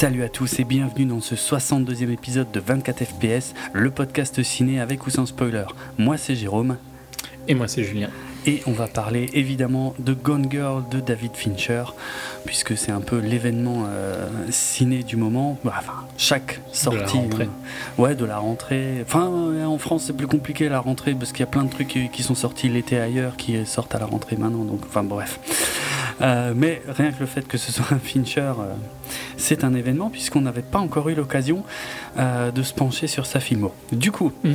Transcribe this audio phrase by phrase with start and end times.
[0.00, 4.80] Salut à tous et bienvenue dans ce 62e épisode de 24 FPS, le podcast ciné
[4.80, 5.66] avec ou sans spoiler.
[5.98, 6.78] Moi c'est Jérôme.
[7.48, 8.08] Et moi c'est Julien.
[8.46, 11.84] Et on va parler évidemment de Gone Girl de David Fincher,
[12.46, 15.58] puisque c'est un peu l'événement euh, ciné du moment.
[15.64, 17.18] Bah, enfin, chaque sortie.
[17.18, 17.48] De la euh,
[17.98, 19.04] ouais, de la rentrée.
[19.06, 21.70] Enfin, euh, en France, c'est plus compliqué la rentrée, parce qu'il y a plein de
[21.70, 24.64] trucs qui, qui sont sortis l'été ailleurs qui sortent à la rentrée maintenant.
[24.64, 25.38] Donc, enfin, bref.
[26.20, 28.52] Mais rien que le fait que ce soit un Fincher,
[29.40, 31.64] c'est un événement puisqu'on n'avait pas encore eu l'occasion
[32.18, 33.74] euh, de se pencher sur sa filmo.
[33.92, 34.52] Du coup, Mm.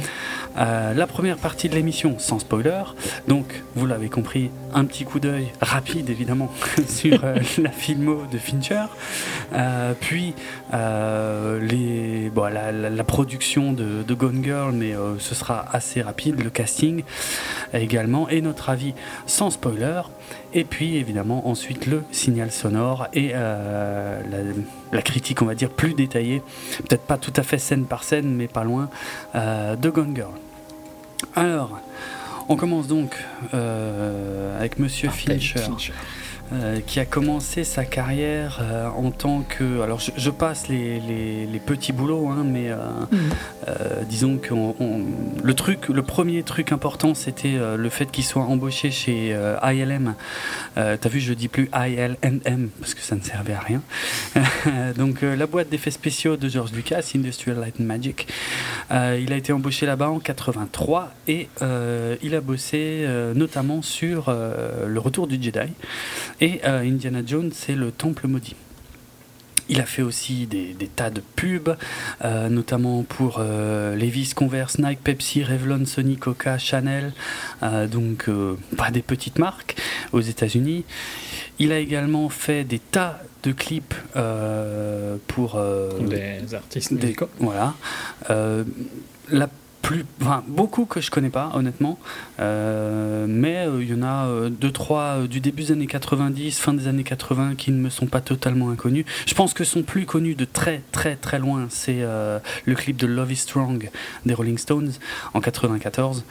[0.96, 2.84] la première partie de l'émission, sans spoiler,
[3.28, 6.50] donc vous l'avez compris, un petit coup d'œil rapide évidemment
[6.88, 8.86] sur euh, la filmo de Fincher,
[9.54, 10.34] Euh, puis
[10.74, 15.66] euh, les, bon, la, la- la production de, de Gone Girl, mais euh, ce sera
[15.72, 17.04] assez rapide, le casting
[17.74, 18.94] également, et notre avis
[19.26, 20.02] sans spoiler.
[20.56, 24.38] Et puis évidemment ensuite le signal sonore et euh, la,
[24.94, 26.42] la critique on va dire plus détaillée,
[26.78, 28.90] peut-être pas tout à fait scène par scène mais pas loin,
[29.36, 30.32] euh, de Gone Girl.
[31.36, 31.82] Alors,
[32.48, 33.18] on commence donc
[33.54, 35.60] euh, avec Monsieur Fincher.
[36.54, 39.82] Euh, qui a commencé sa carrière euh, en tant que...
[39.82, 42.78] Alors je, je passe les, les- les petits boulots, hein, mais euh,
[43.68, 44.54] euh, disons que
[45.44, 50.16] le truc, le premier truc important, c'était le fait qu'il soit embauché chez ILM.
[50.76, 53.82] T'as vu, je dis plus ILMM parce que ça ne servait à rien.
[54.98, 58.28] Donc la boîte d'effets spéciaux de George Lucas, Industrial Light and Magic.
[58.92, 61.48] Il a été embauché là-bas en 83 et
[62.22, 65.72] il a bossé notamment sur le Retour du Jedi
[66.42, 68.56] et euh, Indiana Jones, c'est le Temple maudit.
[69.68, 71.76] Il a fait aussi des, des tas de pubs,
[72.24, 77.14] euh, notamment pour euh, Levi's, Converse, Nike, Pepsi, Revlon, Sony, Coca, Chanel,
[77.64, 78.30] euh, donc
[78.78, 79.76] pas des petites marques
[80.12, 80.84] aux États-Unis.
[81.58, 83.96] Il a également fait des tas de clips
[85.28, 85.60] pour
[86.10, 87.30] Des artistes des- musicaux.
[87.40, 87.74] voilà.
[88.30, 89.50] La
[89.86, 92.00] plus, enfin, beaucoup que je connais pas, honnêtement.
[92.40, 95.86] Euh, mais euh, il y en a euh, deux, trois euh, du début des années
[95.86, 99.06] 90, fin des années 80 qui ne me sont pas totalement inconnus.
[99.28, 103.06] Je pense que son plus connu de très, très, très loin, c'est le clip de
[103.06, 103.92] Love is Strong
[104.26, 104.92] des Rolling Stones
[105.36, 106.24] en 94.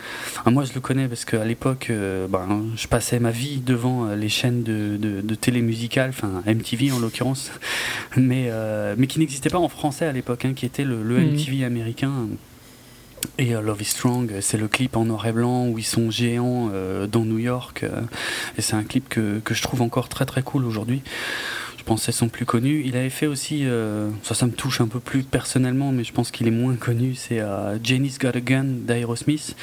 [0.44, 1.93] Ah, moi, je le connais parce qu'à l'époque,
[2.28, 6.91] ben, je passais ma vie devant les chaînes de, de, de télé musicale, enfin MTV
[6.91, 7.53] en l'occurrence,
[8.16, 8.50] mais,
[8.97, 11.20] mais qui n'existait pas en français à l'époque, hein, qui était le, le.
[11.20, 12.10] MTV américain.
[13.39, 16.11] Et euh, Love is Strong, c'est le clip en noir et blanc où ils sont
[16.11, 17.83] géants euh, dans New York.
[17.83, 18.01] euh,
[18.59, 21.03] et c'est un clip que, que je trouve encore très très cool aujourd'hui.
[21.79, 22.83] Je pense que c'est son plus connu.
[22.87, 23.67] Il avait fait aussi,
[24.23, 27.15] ça ça me touche un peu plus personnellement, mais je pense qu'il est moins connu,
[27.15, 29.55] c'est euh, Janie's Got a Gun d'Aerosmith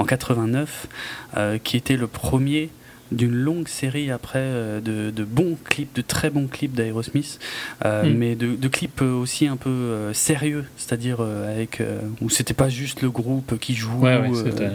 [0.00, 0.88] en 89,
[1.36, 2.70] euh, qui était le premier
[3.12, 7.38] d'une longue série après euh, de, de bons clips, de très bons clips d'Aerosmith,
[7.84, 8.14] euh, Mm.
[8.16, 11.80] mais de, de clips euh, aussi un peu sérieux, c'est-à-dire avec
[12.20, 14.70] où c'était pas juste le groupe qui joue, Ouais, ouais, euh, c'était.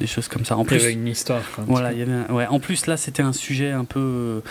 [0.00, 0.56] des choses comme ça.
[0.56, 1.42] En Il y avait plus, une histoire.
[1.54, 2.46] Quoi, voilà, petit il y avait un- ouais.
[2.46, 4.42] En plus, là, c'était un sujet un peu,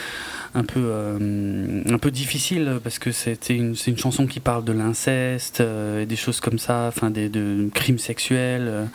[0.56, 5.62] un peu, euh, un peu difficile parce que c'est une chanson qui parle de l'inceste
[5.62, 8.86] euh, et des choses comme ça, enfin des de crimes sexuels euh,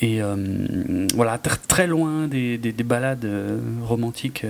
[0.00, 4.44] et euh, voilà, tr- très loin des, des, des ballades euh, romantiques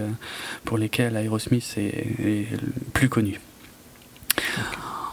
[0.64, 2.46] pour lesquelles Aerosmith est,
[2.92, 3.40] plus connu.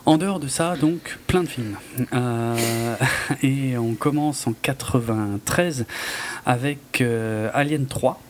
[0.05, 1.75] En dehors de ça, donc, plein de films.
[3.43, 5.85] Et on commence en 93
[6.45, 7.03] avec
[7.53, 8.21] Alien 3.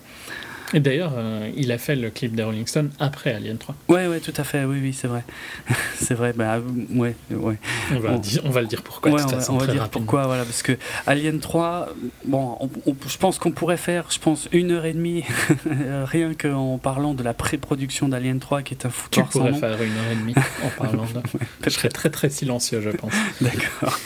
[0.74, 3.74] Et d'ailleurs, euh, il a fait le clip des Rolling Stones après Alien 3.
[3.88, 5.24] Ouais, ouais, tout à fait, oui, oui, c'est vrai.
[5.96, 6.60] c'est vrai, bah,
[6.94, 7.58] ouais, ouais.
[7.94, 9.12] On va, On- dire- on va le dire pourquoi.
[9.12, 9.88] Ouais, de toute on va, on va dire rapidement.
[10.06, 10.74] pourquoi, voilà, parce que
[11.06, 11.88] Alien 3,
[12.26, 15.24] bon, on- on- je pense qu'on pourrait faire, je pense, une heure et demie,
[16.06, 19.52] rien qu'en parlant de la pré-production d'Alien 3, qui est un Tu foutoir sans pourrais
[19.52, 19.60] nom.
[19.60, 20.36] faire une heure et demie
[20.66, 21.22] en parlant de.
[21.64, 23.14] Je serais très très silencieux, je pense.
[23.40, 23.98] D'accord.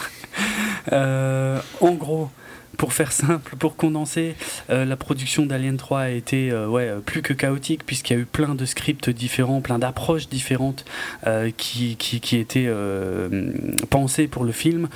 [0.93, 2.29] Euh, en gros,
[2.77, 4.35] pour faire simple, pour condenser,
[4.69, 8.19] euh, la production d'Alien 3 a été euh, ouais, plus que chaotique puisqu'il y a
[8.19, 10.85] eu plein de scripts différents, plein d'approches différentes
[11.27, 13.51] euh, qui, qui, qui étaient euh,
[13.89, 14.87] pensées pour le film.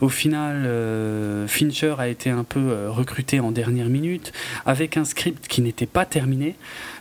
[0.00, 4.32] Au final, euh, Fincher a été un peu euh, recruté en dernière minute
[4.66, 6.56] avec un script qui n'était pas terminé.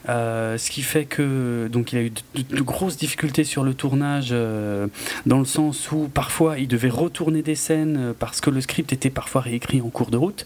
[0.10, 4.30] Euh, ce qui fait que donc il a eu de, grosses difficultés sur le tournage
[4.32, 4.88] euh,
[5.26, 8.92] dans le sens où parfois il devait retourner des scènes euh, parce que le script
[8.92, 10.46] était parfois réécrit en cours de route.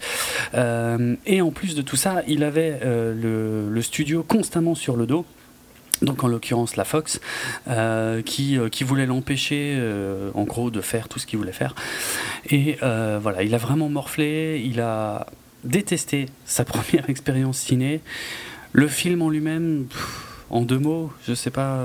[1.26, 5.24] Et en plus de tout ça, il avait le, studio constamment sur le dos.
[6.02, 7.20] Donc en l'occurrence la Fox,
[8.24, 9.80] qui, qui voulait l'empêcher
[10.34, 11.74] en gros de faire tout ce qu'il voulait faire.
[12.50, 15.26] Et voilà, il a vraiment morflé, il a
[15.64, 18.00] détesté sa première expérience ciné.
[18.72, 19.86] Le film en lui-même,
[20.50, 21.82] en deux mots, je sais pas.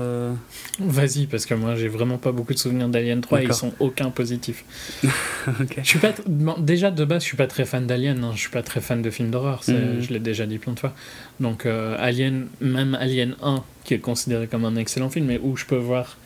[0.78, 3.72] Vas-y, parce que moi j'ai vraiment pas beaucoup de souvenirs d'Alien 3 et ils sont
[3.78, 4.64] aucun positifs.
[5.04, 6.14] Je suis pas
[6.58, 8.32] déjà de base, je suis pas très fan d'Alien, hein.
[8.34, 10.00] je suis pas très fan de films d'horreur, mm.
[10.00, 10.94] je l'ai déjà dit plein de fois.
[11.40, 15.66] Donc Alien, même Alien 1, qui est considéré comme un excellent film, mais où je
[15.66, 16.16] peux voir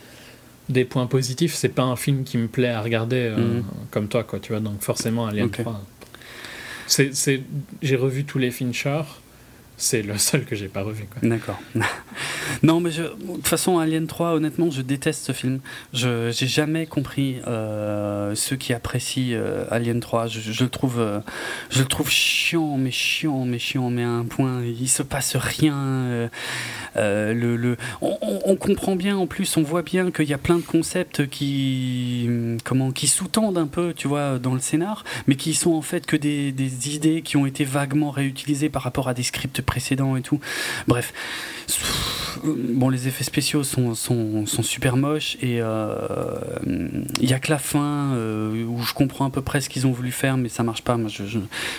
[0.68, 3.64] des points positifs, c'est pas un film qui me plaît à regarder mm.
[3.90, 4.60] comme toi, quoi, tu vois.
[4.60, 5.84] Donc forcément Alien 3.
[6.86, 7.42] C'est,
[7.82, 9.02] j'ai revu tous les Fincher
[9.78, 11.06] c'est le seul que j'ai pas revu.
[11.22, 11.60] D'accord.
[12.64, 15.60] non, mais de toute façon, Alien 3, honnêtement, je déteste ce film.
[15.92, 20.26] Je j'ai jamais compris euh, ceux qui apprécient euh, Alien 3.
[20.26, 21.20] Je, le trouve, euh,
[21.70, 24.62] je le trouve chiant, mais chiant, mais chiant, mais à un point.
[24.64, 26.28] Il se passe rien.
[26.96, 30.56] le, le, on, on, comprend bien, en plus, on voit bien qu'il y a plein
[30.56, 32.28] de concepts qui,
[32.96, 36.16] qui sous-tendent un peu, tu vois, dans le scénar, mais qui sont en fait que
[36.16, 40.22] des, des idées qui ont été vaguement réutilisées par rapport à des scripts précédents et
[40.22, 40.40] tout.
[40.86, 41.12] Bref,
[42.44, 45.94] bon, les effets spéciaux sont, sont, sont super moches et euh,
[46.66, 49.86] il y a que la fin euh, où je comprends à peu près ce qu'ils
[49.86, 50.96] ont voulu faire, mais ça marche pas.
[50.96, 51.10] Moi,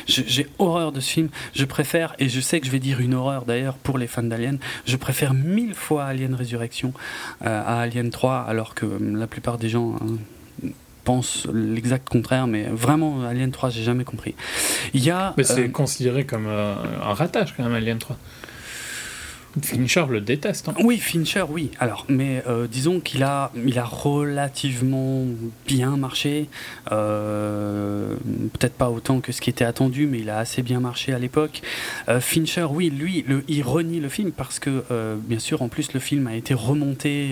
[0.08, 1.30] j'ai horreur de ce film.
[1.56, 4.24] Je préfère, et je sais que je vais dire une horreur d'ailleurs pour les fans
[4.24, 6.94] d'Alien, je préfère mille fois Alien Résurrection
[7.46, 9.96] euh, à Alien 3, alors que la plupart des gens.
[10.02, 10.18] Hein,
[11.54, 14.36] l'exact contraire, mais vraiment Alien 3, j'ai jamais compris.
[14.94, 15.34] Il y a.
[15.38, 18.18] Mais c'est considéré comme un ratage quand même, Alien 3.
[19.64, 20.70] Fincher le déteste.
[20.70, 20.76] Hein.
[20.84, 21.72] Oui, Fincher, oui.
[21.80, 25.26] Alors, mais euh, disons qu'il a, il a relativement
[25.68, 26.50] bien marché.
[26.92, 28.16] Euh,
[28.54, 31.20] peut-être pas autant que ce qui était attendu, mais il a assez bien marché à
[31.20, 31.62] l'époque.
[32.10, 34.84] Euh, Fincher, oui, lui, le, il renie le film parce que,
[35.26, 37.30] bien sûr, en plus, le film a été remonté.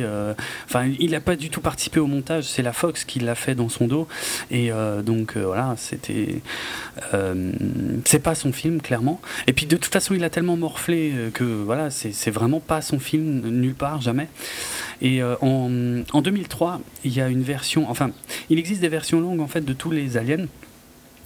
[0.65, 2.45] Enfin, il n'a pas du tout participé au montage.
[2.45, 4.07] C'est la Fox qui l'a fait dans son dos.
[4.49, 4.71] Et
[5.03, 6.41] donc, voilà, c'était.
[8.05, 9.21] c'est pas son film, clairement.
[9.45, 12.81] Et puis, de toute façon, il a tellement morflé que, voilà, c'est c'est vraiment pas
[12.81, 14.27] son film nulle part, jamais.
[15.01, 18.11] Et euh, en, 2003, il y a une version, enfin,
[18.49, 20.47] il existe des versions longues en fait de tous les aliens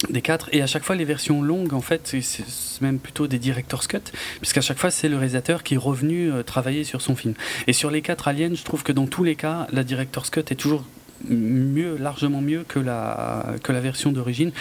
[0.10, 3.38] des quatre et à chaque fois les versions longues en fait c'est même plutôt des
[3.38, 4.00] director's cut
[4.38, 7.36] puisqu'à chaque fois c'est le réalisateur qui est revenu euh, travailler sur son film
[7.68, 10.40] et sur les quatre aliens je trouve que dans tous les cas la director's cut
[10.40, 10.86] est toujours
[11.30, 14.52] mieux, largement mieux que la, que la version d'origine.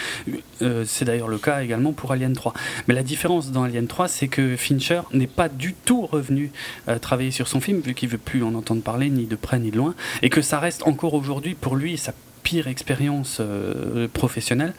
[0.61, 2.53] Euh, c'est d'ailleurs le cas également pour Alien 3.
[2.87, 6.51] Mais la différence dans Alien 3, c'est que Fincher n'est pas du tout revenu
[6.87, 9.59] euh, travailler sur son film, vu qu'il veut plus en entendre parler ni de près
[9.59, 12.13] ni de loin, et que ça reste encore aujourd'hui pour lui sa
[12.43, 14.73] pire expérience euh, professionnelle.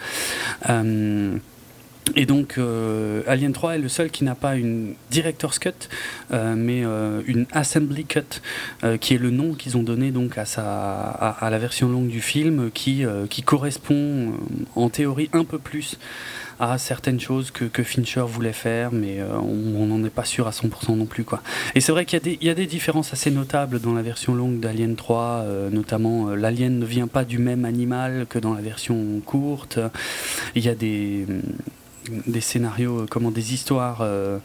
[2.16, 5.71] Et donc, euh, Alien 3 est le seul qui n'a pas une director's cut,
[6.32, 8.42] euh, mais euh, une assembly cut,
[9.00, 12.21] qui est le nom qu'ils ont donné donc à, sa, à, la version longue du
[12.21, 14.32] film, qui, qui correspond
[14.75, 15.99] en théorie un peu plus
[16.61, 20.50] à certaines choses que, que Fincher voulait faire, mais on n'en est pas sûr à
[20.50, 21.25] 100% non plus.
[21.25, 21.42] Quoi.
[21.75, 24.61] Et c'est vrai qu'il y, y, a des différences assez notables dans la version longue
[24.61, 29.78] d'Alien 3, notamment l'alien ne vient pas du même animal que dans la version courte.
[30.54, 31.26] Il y a des
[32.26, 34.38] des scénarios, euh, comment des histoires, euh,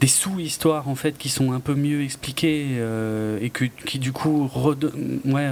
[0.00, 4.12] des sous-histoires en fait qui sont un peu mieux expliquées euh, et que, qui du
[4.12, 4.50] coup
[5.24, 5.50] ouais,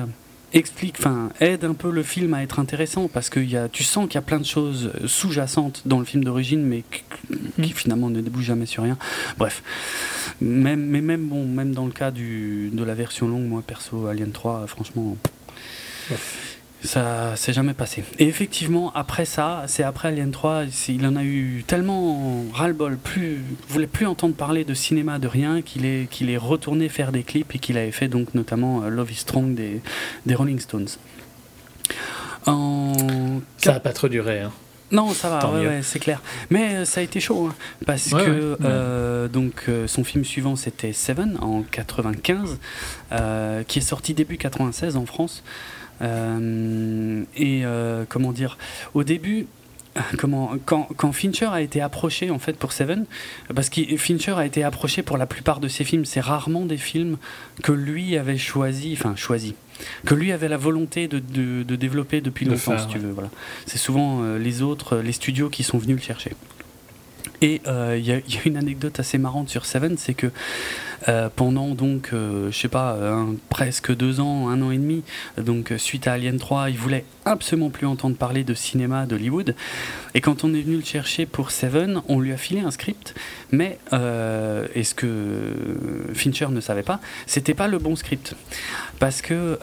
[0.53, 3.85] explique, enfin aide un peu le film à être intéressant parce que y a, tu
[3.85, 8.11] sens qu'il y a plein de choses sous-jacentes dans le film d'origine mais qui, finalement
[8.11, 8.97] ne débouchent jamais sur rien.
[9.37, 9.63] Bref,
[10.41, 14.07] même, mais même bon, même dans le cas du, de la version longue, moi perso
[14.07, 15.17] Alien 3, franchement.
[16.83, 18.05] Ça s'est jamais passé.
[18.19, 23.41] Et effectivement, après ça, c'est après Alien 3, il en a eu tellement ras-le-bol, plus,
[23.69, 27.25] voulait plus entendre parler de cinéma, de rien, qu'il est, qu'il est retourné faire des
[27.25, 29.81] clips et qu'il avait fait donc notamment euh, Love is Strong des,
[30.25, 30.89] des Rolling Stones.
[32.47, 32.93] En...
[33.57, 34.41] Ça n'a pas trop duré.
[34.41, 34.53] Hein.
[34.93, 36.23] Non, ça va, ouais, c'est clair.
[36.49, 37.55] Mais euh, ça a été chaud, hein,
[37.87, 42.59] parce que euh, donc son film suivant c'était Seven en 95,
[43.67, 45.43] qui est sorti début 96 en France.
[46.03, 48.59] Euh, et euh, comment dire,
[48.95, 49.47] au début,
[50.17, 53.05] comment, quand, quand, Fincher a été approché en fait pour Seven,
[53.55, 56.77] parce que Fincher a été approché pour la plupart de ses films, c'est rarement des
[56.77, 57.17] films
[57.63, 59.55] que lui avait choisi, enfin choisi,
[60.05, 63.11] que lui avait la volonté de, de, développer depuis longtemps, si tu veux.
[63.11, 63.31] Voilà.
[63.67, 66.33] C'est souvent euh, les autres, les studios qui sont venus le chercher.
[67.41, 70.31] Et il y, a une anecdote assez marrante sur Seven, c'est que
[71.07, 72.97] euh, pendant donc, euh, je sais pas,
[73.49, 75.05] presque deux ans, un an et demi.
[75.37, 79.55] Donc suite à Alien 3, il voulait absolument plus entendre parler de cinéma d'Hollywood.
[80.15, 83.15] Et quand on est venu le chercher pour Seven, on lui a filé un script,
[83.53, 85.55] mais euh, et ce que
[86.15, 88.35] Fincher ne savait pas, c'était pas le bon script,
[88.99, 89.59] parce que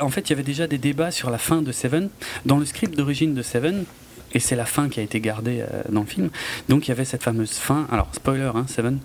[0.00, 2.08] en fait, il y avait déjà des débats sur la fin de Seven.
[2.46, 3.84] Dans le script d'origine de Seven,
[4.32, 6.30] et c'est la fin qui a été gardée dans le film.
[6.68, 7.86] Donc il y avait cette fameuse fin.
[7.90, 8.98] Alors spoiler, hein, Seven.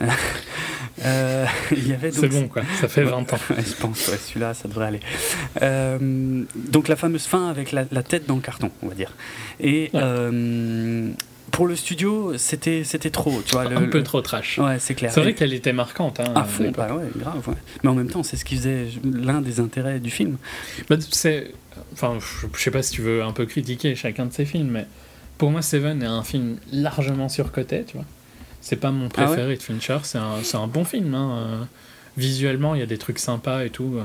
[0.98, 2.62] c'est bon quoi.
[2.80, 3.38] Ça fait 20 ans.
[3.50, 3.98] je pense.
[3.98, 5.00] celui-là, ça devrait aller.
[6.70, 9.12] donc la fameuse fin avec la, tête dans le carton, on va dire.
[9.60, 9.90] Et
[11.52, 13.66] pour le studio, c'était c'était trop, tu vois.
[13.66, 14.58] un peu trop trash.
[14.58, 15.12] Ouais, c'est clair.
[15.12, 16.18] C'est vrai qu'elle était marquante.
[16.18, 17.54] Hein, à fond, bah ouais, grave.
[17.82, 20.38] Mais en même temps, c'est ce qui faisait l'un des intérêts du film.
[20.88, 21.52] Bah, c'est,
[21.92, 24.86] enfin, je sais pas si tu veux un peu critiquer chacun de ces films, mais
[25.38, 28.06] pour moi, Seven est un film largement surcoté, tu vois.
[28.60, 29.98] C'est pas mon ah préféré de Fincher.
[30.04, 31.14] C'est un, un, bon film.
[31.14, 31.36] Hein.
[31.36, 31.64] Euh,
[32.16, 33.96] visuellement, il y a des trucs sympas et tout.
[33.96, 34.04] Euh.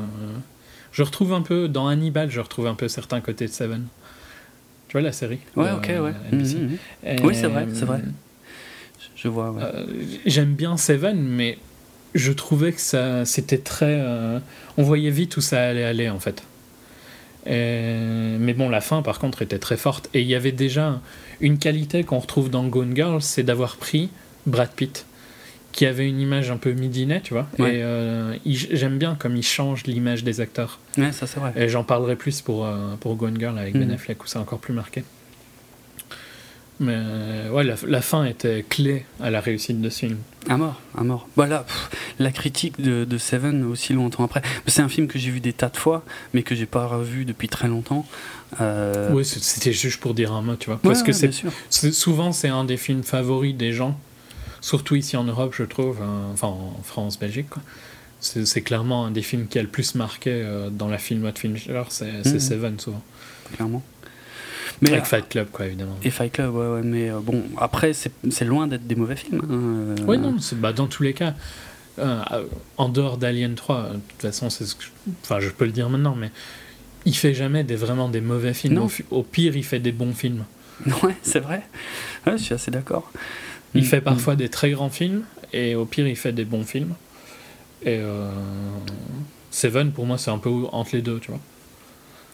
[0.91, 3.85] Je retrouve un peu dans Hannibal, je retrouve un peu certains côtés de Seven.
[4.87, 6.13] Tu vois la série Ouais, ok, ouais.
[6.31, 6.77] Mhm, mhm.
[7.23, 8.01] oui, c'est vrai, c'est vrai.
[9.15, 9.55] Je vois.
[9.59, 9.85] Euh,
[10.25, 11.57] j'aime bien Seven, mais
[12.15, 13.99] je trouvais que ça, c'était très.
[13.99, 14.39] Euh,
[14.77, 16.41] on voyait vite où ça allait aller en fait.
[17.47, 20.09] Mais bon, la fin par contre était très forte.
[20.13, 20.99] Et il y avait déjà
[21.39, 24.09] une qualité qu'on retrouve dans Gone Girl, c'est d'avoir pris
[24.45, 25.05] Brad Pitt
[25.77, 27.45] qui avait une image un peu midinée, tu vois.
[27.59, 30.79] Et euh, j'aime bien comme il change l'image des acteurs.
[30.97, 31.53] Ouais, ça c'est vrai.
[31.55, 33.93] Et j'en parlerai plus pour, euh, pour Gone Girl avec Ben mm.
[33.93, 35.03] Affleck, où c'est encore plus marqué.
[36.79, 40.17] Mais euh, ouais, la, fin était clé à la réussite de ce film.
[40.47, 41.27] À mort, à mort.
[41.35, 41.65] Voilà,
[42.19, 44.41] la critique de, de, Seven aussi longtemps après.
[44.67, 46.03] C'est un film que j'ai vu des tas de fois,
[46.33, 48.05] mais que j'ai pas revu depuis très longtemps.
[48.61, 50.79] Oui, c'était juste pour dire un mot, tu vois.
[50.81, 51.31] Parce que c'est
[51.91, 53.99] souvent c'est un des films favoris des gens
[54.61, 57.47] surtout ici en Europe, je trouve, hein, enfin en France, Belgique,
[58.19, 61.37] C'est clairement un des films qui a le plus marqué euh, dans la film de
[61.37, 62.39] Fincher, c'est mmh.
[62.39, 63.03] Seven souvent.
[63.53, 63.83] Clairement.
[64.81, 65.97] Mais Avec Fight Club, quoi, évidemment.
[66.03, 69.41] Et Fight Club, ouais, ouais mais euh, bon, après, c'est loin d'être des mauvais films.
[69.43, 69.95] Hein, euh.
[70.07, 71.33] Oui, non, bah, dans tous les cas,
[72.77, 74.89] en dehors d'Alien 3, de toute façon, c'est ce que je,
[75.23, 76.31] enfin, je peux le dire maintenant, mais
[77.05, 78.77] il fait jamais des, vraiment des mauvais films.
[78.77, 80.43] Au, au, pire, il fait des bons films.
[81.03, 81.63] Ouais, c'est vrai.
[82.27, 83.11] Ouais, je suis assez d'accord.
[83.73, 83.85] Il mm.
[83.85, 84.37] fait parfois mm.
[84.37, 86.93] des très grands films, et au pire, il fait des bons films.
[87.83, 88.29] Et euh,
[89.51, 91.39] Seven, pour moi, c'est un peu entre les deux, tu vois.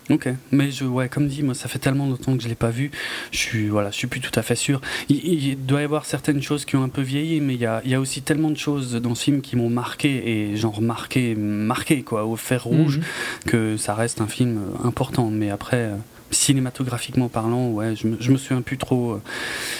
[0.09, 2.71] Ok, mais je, ouais, comme dit, moi, ça fait tellement longtemps que je l'ai pas
[2.71, 2.91] vu.
[3.31, 4.81] Je suis, voilà, je suis plus tout à fait sûr.
[5.07, 7.81] Il, doit y avoir certaines choses qui ont un peu vieilli, mais il y a,
[7.85, 10.81] il y a aussi tellement de choses dans ce film qui m'ont marqué et genre
[10.81, 13.49] marqué, marqué quoi, au fer rouge, mm-hmm.
[13.49, 15.29] que ça reste un film important.
[15.29, 15.95] Mais après, euh,
[16.33, 19.13] cinématographiquement parlant, ouais, je me, je me souviens plus trop.
[19.13, 19.21] Euh.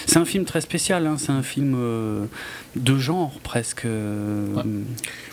[0.06, 2.24] C'est un film très spécial, hein, c'est un film euh,
[2.76, 3.84] de genre presque.
[3.84, 4.46] Euh.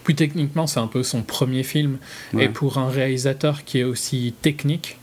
[0.03, 1.97] Puis techniquement, c'est un peu son premier film.
[2.37, 4.97] Et pour un réalisateur qui est aussi technique,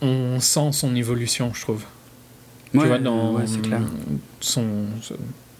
[0.00, 1.84] on sent son évolution, je trouve.
[2.72, 3.36] tu vois, dans
[4.40, 4.66] Son,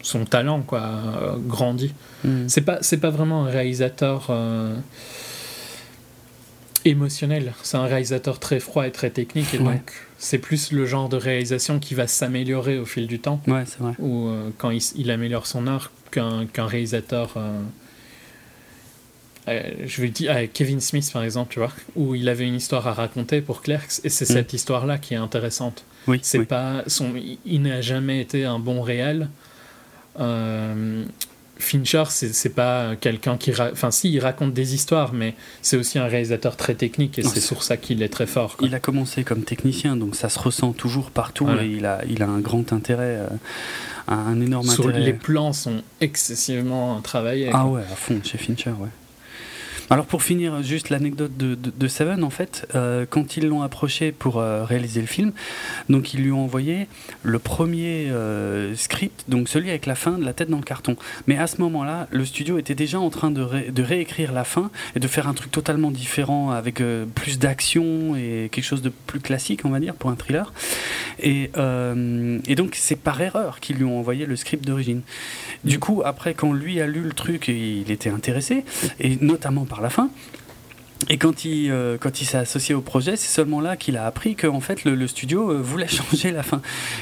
[0.01, 1.93] son talent, quoi, grandit.
[2.23, 2.47] Mm.
[2.47, 4.31] C'est pas, c'est pas vraiment un réalisateur
[6.89, 7.53] émotionnel.
[7.63, 11.17] C'est un réalisateur très froid et très technique, et donc c'est plus le genre de
[11.17, 13.41] réalisation qui va s'améliorer au fil du temps.
[13.47, 13.93] Ouais, c'est vrai.
[13.99, 17.33] Ou euh, quand il, améliore son art, qu'un réalisateur.
[17.37, 17.59] Euh,
[19.49, 22.85] euh, je vais dire Kevin Smith par exemple, tu vois, où il avait une histoire
[22.87, 24.33] à raconter pour Clerks, et c'est mm.
[24.33, 25.85] cette histoire-là qui est intéressante.
[26.07, 26.19] Oui.
[26.21, 27.13] C'est pas son,
[27.45, 29.29] il n'a jamais été un bon réel.
[31.59, 33.51] Fincher, c'est pas quelqu'un qui.
[33.51, 37.39] Enfin, si, il raconte des histoires, mais c'est aussi un réalisateur très technique et c'est
[37.39, 38.57] sur ça qu'il est très fort.
[38.61, 42.23] Il a commencé comme technicien, donc ça se ressent toujours partout et il a, il
[42.23, 43.27] a un grand intérêt, euh,
[44.07, 44.99] un énorme intérêt.
[44.99, 47.49] Les plans sont excessivement travaillés.
[47.53, 48.89] Ah ouais, à fond, chez Fincher, ouais.
[49.89, 54.37] Alors pour finir, juste l'anecdote de, Seven, en fait, euh, quand ils l'ont approché pour
[54.37, 55.31] euh, réaliser le film,
[55.87, 56.87] donc ils lui ont envoyé
[57.23, 60.97] le premier euh, script, donc celui avec la fin de la tête dans le carton.
[61.27, 63.41] Mais à ce moment-là, le studio était déjà en train de,
[63.81, 66.81] réécrire la fin et de faire un truc totalement différent avec
[67.15, 70.51] plus d'action et quelque chose de plus classique, on va dire, pour un thriller.
[71.21, 71.51] Et,
[72.47, 75.01] et donc c'est par erreur qu'ils lui ont envoyé le script d'origine.
[75.63, 78.65] Du coup, après, quand lui a lu le truc, il était intéressé,
[78.99, 80.09] et notamment par la fin.
[81.09, 84.35] Et quand il, euh, il s'est associé au projet, c'est seulement là qu'il a appris
[84.35, 86.61] que en fait, le, studio euh, voulait changer la fin.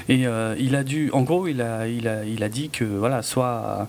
[0.10, 2.84] Et euh, il a dû, en gros, il a, il a, il a dit que
[2.84, 3.88] voilà, soit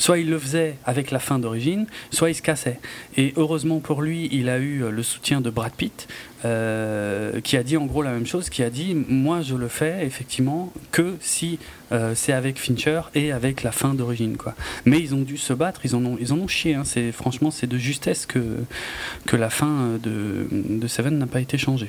[0.00, 2.78] Soit il le faisait avec la fin d'origine, soit il se cassait.
[3.16, 6.06] Et heureusement pour lui, il a eu le soutien de Brad Pitt,
[6.42, 10.06] qui a dit en gros la même chose, qui a dit moi je le fais
[10.06, 11.58] effectivement que si
[11.92, 14.54] euh, c'est avec Fincher et avec la fin d'origine quoi.
[14.84, 16.74] Mais ils ont dû se battre, ils en ont, ils en ont chié.
[16.74, 16.82] Hein.
[16.84, 18.40] C'est franchement c'est de justesse que
[19.26, 21.88] que la fin de, de Seven n'a pas été changée.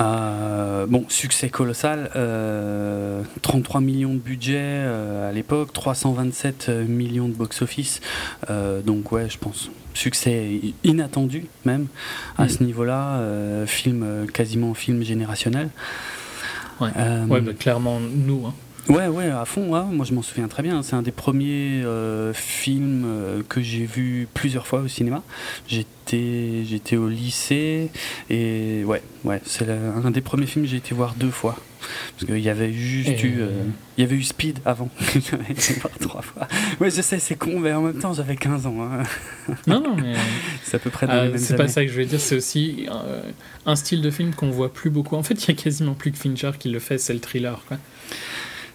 [0.00, 2.10] Euh, bon, succès colossal,
[3.42, 4.86] 33 millions de budget
[5.28, 8.00] à l'époque, 327 millions de box-office,
[8.86, 11.88] donc ouais, je pense succès inattendu même
[12.38, 12.48] à mm.
[12.48, 13.20] ce niveau-là,
[13.66, 15.68] film quasiment film générationnel.
[16.80, 16.90] Ouais,
[17.28, 18.46] ouais bah, clairement nous.
[18.46, 18.54] Hein.
[18.88, 19.66] Ouais, ouais, à fond.
[19.66, 20.82] moi, je m'en souviens très bien.
[20.82, 25.22] C'est un des premiers euh, films euh, que j'ai vu plusieurs fois au cinéma.
[25.68, 27.90] J'étais, j'étais au lycée
[28.30, 31.56] et ouais, ouais, c'est un des premiers films que j'ai été voir deux fois.
[31.80, 33.50] Parce qu'il y avait juste eu, euh,
[33.96, 34.88] il y avait eu Speed avant.
[36.00, 36.48] trois fois.
[36.80, 38.76] Ouais, je sais, c'est con, mais en même temps, j'avais 15 ans.
[38.82, 39.02] Hein.
[39.66, 40.14] Non, non, mais
[40.64, 41.06] c'est à peu près.
[41.06, 42.20] Dans c'est pas ça que je veux dire.
[42.20, 42.86] C'est aussi
[43.66, 45.16] un style de film qu'on voit plus beaucoup.
[45.16, 46.98] En fait, il y a quasiment plus que Fincher qui le fait.
[46.98, 47.78] C'est le thriller, quoi.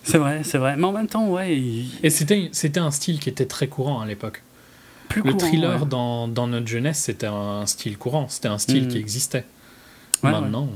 [0.05, 0.75] C'est vrai, c'est vrai.
[0.77, 1.59] Mais en même temps, ouais.
[2.03, 4.43] Et c'était, c'était un style qui était très courant à l'époque.
[5.09, 8.27] Plus le thriller dans, dans, notre jeunesse, c'était un style courant.
[8.29, 8.87] C'était un style mm.
[8.89, 9.45] qui existait.
[10.23, 10.69] Maintenant.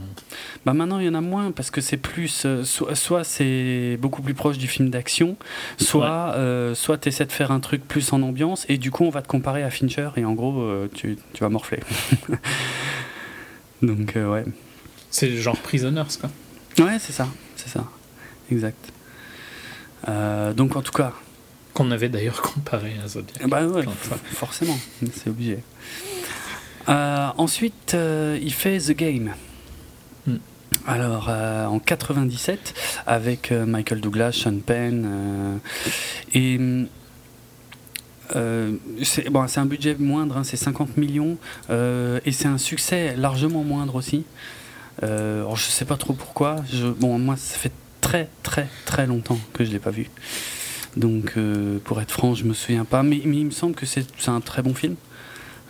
[0.65, 2.43] Bah maintenant, il y en a moins parce que c'est plus.
[2.45, 5.37] Euh, soit, c'est beaucoup plus proche du film d'action,
[5.77, 9.03] soit, euh, soit tu essaies de faire un truc plus en ambiance et du coup,
[9.03, 11.79] on va te comparer à Fincher et en gros, euh, tu, tu, vas morfler.
[13.81, 14.45] Donc, ouais.
[15.09, 16.29] C'est genre Prisoners, quoi.
[16.85, 17.27] Ouais, c'est ça.
[17.55, 17.85] C'est ça.
[18.51, 18.91] Exact.
[20.07, 21.13] Euh, donc en tout cas.
[21.73, 23.47] Qu'on avait d'ailleurs comparé à Zodiac.
[23.47, 23.85] Bah ouais,
[24.31, 24.77] forcément,
[25.13, 25.59] c'est obligé.
[26.87, 29.33] Euh, ensuite, euh, il fait The Game.
[30.25, 30.37] Hmm.
[30.87, 32.73] Alors, en 97,
[33.05, 35.59] avec Michael Douglas, Sean Penn,
[36.33, 36.59] et
[39.03, 41.37] c'est bon, un budget moindre, hein, c'est 50 millions,
[41.69, 44.23] et c'est un succès largement moindre aussi.
[45.01, 46.57] alors, je sais pas trop pourquoi.
[46.71, 50.09] Je, bon, moi, ça fait très très très longtemps que je l'ai pas vu.
[50.97, 53.85] Donc euh, pour être franc, je me souviens pas, mais, mais il me semble que
[53.85, 54.95] c'est un très bon film.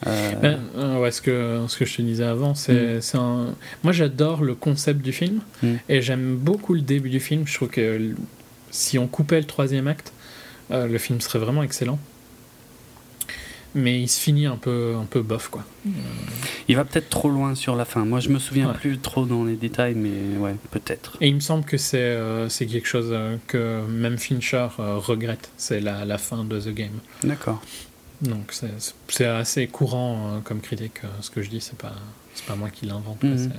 [0.07, 0.35] Euh...
[0.35, 3.17] Ben, euh, ouais, ce que, ce que je te disais avant, c'est mm.
[3.17, 3.55] un...
[3.83, 5.73] Moi j'adore le concept du film mm.
[5.89, 7.45] et j'aime beaucoup le début du film.
[7.45, 8.13] Je trouve que
[8.71, 10.13] si on coupait le troisième acte,
[10.71, 11.99] euh, le film serait vraiment excellent
[13.75, 15.63] mais il se finit un peu, un peu bof, quoi.
[16.67, 18.03] Il va peut-être trop loin sur la fin.
[18.05, 21.17] Moi, je me souviens plus trop dans les détails, mais ouais, peut-être.
[21.21, 23.15] Et il me semble que c'est euh, c'est quelque chose
[23.47, 25.51] que même Fincher regrette.
[25.57, 26.99] C'est la, la, fin de The Game.
[27.23, 27.61] D'accord.
[28.21, 28.53] Donc
[29.07, 31.01] c'est assez courant comme critique.
[31.21, 31.95] ce que je dis, c'est pas
[32.33, 33.23] c'est pas moi qui l'invente.
[33.23, 33.51] Mhm.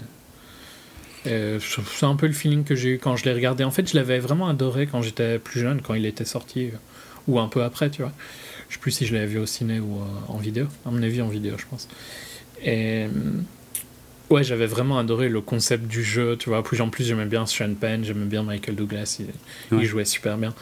[1.25, 3.65] C'est un peu le feeling que j'ai eu quand je l'ai regardé.
[3.65, 6.71] En fait, je l'avais vraiment adoré quand j'étais plus jeune, quand il était sorti,
[7.29, 8.13] ou un peu après, tu vois.
[8.69, 10.67] Je sais plus si je l'avais vu au ciné ou euh, en vidéo.
[10.87, 11.89] À mon avis, en vidéo, je pense.
[12.63, 13.05] Et.
[13.05, 13.09] Euh,
[14.31, 16.63] ouais, j'avais vraiment adoré le concept du jeu, tu vois.
[16.63, 19.21] Plus en plus, j'aimais bien Sean Penn, j'aimais bien Michael Douglas,
[19.73, 20.55] il, jouait super bien.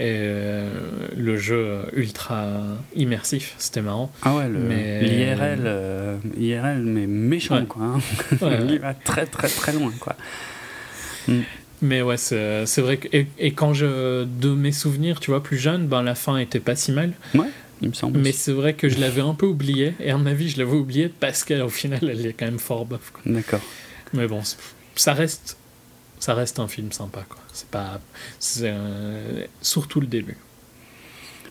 [0.00, 0.70] Et euh,
[1.14, 2.48] le jeu ultra
[2.96, 4.10] immersif, c'était marrant.
[4.22, 7.82] Ah ouais, l'IRL, IRL, mais méchant, quoi.
[7.82, 8.00] Hein.
[8.70, 10.16] il va très très très loin, quoi.
[11.28, 11.40] Mm.
[11.82, 13.08] Mais ouais, c'est vrai que.
[13.12, 14.24] Et, quand je.
[14.24, 17.12] De mes souvenirs, tu vois, plus jeune, ben la fin était pas si mal.
[17.34, 17.50] Ouais,
[17.82, 18.20] il me semble.
[18.20, 19.92] Mais c'est vrai que je l'avais un peu oublié.
[20.00, 22.86] Et à mon avis, je l'avais oublié parce qu'au final, elle est quand même fort
[22.86, 23.12] bof.
[23.26, 23.60] D'accord.
[24.14, 24.40] Mais bon,
[24.94, 25.58] ça reste.
[26.20, 27.38] Ça reste un film sympa, quoi.
[27.52, 28.00] C'est pas.
[28.38, 28.72] C'est
[29.60, 30.36] surtout le début.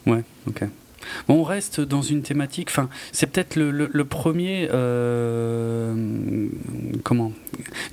[0.06, 0.64] Ouais, ok
[1.28, 2.70] on reste dans une thématique.
[2.70, 6.48] Enfin, c'est peut-être le, premier, euh,
[7.04, 7.32] comment,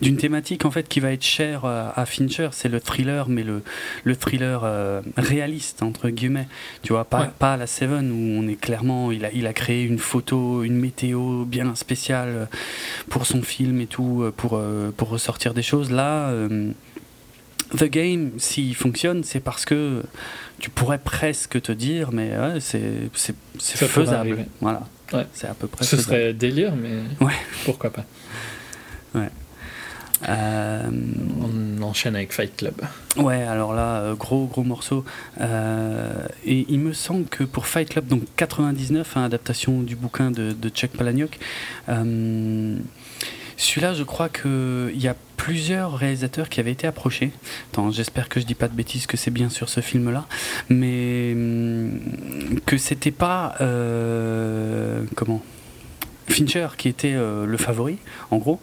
[0.01, 2.49] d'une thématique en fait qui va être chère à, Fincher.
[2.53, 3.63] C'est le thriller, mais le,
[4.05, 6.49] le thriller euh, réaliste entre guillemets.
[6.83, 9.85] Tu vois, pas, pas la Seven où on est clairement, il a, il a créé
[9.85, 12.49] une photo, une météo bien spéciale
[13.09, 14.61] pour son film et tout, pour
[14.97, 15.91] pour ressortir des choses.
[15.91, 16.29] Là.
[16.31, 16.73] Euh,
[17.77, 20.05] The Game, s'il fonctionne, c'est parce que
[20.59, 23.11] tu pourrais presque te dire, mais c'est
[23.65, 24.47] faisable.
[24.61, 24.87] Voilà.
[25.33, 25.85] C'est à peu près.
[25.85, 27.03] Ce serait délire, mais
[27.65, 28.05] pourquoi pas.
[29.15, 29.31] Ouais.
[30.29, 30.91] Euh,
[31.43, 32.75] On enchaîne avec Fight Club.
[33.17, 35.05] Ouais, alors là, euh, gros gros morceau.
[35.41, 40.31] Euh, et il me semble que pour Fight Club, donc 99, hein, adaptation du bouquin
[40.31, 41.39] de, de Chuck Palahniuk,
[43.57, 47.31] celui-là, je crois qu'il y a plusieurs réalisateurs qui avaient été approchés.
[47.91, 50.27] j'espère que je dis pas de bêtises, que c'est bien sur ce film-là,
[50.69, 52.01] mais hum,
[52.67, 55.43] que c'était pas euh, comment?
[56.29, 57.99] Fincher qui était euh, le favori,
[58.31, 58.61] en gros.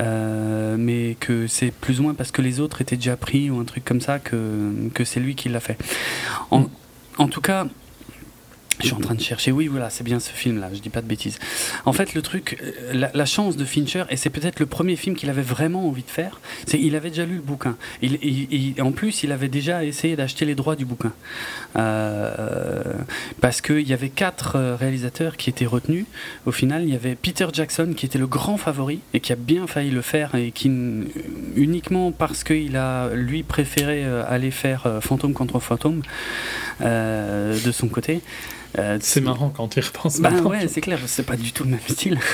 [0.00, 3.60] Euh, mais que c'est plus ou moins parce que les autres étaient déjà pris ou
[3.60, 5.76] un truc comme ça que, que c'est lui qui l'a fait.
[6.50, 6.64] En,
[7.18, 7.66] en tout cas,
[8.82, 9.52] Je suis en train de chercher.
[9.52, 10.68] Oui, voilà, c'est bien ce film-là.
[10.74, 11.38] Je dis pas de bêtises.
[11.84, 15.14] En fait, le truc, euh, la, chance de Fincher, et c'est peut-être le premier film
[15.14, 17.76] qu'il avait vraiment envie de faire, c'est qu'il avait déjà lu le bouquin.
[18.02, 21.12] Il, en plus, il avait déjà essayé d'acheter les droits du bouquin.
[21.76, 22.82] Euh,
[23.40, 26.06] parce qu'il y avait quatre euh, réalisateurs qui étaient retenus.
[26.46, 29.36] Au final, il y avait Peter Jackson qui était le grand favori et qui a
[29.36, 30.68] bien failli le faire et qui
[31.56, 36.02] uniquement parce qu'il a lui préféré aller faire Fantôme contre Fantôme
[36.80, 38.22] de son côté.
[38.78, 40.20] Euh, c'est marrant quand tu y repenses.
[40.20, 42.18] Bah ouais, c'est clair, c'est pas du tout le même style.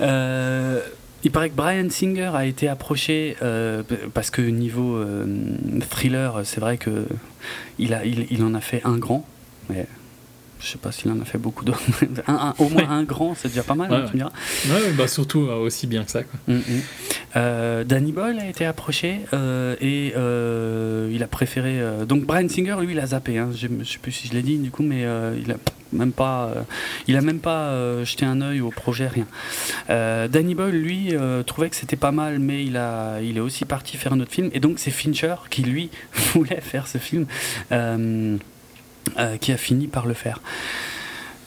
[0.00, 0.80] Euh,
[1.24, 3.82] il paraît que Brian Singer a été approché euh,
[4.14, 5.04] parce que niveau
[5.90, 7.06] thriller, c'est vrai que
[7.78, 9.26] il, a, il, il, en a fait un grand,
[9.68, 9.86] mais
[10.60, 11.80] je sais pas s'il en a fait beaucoup d'autres.
[12.58, 14.32] au moins un grand, c'est déjà pas mal, hein, tu me diras.
[14.68, 16.22] Ouais, bah surtout euh, aussi bien que ça.
[16.22, 16.38] Quoi.
[16.48, 16.62] Mm, mm.
[17.36, 20.12] Euh, Danny Boyle a été approché euh, et
[21.12, 21.80] il a préféré.
[22.06, 23.38] donc Brian Singer, lui, il a zappé.
[23.38, 25.06] Hein, je, ne sais plus si je l'ai dit du coup, mais
[25.42, 25.56] il a
[25.92, 26.52] même pas,
[27.08, 29.26] il a même pas jeté un œil au projet, rien.
[30.28, 31.14] Danny Boyle, lui,
[31.46, 34.32] trouvait que c'était pas mal, mais il a, il est aussi parti faire un autre
[34.32, 34.50] film.
[34.52, 35.90] Et donc c'est Fincher qui lui
[36.34, 37.26] voulait faire ce film.
[39.18, 40.40] Euh, qui a fini par le faire.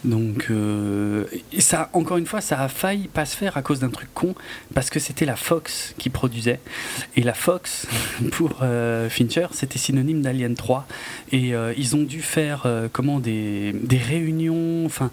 [0.04, 1.26] Donc, euh,
[1.60, 4.36] ça, encore une fois, ça a failli pas se faire à cause d'un truc con,
[4.74, 6.60] parce que c'était la Fox qui produisait.
[7.16, 7.88] Et la Fox,
[8.32, 10.86] pour euh, Fincher, c'était synonyme d'Alien 3.
[11.32, 14.86] Et ils ont dû faire comment, des, des réunions.
[14.86, 15.10] Enfin.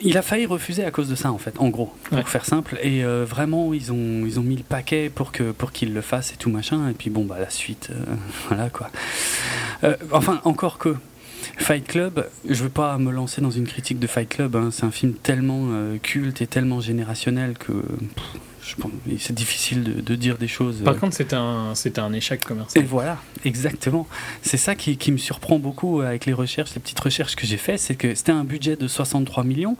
[0.00, 2.78] Il a failli refuser à cause de ça, en fait, en gros, pour faire simple.
[2.82, 6.32] Et vraiment, ils ont, ils ont mis le paquet pour qu'il pour qu'il le fasse
[6.32, 6.88] et tout machin.
[6.88, 7.90] Et puis, bon, bah, la suite,
[8.48, 8.90] voilà quoi.
[9.84, 10.96] Euh, enfin, encore que.
[11.56, 14.70] Fight Club, je veux pas me lancer dans une critique de Fight Club, hein.
[14.72, 17.72] c'est un film tellement euh, culte et tellement générationnel que
[19.18, 20.82] c'est difficile de, dire des choses.
[20.84, 20.98] Par euh.
[20.98, 22.84] contre, c'était un, un échec commercial.
[22.84, 24.06] Et voilà, exactement.
[24.42, 27.56] C'est ça qui, qui, me surprend beaucoup avec les recherches, les petites recherches que j'ai
[27.56, 29.76] faites, c'est que c'était un budget de 63 millions.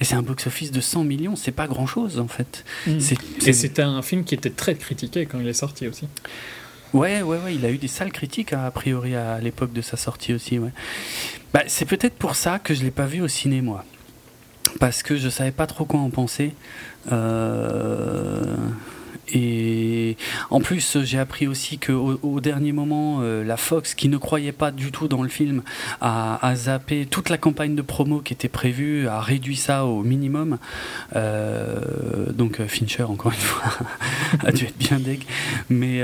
[0.00, 2.64] Et c'est un box-office de 100 millions, c'est pas grand-chose en fait.
[2.86, 2.98] Mmh.
[3.46, 6.06] Et c'était un film qui était très critiqué quand il est sorti aussi.
[6.94, 9.82] Ouais, ouais, ouais, il a eu des sales critiques hein, a priori à l'époque de
[9.82, 10.58] sa sortie aussi.
[11.52, 13.84] Bah, c'est peut-être pour ça que je l'ai pas vu au ciné moi,
[14.80, 16.54] parce que je savais pas trop quoi en penser.
[17.12, 18.56] Euh,
[19.32, 20.16] et
[20.50, 24.52] en plus, j'ai appris aussi qu'au au dernier moment, euh, la Fox, qui ne croyait
[24.52, 25.62] pas du tout dans le film,
[26.00, 30.58] a, zappé toute la campagne de promo qui était prévue, a réduit ça au minimum.
[31.16, 33.72] Euh, donc euh, Fincher, encore une fois,
[34.44, 35.24] a dû être bien deg.
[35.68, 36.02] Mais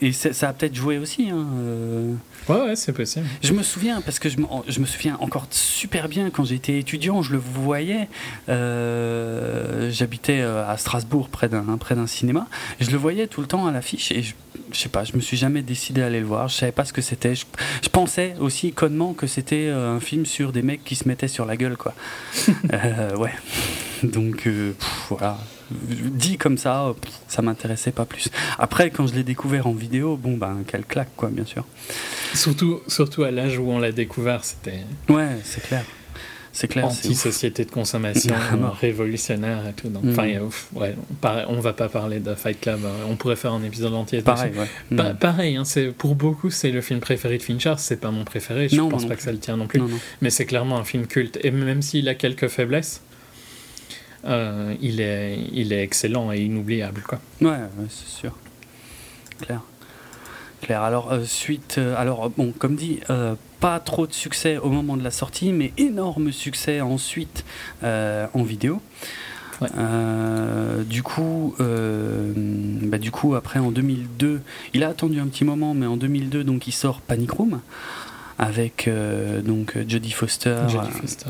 [0.00, 1.30] et ça a peut-être joué aussi.
[1.30, 1.46] Hein,
[2.48, 3.26] Ouais, ouais, c'est possible.
[3.42, 6.78] Je me souviens, parce que je me, je me souviens encore super bien quand j'étais
[6.78, 8.08] étudiant, je le voyais.
[8.46, 11.76] J'habitais à Strasbourg, près d'un, d'un
[12.44, 12.48] cinéma.
[12.80, 14.34] Je le voyais tout le temps à l'affiche et je,
[14.72, 16.48] je sais pas, je me suis jamais décidé à aller le voir.
[16.48, 17.34] Je savais pas ce que c'était.
[17.34, 17.44] Je,
[17.90, 21.46] pensais aussi connement que c'était euh, un film sur des mecs qui se mettaient sur
[21.46, 21.94] la gueule, quoi.
[23.18, 23.32] ouais.
[24.02, 24.48] Donc,
[25.08, 25.38] voilà
[25.70, 26.94] dit comme ça,
[27.26, 28.30] ça m'intéressait pas plus.
[28.58, 31.64] Après, quand je l'ai découvert en vidéo, bon, ben, quelle claque, quoi, bien sûr.
[32.34, 34.80] Surtout, surtout à l'âge où on l'a découvert, c'était.
[35.08, 35.84] Ouais, c'est clair.
[36.58, 36.86] C'est clair.
[36.86, 38.34] Anti-société de consommation,
[38.80, 39.90] révolutionnaire et tout.
[39.90, 40.10] Mm.
[40.10, 40.26] Enfin,
[40.74, 40.96] ouais,
[41.46, 42.80] on va pas parler de Fight Club.
[42.84, 43.06] Hein.
[43.08, 44.22] On pourrait faire un épisode entier.
[44.22, 44.50] Pareil,
[44.90, 45.14] mm.
[45.20, 45.62] pareil hein,
[45.96, 47.74] pour beaucoup, c'est le film préféré de Fincher.
[47.78, 48.68] C'est pas mon préféré.
[48.68, 49.80] Je non, pense pas que ça le tient non plus.
[50.20, 51.38] Mais c'est clairement un film culte.
[51.44, 53.02] Et même s'il a quelques faiblesses,
[54.24, 57.02] euh, il, est, il est excellent et inoubliable.
[57.06, 57.20] Quoi.
[57.40, 57.56] Ouais,
[57.88, 58.36] c'est sûr.
[59.42, 59.62] Claire.
[60.60, 60.82] Claire.
[60.82, 61.76] Alors, euh, suite.
[61.78, 63.00] Euh, alors, bon, comme dit,
[63.60, 67.44] pas trop de succès au moment de la sortie, mais énorme succès ensuite
[67.82, 68.80] en vidéo.
[69.60, 74.40] du coup, bah, du coup, après en 2002,
[74.74, 77.60] il a attendu un petit moment, mais en 2002, donc il sort Panic Room
[78.38, 80.56] avec euh, donc Jodie Foster,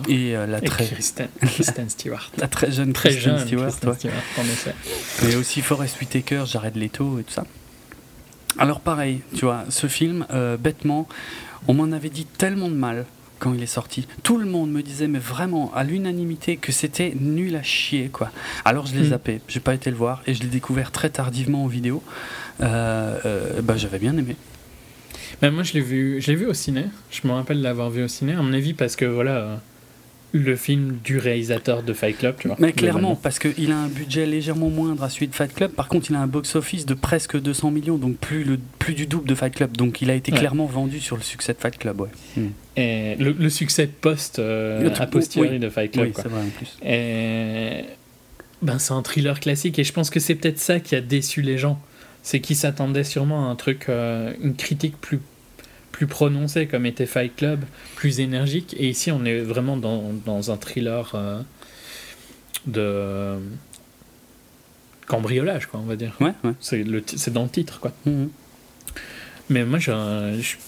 [0.08, 0.86] et euh, la très
[1.40, 3.96] Kristen, Stewart, la très jeune très Kristen jeune Stewart, Stewart
[4.38, 4.74] en effet.
[5.28, 7.44] Et aussi Forest Whitaker, Jared Leto et tout ça.
[8.56, 11.06] Alors pareil, tu vois, ce film, euh, bêtement,
[11.66, 13.04] on m'en avait dit tellement de mal
[13.38, 14.08] quand il est sorti.
[14.22, 18.30] Tout le monde me disait, mais vraiment, à l'unanimité, que c'était nul à chier, quoi.
[18.64, 19.10] Alors je l'ai hmm.
[19.10, 22.02] zappé, j'ai pas été le voir, et je l'ai découvert très tardivement en vidéo.
[22.58, 24.36] bah, j'avais bien aimé.
[25.40, 26.86] Ben, moi, je l'ai vu, je l'ai vu au ciné.
[27.10, 29.56] Je me rappelle l'avoir vu au ciné, à mon avis, parce que voilà, euh,
[30.32, 32.56] le film du réalisateur de Fight Club, tu vois.
[32.58, 35.70] Mais clairement, parce qu'il a un budget légèrement moindre à celui de Fight Club.
[35.72, 39.06] Par contre, il a un box-office de presque 200 millions, donc plus, le, plus du
[39.06, 39.76] double de Fight Club.
[39.76, 42.08] Donc, il a été clairement vendu sur le succès de Fight Club, ouais.
[42.36, 42.48] Hmm.
[42.76, 46.06] Et le, succès post, euh, a posteriori de Fight Club.
[46.08, 46.76] Oui, c'est vrai en plus.
[46.84, 47.84] Et...
[48.60, 51.42] Ben, c'est un thriller classique, et je pense que c'est peut-être ça qui a déçu
[51.42, 51.80] les gens
[52.22, 55.20] c'est qu'ils s'attendaient sûrement à un truc, euh, une critique plus,
[55.98, 57.64] plus prononcé comme était Fight Club,
[57.96, 58.76] plus énergique.
[58.78, 61.40] Et ici, on est vraiment dans, dans un thriller euh,
[62.68, 63.36] de
[65.08, 66.14] cambriolage, quoi, on va dire.
[66.20, 66.52] Ouais, ouais.
[66.60, 67.90] C'est dans le titre, quoi.
[68.06, 68.30] Mhm.
[69.50, 69.90] Mais moi, je,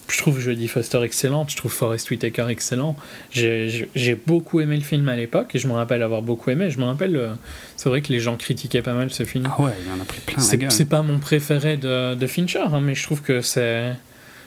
[0.08, 2.96] je, trouve Jodie Foster excellente, je trouve Forrest Whitaker excellent.
[3.30, 6.70] J'ai beaucoup aimé le film à l'époque et je me rappelle avoir beaucoup aimé.
[6.70, 7.34] Je me rappelle, euh,
[7.76, 9.48] c'est vrai que les gens critiquaient pas mal ce film.
[9.48, 10.42] Ah ouais, il y en a pris plein.
[10.70, 13.92] C'est pas mon préféré de, de Fincher, hein, mais je trouve que c'est.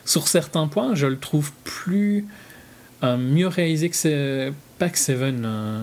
[0.04, 2.26] Sur certains points, je le trouve plus.
[3.02, 4.52] Euh, mieux réalisé que c'est.
[4.78, 5.42] Pas que Seven.
[5.44, 5.82] Euh,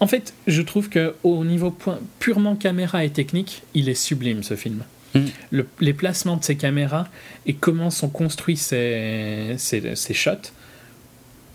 [0.00, 4.42] en fait, je trouve que au niveau point, purement caméra et technique, il est sublime
[4.42, 4.84] ce film.
[5.14, 5.60] Mm.
[5.78, 7.06] les placements de ces caméras
[7.46, 10.50] et comment sont construits ces, ces, ces shots,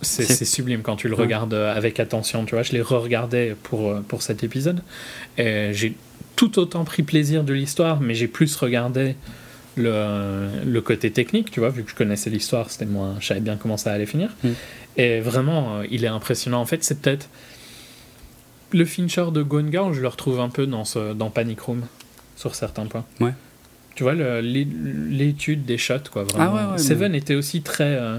[0.02, 2.46] c'est sublime quand tu le regardes avec attention.
[2.46, 4.82] Tu vois, je les re-regardais pour, pour cet épisode.
[5.38, 5.94] J'ai
[6.38, 9.18] tout autant pris plaisir de l'histoire, mais j'ai plus regardé
[9.77, 13.39] le, le, côté technique, tu vois, vu que je connaissais l'histoire, c'était moins, je savais
[13.39, 14.29] bien comment ça allait finir.
[14.43, 14.49] Mm.
[14.97, 16.60] Et vraiment, euh, il est impressionnant.
[16.60, 17.29] En fait, c'est peut-être
[18.71, 21.84] le Fincher de Gone je le retrouve un peu dans, ce, dans Panic Room,
[22.36, 23.05] sur certains points.
[23.19, 23.34] Ouais
[23.99, 26.23] tu vois, l'étude des shots, quoi.
[26.23, 26.71] Vraiment.
[26.73, 28.17] Ah Seven était aussi très euh,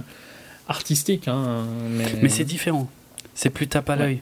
[0.68, 2.90] artistique, hein, mais, mais c'est différent
[3.40, 4.20] c'est plus tape à l'œil.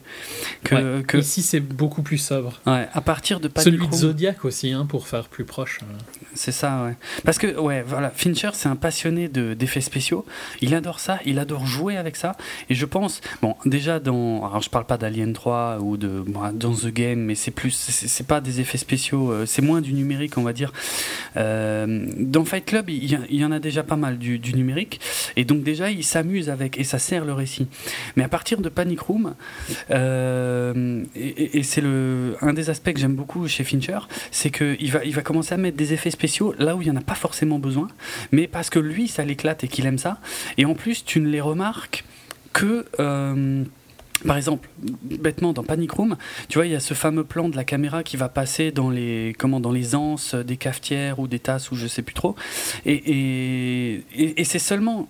[0.63, 2.61] Que, que, Ici, c'est beaucoup plus sobre.
[2.65, 5.79] Ouais, à partir de Celui de Zodiac aussi, hein, pour faire plus proche.
[5.83, 5.97] Euh.
[6.35, 6.95] C'est ça, ouais.
[7.25, 10.25] Parce que, ouais, voilà, Fincher, c'est un passionné d'effets spéciaux.
[10.61, 12.37] Il adore ça, il adore jouer avec ça.
[12.69, 14.47] Et je pense, bon, déjà dans.
[14.47, 16.23] Alors, je parle pas d'Alien 3 ou de.
[16.53, 17.71] dans The Game, mais c'est plus.
[17.71, 20.71] C'est pas des effets spéciaux, euh, c'est moins du numérique, on va dire.
[21.35, 25.01] Euh, dans Fight Club, il y, en a déjà pas mal du, du numérique.
[25.35, 26.79] Et donc, déjà, il s'amuse avec.
[26.79, 27.67] Et ça sert le récit.
[28.15, 29.08] Mais à partir de Panic
[29.91, 31.83] euh, et, c'est
[32.41, 33.99] un des aspects que j'aime beaucoup chez Fincher,
[34.31, 36.91] c'est qu'il va, il va commencer à mettre des effets spéciaux là où il n'y
[36.91, 37.87] en a pas forcément besoin,
[38.31, 40.19] mais parce que lui, ça l'éclate et qu'il aime ça.
[40.57, 42.05] Et en plus, tu ne les remarques
[42.53, 42.85] que...
[42.99, 43.63] Euh,
[44.27, 46.17] par exemple, bêtement dans Panic Room,
[46.49, 48.89] tu vois, il y a ce fameux plan de la caméra qui va passer dans
[48.89, 52.35] les comment dans les anses des cafetières ou des tasses ou je sais plus trop,
[52.85, 54.03] et
[54.43, 55.07] c'est seulement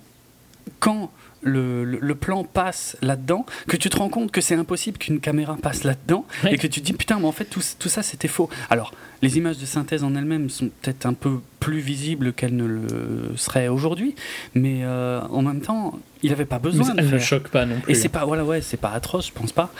[0.80, 5.20] quand le, le, plan passe là-dedans, que tu te rends compte que c'est impossible qu'une
[5.20, 8.04] caméra passe là-dedans, et que tu te dis putain, mais en fait tout, tout ça
[8.04, 8.50] c'était faux.
[8.70, 12.66] Alors, les images de synthèse en elles-mêmes sont peut-être un peu plus visibles qu'elles ne
[12.66, 14.16] le seraient aujourd'hui,
[14.56, 16.94] mais euh, en même temps, il n'avait pas besoin.
[16.96, 17.92] Mais de ne choque pas non plus.
[17.92, 19.72] Et c'est pas voilà ouais, c'est pas atroce, je pense pas.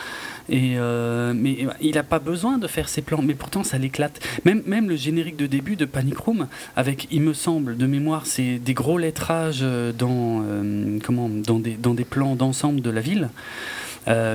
[0.50, 4.20] Et euh, mais il n'a pas besoin de faire ses plans, mais pourtant ça l'éclate.
[4.44, 8.26] Même même le générique de début de Panic Room, avec il me semble de mémoire,
[8.26, 13.00] c'est des gros lettrages dans euh, comment dans des dans des plans d'ensemble de la
[13.00, 13.30] ville.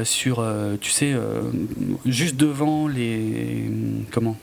[0.04, 0.45] sur,
[0.80, 1.13] tu sais,
[2.06, 3.69] juste devant les
[4.12, 4.38] comment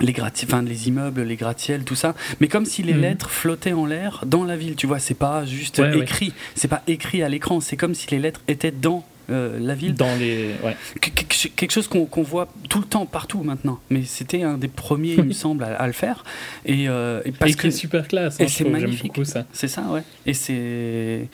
[0.00, 3.00] les, enfin, les immeubles, les gratte-ciels, tout ça, mais comme si les mhm.
[3.00, 6.82] lettres flottaient en l'air dans la ville, tu vois, c'est pas juste écrit, c'est pas
[6.86, 9.94] écrit à l'écran, c'est comme si les lettres étaient dans euh, la ville.
[9.94, 10.54] Dans les,
[11.00, 13.80] quelque chose qu'on voit tout le temps, partout maintenant.
[13.90, 16.24] Mais c'était un des premiers, il me semble, à, le faire.
[16.64, 18.40] Et, euh, parce que super classe.
[18.40, 19.12] Hein, et c'est magnifique.
[19.52, 20.02] C'est ça, ouais.
[20.26, 21.28] Et c'est,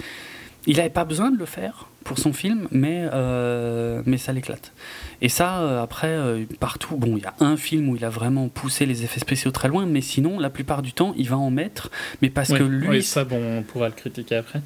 [0.66, 4.72] il n'avait pas besoin de le faire pour son film, mais euh, mais ça l'éclate.
[5.20, 8.10] Et ça, euh, après, euh, partout, bon, il y a un film où il a
[8.10, 11.38] vraiment poussé les effets spéciaux très loin, mais sinon, la plupart du temps, il va
[11.38, 12.88] en mettre, mais parce que lui.
[12.88, 14.60] Oui, ça, bon, on pourra le critiquer après.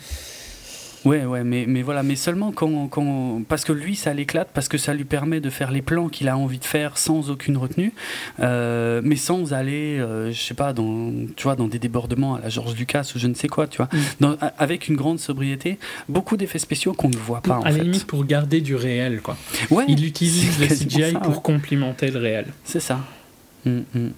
[1.07, 4.67] Ouais, ouais, mais, mais voilà, mais seulement quand, quand parce que lui, ça l'éclate, parce
[4.67, 7.57] que ça lui permet de faire les plans qu'il a envie de faire sans aucune
[7.57, 7.93] retenue,
[8.41, 12.41] euh, mais sans aller, euh, je sais pas, dans, tu vois, dans des débordements à
[12.41, 13.89] la George Lucas ou je ne sais quoi, tu vois,
[14.21, 14.37] mm.
[14.59, 17.61] avec une grande sobriété, beaucoup d'effets spéciaux qu'on ne voit pas.
[17.65, 19.37] à la limite, pour garder du réel, quoi.
[19.71, 19.85] Ouais.
[19.87, 22.47] Il utilise le CGI pour complimenter le réel.
[22.65, 22.99] C'est ça.
[23.65, 24.11] Mm, mm.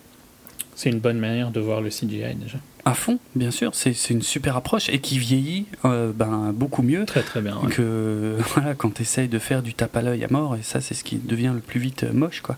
[0.75, 2.59] C'est une bonne manière de voir le CGI déjà.
[2.89, 7.05] À fond, bien sûr, c'est une super approche et qui vieillit euh, ben, beaucoup mieux
[7.05, 10.29] très, très bien, que voilà, quand tu essayes de faire du tape à l'œil à
[10.31, 12.41] mort, et ça c'est ce qui devient le plus vite euh, moche.
[12.41, 12.57] Quoi.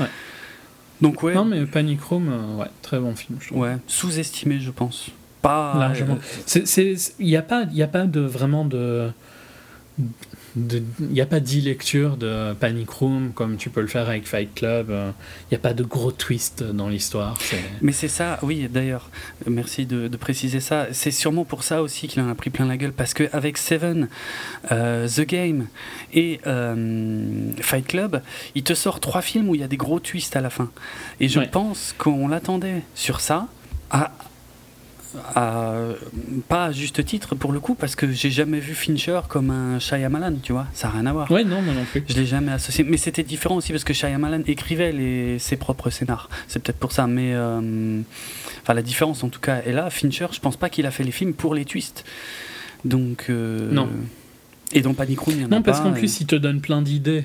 [0.00, 0.08] Ouais.
[1.00, 1.34] Donc ouais.
[1.34, 3.38] Non mais Panic Room, euh, ouais, très bon film.
[3.40, 3.60] Je trouve.
[3.60, 5.10] Ouais, sous-estimé je pense.
[5.40, 6.18] Pas largement.
[6.56, 9.08] Il n'y a pas, a pas de vraiment de
[10.56, 14.26] il n'y a pas dix lectures de Panic Room comme tu peux le faire avec
[14.26, 14.86] Fight Club.
[14.90, 17.36] Il n'y a pas de gros twist dans l'histoire.
[17.82, 19.10] Mais c'est ça, oui, d'ailleurs,
[19.46, 20.86] merci de, préciser ça.
[20.92, 24.08] C'est sûrement pour ça aussi qu'il en a pris plein la gueule, parce qu'avec Seven,
[24.70, 25.66] euh, The Game
[26.12, 28.22] et euh, Fight Club,
[28.54, 30.70] il te sort trois films où il y a des gros twists à la fin.
[31.20, 33.48] Et je pense qu'on l'attendait sur ça.
[33.90, 34.12] À,
[35.34, 39.78] pas à juste titre pour le coup, parce que j'ai jamais vu Fincher comme un
[39.78, 41.30] Shyamalan, tu vois, ça n'a rien à voir.
[41.30, 42.04] Ouais, non, moi non plus.
[42.08, 45.90] Je l'ai jamais associé, mais c'était différent aussi parce que Shyamalan écrivait les, ses propres
[45.90, 48.00] scénars, c'est peut-être pour ça, mais euh,
[48.62, 49.90] enfin la différence en tout cas est là.
[49.90, 52.04] Fincher, je pense pas qu'il a fait les films pour les twists,
[52.84, 53.88] donc euh, non.
[54.72, 55.56] Et dans Panic Room, il y en a pas.
[55.56, 57.24] Non, parce qu'en plus, il te donne plein d'idées.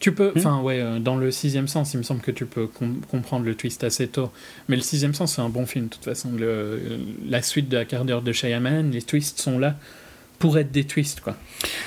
[0.00, 0.38] Tu peux, hmm.
[0.38, 2.68] enfin ouais, euh, dans le sixième sens, il me semble que tu peux
[3.10, 4.30] comprendre le twist assez tôt.
[4.68, 6.30] Mais le sixième sens, c'est un bon film de toute façon.
[6.36, 6.80] Le,
[7.26, 9.76] la suite de la carrière de Shyamalan, les twists sont là
[10.38, 11.36] pour être des twists, quoi.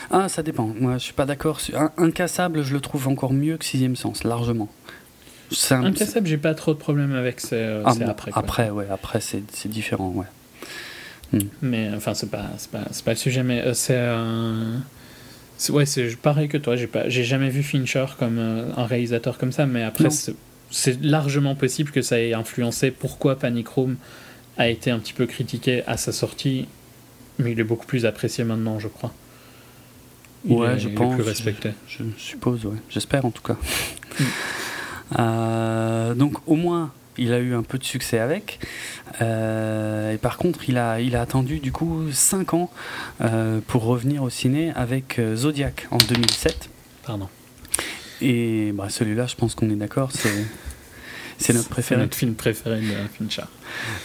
[0.10, 0.74] Ah, ça dépend.
[0.80, 1.60] Moi, je suis pas d'accord.
[1.98, 4.70] Incassable, je le trouve encore mieux que sixième sens, largement.
[5.72, 7.40] Un, Incassable, j'ai pas trop de problèmes avec.
[7.40, 8.32] C'est euh, ah, après.
[8.34, 8.88] Après, ouais.
[8.92, 10.26] Après, c'est différent, ouais.
[11.34, 11.48] Hmm.
[11.62, 13.98] Mais enfin, c'est pas, pas, pas, le sujet, mais euh, c'est.
[15.70, 16.76] Ouais, c'est pareil que toi.
[16.76, 20.10] J'ai pas, j'ai jamais vu Fincher comme euh, un réalisateur comme ça, mais après,
[20.70, 23.96] c'est largement possible que ça ait influencé pourquoi Panic Room
[24.58, 26.68] a été un petit peu critiqué à sa sortie,
[27.40, 29.14] mais il est beaucoup plus apprécié maintenant, je crois.
[30.46, 31.16] ouais, je pense.
[31.16, 31.72] Plus respecté.
[31.88, 32.78] Je, suppose, ouais.
[32.90, 33.58] J'espère en tout cas.
[34.20, 34.24] Mm.
[35.20, 38.60] Euh, donc au moins il a eu un peu de succès avec.
[39.22, 42.72] Euh, et par contre, il a, il a attendu du coup 5 ans
[43.22, 46.70] euh, pour revenir au ciné avec euh, Zodiac en 2007.
[47.04, 47.30] Pardon.
[48.22, 50.46] Et bah, celui-là, je pense qu'on est d'accord, c'est
[51.40, 52.02] c'est notre préféré.
[52.02, 53.44] notre film préféré de Fincher.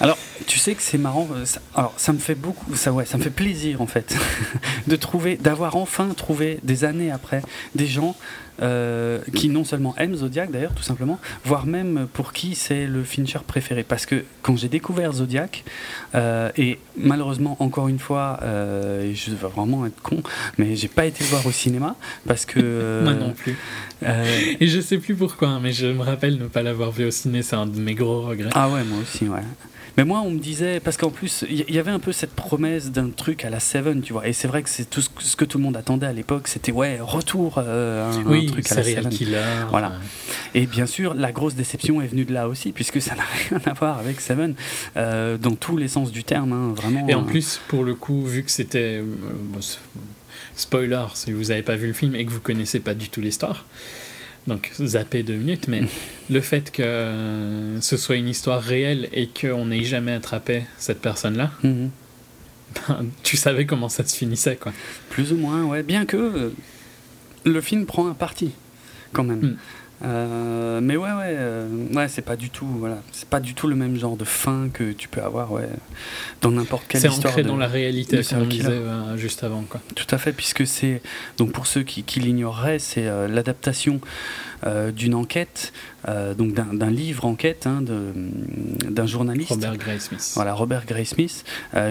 [0.01, 1.29] Alors, tu sais que c'est marrant.
[1.35, 4.17] Euh, ça, alors, ça me fait beaucoup, ça ouais, ça me fait plaisir en fait
[4.87, 7.43] de trouver, d'avoir enfin trouvé des années après
[7.75, 8.17] des gens
[8.61, 13.03] euh, qui non seulement aiment Zodiac d'ailleurs, tout simplement, voire même pour qui c'est le
[13.03, 13.83] Fincher préféré.
[13.83, 15.65] Parce que quand j'ai découvert Zodiac,
[16.15, 20.23] euh, et malheureusement encore une fois, euh, je vais vraiment être con,
[20.59, 23.57] mais j'ai pas été voir au cinéma parce que moi non plus.
[24.61, 27.11] et je sais plus pourquoi, hein, mais je me rappelle ne pas l'avoir vu au
[27.11, 28.51] ciné, c'est un de mes gros regrets.
[28.55, 29.41] Ah ouais, moi aussi, ouais.
[29.97, 32.91] Mais moi, on me disait, parce qu'en plus, il y, avait un peu cette promesse
[32.91, 34.27] d'un truc à la Seven, tu vois.
[34.27, 36.73] Et c'est vrai que c'est tout ce que tout le monde attendait à l'époque, c'était
[36.73, 39.09] ouais, retour euh, un, oui, un truc à la Seven.
[39.11, 39.43] Killer.
[39.71, 39.93] Voilà.
[40.55, 43.61] Et bien sûr, la grosse déception est venue de là aussi, puisque ça n'a rien
[43.67, 44.55] à voir avec Seven,
[44.97, 47.07] euh, dans tous les sens du terme, hein, vraiment.
[47.09, 47.27] Et en euh.
[47.27, 49.03] plus, pour le coup, vu que c'était.
[50.57, 53.21] spoiler, si vous n'avez pas vu le film et que vous connaissez pas du tout
[53.21, 53.67] l'histoire,
[54.47, 55.83] donc zapper deux minutes, mais
[56.31, 61.53] le fait que ce soit une histoire réelle et qu'on n'ait jamais attrapé cette personne-là,
[61.63, 61.91] mhm.
[62.89, 64.73] ben, tu savais comment ça se finissait, quoi.
[65.11, 65.83] Plus ou moins, ouais.
[65.83, 66.53] Bien que euh,
[67.45, 68.51] le film prend un parti,
[69.13, 69.41] quand même.
[69.41, 69.57] Mm.
[70.05, 73.69] Euh, mais ouais, ouais, euh, ouais, c'est pas du tout, voilà, c'est pas du tout
[73.69, 75.69] le même genre de fin que tu peux avoir, ouais,
[76.41, 77.21] dans n'importe quelle histoire.
[77.21, 79.81] C'est ancré dans la réalité, comme on disait euh, juste avant, quoi.
[79.95, 81.03] Tout à fait, puisque c'est
[81.39, 84.01] donc pour ceux qui, qui l'ignoreraient, c'est l'adaptation
[84.95, 85.73] d'une enquête,
[86.07, 89.51] donc d'un livre enquête hein, d'un journaliste.
[89.51, 90.33] Robert Gray Smith.
[90.35, 91.45] Voilà, Robert Gray Smith,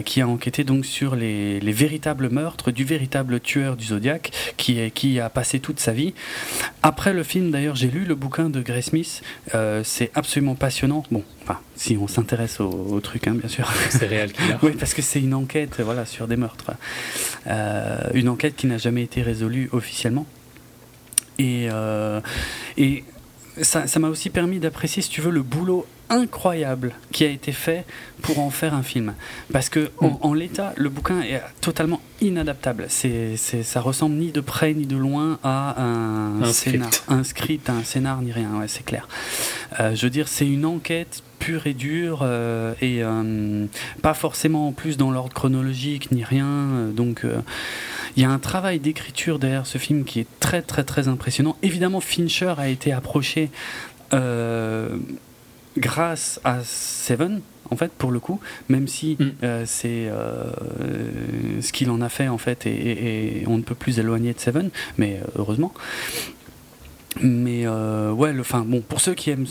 [0.06, 4.80] qui a enquêté donc sur les, les, véritables meurtres du véritable tueur du Zodiac, qui,
[4.80, 6.14] est, qui a passé toute sa vie.
[6.84, 9.22] Après le film, d'ailleurs, j'ai lu le bouquin de Gray Smith.
[9.54, 11.04] Euh, c'est absolument passionnant.
[11.12, 13.72] Bon, enfin, si on s'intéresse au, truc, hein, bien sûr.
[13.90, 14.32] C'est réel
[14.64, 16.72] Oui, parce que c'est une enquête voilà, sur des meurtres.
[17.48, 20.26] Euh, une enquête qui n'a jamais été résolue officiellement.
[21.38, 22.22] Et, euh,
[22.78, 23.04] et
[23.62, 27.86] ça m'a aussi permis d'apprécier, si tu veux, le boulot incroyable qui a été fait
[28.22, 29.14] pour en faire un film.
[29.52, 30.36] Parce que en, mm.
[30.36, 32.86] l'état, le bouquin est totalement inadaptable.
[32.90, 37.04] C'est, ça ressemble ni de près ni de loin à un, scénar, script.
[37.08, 38.60] un script, un scénar ni rien.
[38.60, 39.08] Ouais, c'est clair.
[39.80, 43.66] Euh, je veux dire, c'est une enquête pure et dure euh, et euh,
[44.02, 46.90] pas forcément en plus dans l'ordre chronologique ni rien.
[46.94, 47.26] donc
[48.16, 51.58] il y a un travail d'écriture derrière ce film qui est très très très impressionnant.
[51.62, 53.50] Évidemment, Fincher a été approché
[55.78, 59.32] grâce à Seven, en fait, pour le coup, même si mm.
[59.44, 60.52] euh, c'est euh,
[61.62, 64.70] ce qu'il en a fait, en fait, et, on ne peut plus éloigner de Seven,
[64.98, 65.74] mais euh, heureusement.
[67.22, 69.48] Mais ouais, le, fin, bon, pour ceux qui aiment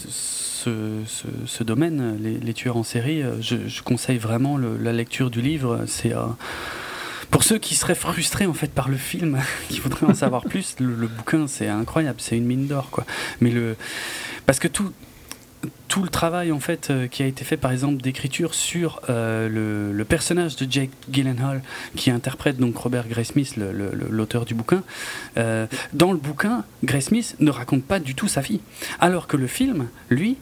[0.67, 5.85] ce, domaine, les, tueurs en série, je, conseille vraiment la lecture du livre.
[5.87, 6.13] C'est
[7.31, 10.77] pour ceux qui seraient frustrés en fait par le film, qui voudraient en savoir plus,
[10.81, 13.05] le, bouquin c'est incroyable, c'est une mine d'or quoi.
[13.41, 13.77] Mais le
[14.47, 14.93] parce que tout
[15.89, 19.93] tout le travail en fait euh, qui a été fait par exemple d'écriture sur euh,
[19.93, 21.63] le, personnage de Jake Gyllenhaal
[21.97, 24.83] qui interprète donc Robert Graysmith l'auteur du bouquin
[25.37, 28.61] euh, dans le bouquin Graysmith ne raconte pas du tout sa vie
[29.01, 30.39] alors que le film lui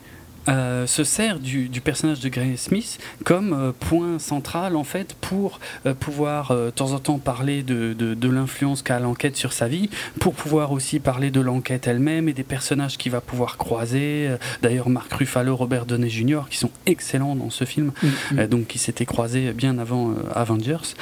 [0.48, 5.60] euh, se sert du, personnage de Gray Smith comme euh, point central en fait pour
[5.86, 9.88] euh, pouvoir de temps en temps parler de, de, l'influence qu'a l'enquête sur sa vie,
[10.20, 14.28] pour pouvoir aussi parler de l'enquête elle-même et des personnages qu'il va pouvoir croiser.
[14.62, 16.42] D'ailleurs, Marc Ruffalo, Robert Downey Jr.
[16.50, 18.08] qui sont excellents dans ce film, mm,
[18.42, 18.46] mm.
[18.46, 20.94] donc qui s'étaient croisés bien avant Avengers.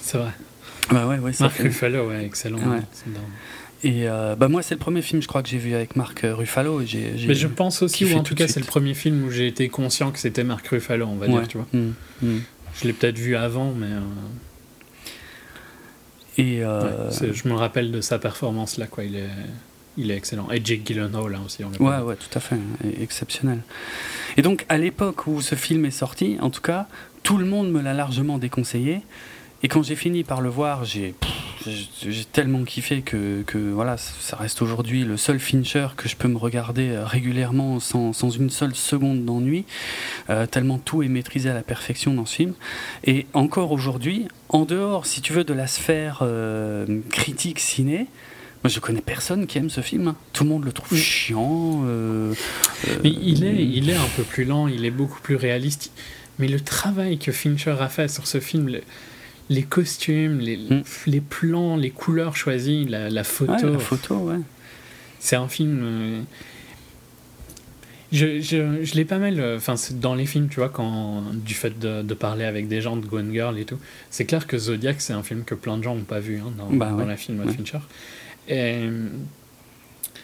[0.00, 0.32] C'est vrai.
[0.90, 2.58] Bah ouais, Marc Ruffalo, ouais, excellent.
[3.84, 6.24] Et euh, bah moi, c'est le premier film, je crois, que j'ai vu avec Marc
[6.24, 6.80] euh, Ruffalo.
[6.80, 6.86] Et
[7.26, 9.68] Mais je pense aussi, ou en tout, cas, c'est le premier film où j'ai été
[9.68, 11.66] conscient que c'était Marc Ruffalo, on va dire, tu vois.
[11.72, 12.38] Mmh, mmh.
[12.80, 13.86] Je l'ai peut-être vu avant, mais.
[16.38, 19.04] Euh, et je me rappelle de sa performance là, quoi.
[19.04, 19.30] Il est,
[19.96, 20.50] il est excellent.
[20.50, 21.62] Et Jake Gyllenhaal là aussi.
[21.64, 22.56] On ouais, ouais, tout à fait,
[23.00, 23.60] exceptionnel.
[24.36, 26.88] Et donc, à l'époque où ce film est sorti, en tout cas,
[27.22, 29.02] tout le monde me l'a largement déconseillé.
[29.62, 31.14] Et quand j'ai fini par le voir, j'ai
[31.64, 36.28] j'ai tellement kiffé que, que, voilà, ça reste aujourd'hui le seul Fincher que je peux
[36.28, 39.64] me regarder euh, régulièrement sans, sans une seule seconde d'ennui,
[40.30, 42.54] euh, tellement tout est maîtrisé à la perfection dans ce film.
[43.04, 48.06] Et encore aujourd'hui, en dehors, si tu veux, de la sphère euh, critique ciné,
[48.64, 50.08] moi, je connais personne qui aime ce film.
[50.08, 50.16] Hein.
[50.32, 51.82] Tout le monde le trouve chiant.
[53.04, 55.92] Mais il est, il est un peu plus lent, il est beaucoup plus réaliste.
[56.38, 58.68] Mais le travail que Fincher a fait sur ce film,
[59.48, 60.82] les costumes, les, hmm.
[61.06, 63.72] les, plans, les couleurs choisies, la, photo.
[63.72, 64.38] la photo, ouais.
[65.20, 65.80] C'est un film.
[65.82, 66.22] Euh,
[68.12, 69.40] je, je, je l'ai pas mal.
[69.40, 72.80] Euh, enfin, dans les films, tu vois, quand, du fait de, de, parler avec des
[72.80, 73.78] gens de Gone Girl et tout,
[74.10, 76.52] c'est clair que Zodiac, c'est un film que plein de gens n'ont pas vu hein,
[76.56, 77.80] dans, bah dans la film de Fincher.
[78.48, 78.88] Et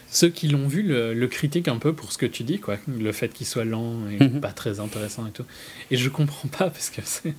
[0.09, 2.77] ceux qui l'ont vu le, le, critiquent un peu pour ce que tu dis, quoi.
[2.87, 4.39] Le fait qu'il soit lent et mhm.
[4.39, 5.45] pas très intéressant et tout.
[5.91, 7.35] Et je comprends pas parce que c'est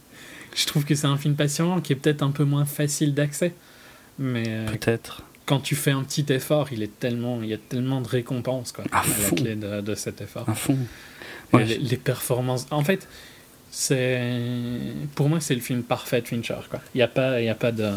[0.56, 3.54] je trouve que c'est un film patient qui est peut-être un peu moins facile d'accès.
[4.18, 5.22] Mais euh, peut-être.
[5.44, 8.72] Quand tu fais un petit effort, il est tellement, il y a tellement de récompenses
[8.72, 10.48] quoi, à, la clé de, cet effort.
[10.48, 10.78] À fond.
[11.52, 12.66] les, performances.
[12.70, 13.06] En fait,
[13.70, 14.32] c'est
[15.14, 16.58] pour moi c'est le film parfait de Fincher.
[16.68, 16.80] Quoi.
[16.94, 17.88] Il n'y a pas, il y a pas de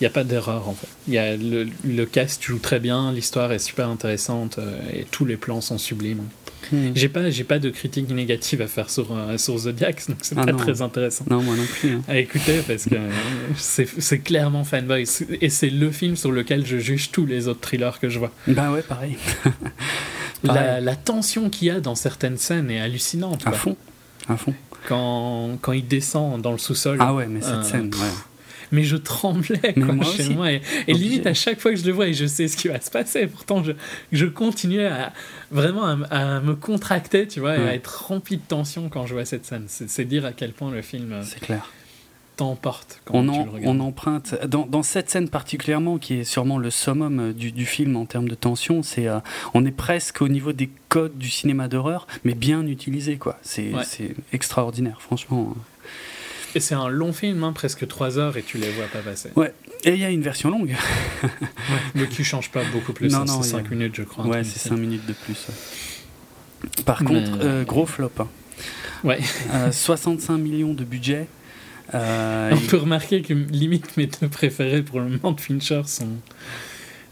[0.00, 0.88] il n'y a pas d'erreur en fait.
[1.08, 5.24] Y a le, le, cast joue très bien, l'histoire est super intéressante euh, et tous
[5.24, 6.26] les plans sont sublimes.
[6.72, 6.90] Hmm.
[6.94, 10.38] J'ai pas, j'ai pas de critique négative à faire sur, euh, sur Zodiac, donc c'est
[10.38, 11.24] ah pas très intéressant.
[11.28, 11.94] Non, moi non plus.
[11.94, 12.02] Hein.
[12.08, 12.96] À écouter parce que
[13.56, 15.04] c'est clairement fanboy.
[15.40, 18.32] Et c'est le film sur lequel je juge tous les autres thrillers que je vois.
[18.46, 19.16] Bah ouais, pareil.
[20.42, 23.46] La, la, tension qu'il y a dans certaines scènes est hallucinante.
[23.46, 23.76] À fond.
[24.26, 24.54] À fond.
[24.88, 26.96] Quand, quand il descend dans le sous-sol.
[26.98, 28.08] Ah ouais, mais cette euh, scène, ouais
[28.72, 30.52] mais je tremblais quoi, chez moi.
[30.52, 32.80] Et, limite, à chaque fois que je le vois, et je sais ce qui va
[32.80, 33.72] se passer, pourtant, je,
[34.12, 35.12] je continuais à,
[35.50, 39.24] vraiment à, me contracter, tu vois, et à être rempli de tension quand je vois
[39.24, 39.64] cette scène.
[39.68, 41.12] C'est dire à quel point le film.
[41.12, 41.70] Euh, C'est clair.
[42.36, 44.34] t'emporte quand on, tu le on emprunte.
[44.46, 48.06] Dans, dans, cette scène particulièrement qui est sûrement le summum euh, du, du film en
[48.06, 49.18] termes de tension c'est euh,
[49.52, 53.38] on est presque au niveau des codes du cinéma d'horreur mais bien utilisé quoi.
[53.42, 53.72] C'est
[54.32, 55.54] extraordinaire franchement
[56.54, 59.30] et c'est un long film, hein, presque 3 heures, et tu les vois pas passer.
[59.36, 59.52] Ouais,
[59.84, 60.76] et il y a une version longue.
[61.22, 61.28] ouais,
[61.94, 63.10] mais qui change pas beaucoup plus.
[63.10, 64.26] Non, hein, non, c'est 5 minutes, je crois.
[64.26, 65.46] Ouais, c'est 5 minutes de plus.
[66.84, 68.10] Par contre, euh, gros flop.
[68.18, 68.28] Hein.
[69.04, 69.20] Ouais.
[69.70, 71.26] 65 millions de budget.
[71.94, 76.08] Euh, On peut remarquer que limite mes deux préférés pour le moment de Fincher sont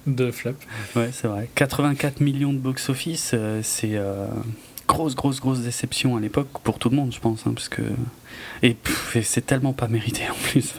[0.07, 0.65] deux flops.
[0.95, 1.49] Ouais, c'est vrai.
[1.55, 3.99] 84 millions de box-office, euh, c'est
[4.89, 7.83] grosse, grosse, grosse déception à l'époque pour tout le monde, je pense, hein, parce que
[8.65, 8.77] et,
[9.23, 10.75] c'est tellement pas mérité en plus.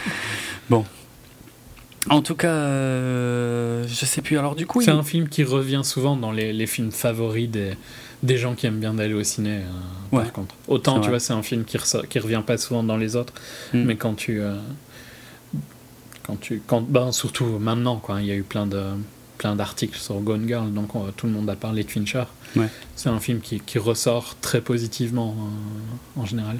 [0.70, 0.84] bon.
[2.10, 4.38] En tout cas, euh, je sais plus.
[4.38, 7.72] Alors du coup, c'est un film qui revient souvent dans les, les films favoris des,
[8.22, 9.58] des gens qui aiment bien d'aller au ciné.
[9.58, 11.76] Euh, par contre, autant tu vois, c'est un film qui
[12.08, 13.34] qui revient pas souvent dans les autres,
[13.74, 13.82] mm.
[13.82, 14.54] mais quand tu euh,
[16.22, 18.82] quand tu quand ben surtout maintenant quoi, il y a eu plein de
[19.38, 22.24] plein d'articles sur Gone Girl, donc tout le monde a parlé de Fincher.
[22.96, 25.36] C'est un film qui, qui, ressort très positivement
[26.16, 26.58] en général.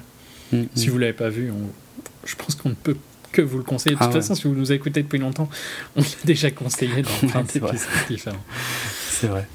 [0.52, 0.90] Mm, si mm.
[0.90, 1.52] vous l'avez pas vu,
[2.24, 2.96] je pense qu'on ne peut
[3.32, 3.94] que vous le conseiller.
[3.94, 5.48] De toute ah façon, si vous nous écoutez depuis longtemps,
[5.96, 8.44] on l'a déjà conseillé dans plein d'épisodes différents.
[9.10, 9.46] C'est vrai.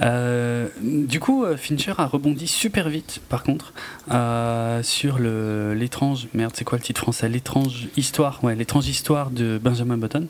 [0.00, 3.72] Euh, du coup, euh, Fincher a rebondi super vite, par contre,
[4.10, 7.28] euh, sur l'étrange, merde, c'est quoi le titre français?
[7.28, 10.26] L'étrange histoire, ouais, l'étrange histoire de Benjamin Button,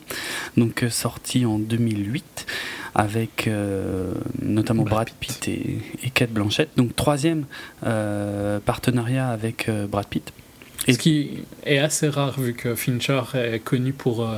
[0.57, 2.47] donc sorti en 2008
[2.95, 6.69] avec euh, notamment Brad, Pitt, et, et, Kate Blanchett.
[6.77, 7.45] Donc troisième
[7.87, 10.33] euh, partenariat avec euh, Brad Pitt.
[10.87, 10.95] Et...
[10.95, 14.29] Ce qui est assez rare vu que Fincher est connu pour,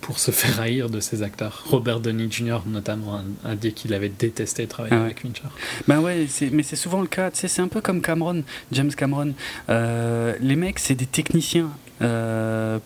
[0.00, 1.64] pour se faire haïr de ses acteurs.
[1.66, 2.60] Robert Downey Jr.
[2.66, 5.48] notamment a, dit qu'il avait détesté travailler ah avec Fincher.
[5.86, 7.30] Ben ouais, mais c'est souvent le cas.
[7.32, 8.42] C'est un peu comme Cameron,
[8.72, 9.34] James Cameron.
[9.68, 11.70] les mecs, c'est des techniciens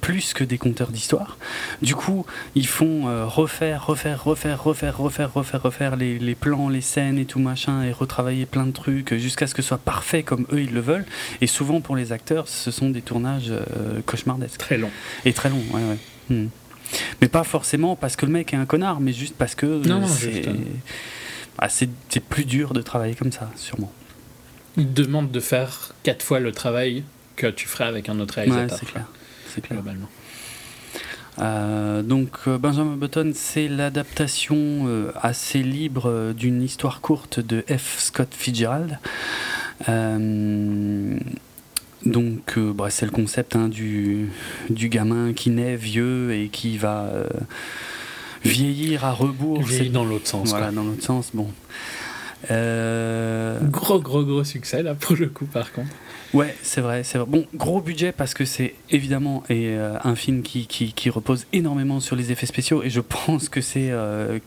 [0.01, 1.39] plus que des conteurs d'histoire.
[1.83, 6.81] Du coup, ils font refaire, refaire, refaire, refaire, refaire, refaire, refaire les, les, plans, les
[6.81, 10.23] scènes et tout machin, et retravailler plein de trucs jusqu'à ce que ce soit parfait
[10.23, 11.07] comme eux ils le veulent.
[11.41, 13.53] Et souvent pour les acteurs, ce sont des tournages
[14.07, 14.59] cauchemardesques.
[14.59, 14.91] Très longs.
[15.25, 15.99] Et très longs, ouais, ouais.
[16.31, 16.49] Hmm.
[17.21, 19.83] Mais pas forcément parce que le mec est un connard, mais juste parce que
[21.59, 23.93] ah, c'est plus dur de travailler comme ça, sûrement.
[24.77, 27.05] Il demande de faire quatre fois le travail
[27.37, 28.79] que tu ferais avec un autre réalisateur.
[28.79, 29.07] c'est clair.
[29.63, 29.81] clair.
[29.81, 30.09] Globalement.
[31.41, 37.99] Euh, donc euh, Benjamin Button, c'est l'adaptation euh, assez libre d'une histoire courte de F.
[37.99, 38.99] Scott Fitzgerald.
[42.07, 44.29] Donc, euh, bah, c'est le concept hein, du,
[44.69, 47.27] du, gamin qui naît vieux et qui va euh,
[48.45, 49.63] vieillir à rebours.
[49.63, 50.51] Vieillir dans l'autre sens.
[50.51, 51.31] Voilà, dans l'autre sens.
[51.33, 51.49] Bon.
[52.51, 55.89] Euh, gros, gros, gros succès là pour le coup, par contre.
[56.35, 57.27] Ouais, c'est vrai, c'est vrai.
[57.27, 62.01] Bon, gros budget parce que c'est évidemment et, un film qui, qui, qui, repose énormément
[62.01, 63.93] sur les effets spéciaux et je pense que c'est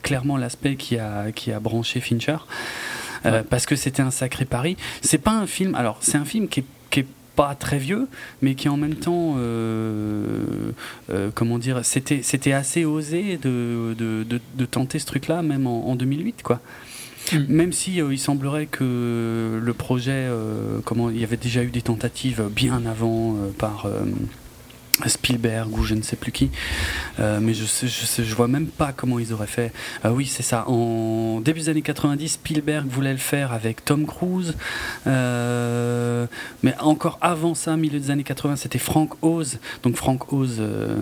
[0.03, 2.37] clairement l'aspect qui a, qui a branché Fincher.
[3.49, 4.77] parce que c'était un sacré pari.
[5.01, 5.73] C'est pas un film.
[5.73, 6.65] Alors, c'est un film qui est
[7.37, 8.07] pas très vieux,
[8.41, 10.71] mais qui en même temps, euh,
[11.11, 14.25] euh, comment dire, c'était, c'était assez osé de, de,
[14.55, 16.59] de, tenter ce truc-là, même en, 2008, quoi.
[17.31, 17.37] Mm.
[17.47, 20.27] Même si euh, il semblerait que le projet,
[20.83, 23.87] comment, il y avait déjà eu des tentatives bien avant par
[25.05, 26.49] Spielberg ou je ne sais plus qui,
[27.19, 29.71] euh, mais je, vois même pas comment ils auraient fait.
[30.03, 30.67] Ah oui, c'est ça.
[30.67, 34.55] En début des années 90, Spielberg voulait le faire avec Tom Cruise,
[35.05, 36.25] euh,
[36.63, 39.59] mais encore avant ça, milieu des années 80, c'était Frank Oz.
[39.83, 40.95] Donc Frank Oz, euh,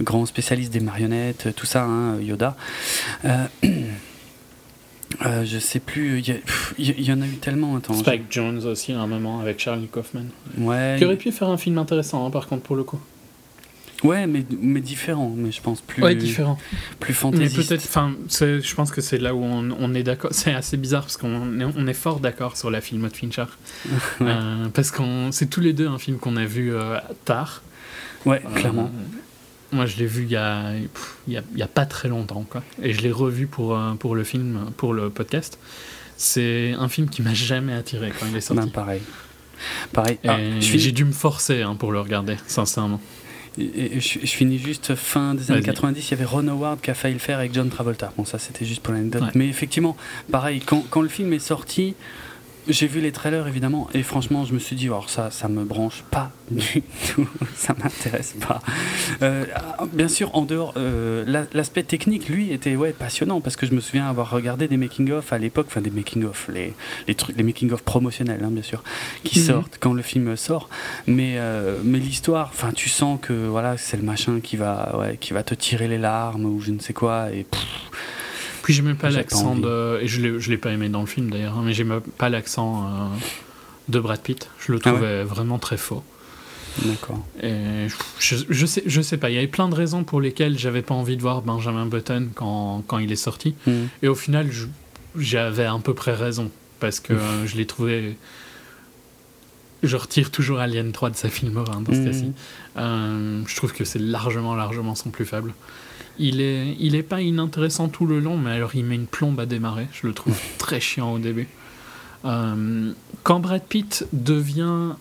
[0.00, 2.56] grand spécialiste des marionnettes, tout ça, hein, Yoda.
[5.24, 6.22] Euh, je sais plus,
[6.78, 7.76] il y, en a eu tellement.
[7.76, 10.26] Attends, Spike Jones aussi à un moment avec Charlie Kaufman.
[10.58, 10.96] Ouais.
[10.98, 13.00] Qui aurait pu faire un film intéressant, hein, par contre, pour le coup.
[14.02, 16.02] Ouais, mais, mais différent, mais je pense plus.
[16.02, 16.58] Ouais, différent.
[17.00, 17.56] Plus fantaisiste.
[17.56, 20.30] Mais peut-être, enfin, je pense que c'est là où on, on est d'accord.
[20.34, 23.46] C'est assez bizarre parce qu'on est, on est fort d'accord sur la film de Fincher.
[24.20, 27.62] euh, parce que c'est tous les deux un film qu'on a vu euh, tard.
[28.26, 28.90] Ouais, clairement.
[29.74, 30.72] Moi, je l'ai vu il y, a,
[31.26, 32.62] il, y a, pas très longtemps, quoi.
[32.80, 35.58] Et je l'ai revu pour, euh, pour le film, pour le podcast.
[36.16, 38.62] C'est un film qui m'a jamais attiré quand il est sorti.
[38.62, 39.02] Ben, pareil.
[39.92, 40.18] Pareil.
[40.26, 43.00] Ah, j'ai dû me forcer hein, pour le regarder, sincèrement.
[43.58, 46.94] Et, je, finis juste fin des années 90, il y avait Ron Howard qui a
[46.94, 48.12] failli le faire avec John Travolta.
[48.16, 49.24] Bon, ça c'était juste pour l'anecdote.
[49.34, 49.96] Mais effectivement,
[50.30, 51.94] pareil, quand, quand, le film est sorti,
[52.68, 55.64] j'ai vu les trailers évidemment et franchement je me suis dit alors ça ça me
[55.64, 58.60] branche pas du tout ça m'intéresse pas
[59.22, 59.44] euh,
[59.92, 63.80] bien sûr en dehors euh, l'aspect technique lui était ouais passionnant parce que je me
[63.80, 66.74] souviens avoir regardé des making of à l'époque enfin des making of les
[67.06, 68.82] les trucs les making of promotionnels hein, bien sûr
[69.24, 69.46] qui mhm.
[69.46, 70.68] sortent quand le film sort
[71.06, 75.16] mais euh, mais l'histoire enfin tu sens que voilà c'est le machin qui va ouais,
[75.18, 77.46] qui va te tirer les larmes ou je ne sais quoi et
[78.64, 80.00] puis j'aimais pas l'accent de.
[80.00, 82.86] Et je l'ai, l'ai pas aimé dans le film d'ailleurs, hein, mais j'aimais pas l'accent
[82.86, 82.88] euh,
[83.90, 84.48] de Brad Pitt.
[84.58, 86.02] Je le ah trouvais vraiment très faux.
[86.82, 87.22] D'accord.
[87.42, 87.88] Et
[88.18, 90.80] je, je, sais, je sais pas, il y avait plein de raisons pour lesquelles j'avais
[90.80, 93.54] pas envie de voir Benjamin Button quand, quand il est sorti.
[93.66, 93.84] Hmm.
[94.02, 94.48] Et au final,
[95.14, 96.50] j'avais à peu près raison,
[96.80, 98.16] parce que euh, je l'ai trouvé.
[99.82, 102.32] Je retire toujours Alien 3 de sa filmora hein, dans ce cas-ci.
[102.78, 105.52] Euh, je trouve que c'est largement, largement son plus faible.
[106.18, 109.40] Il est, il est pas inintéressant tout le long, mais alors il met une plombe
[109.40, 109.88] à démarrer.
[109.92, 111.48] Je le trouve très chiant au début.
[112.24, 112.92] Euh,
[113.22, 114.94] quand Brad Pitt devient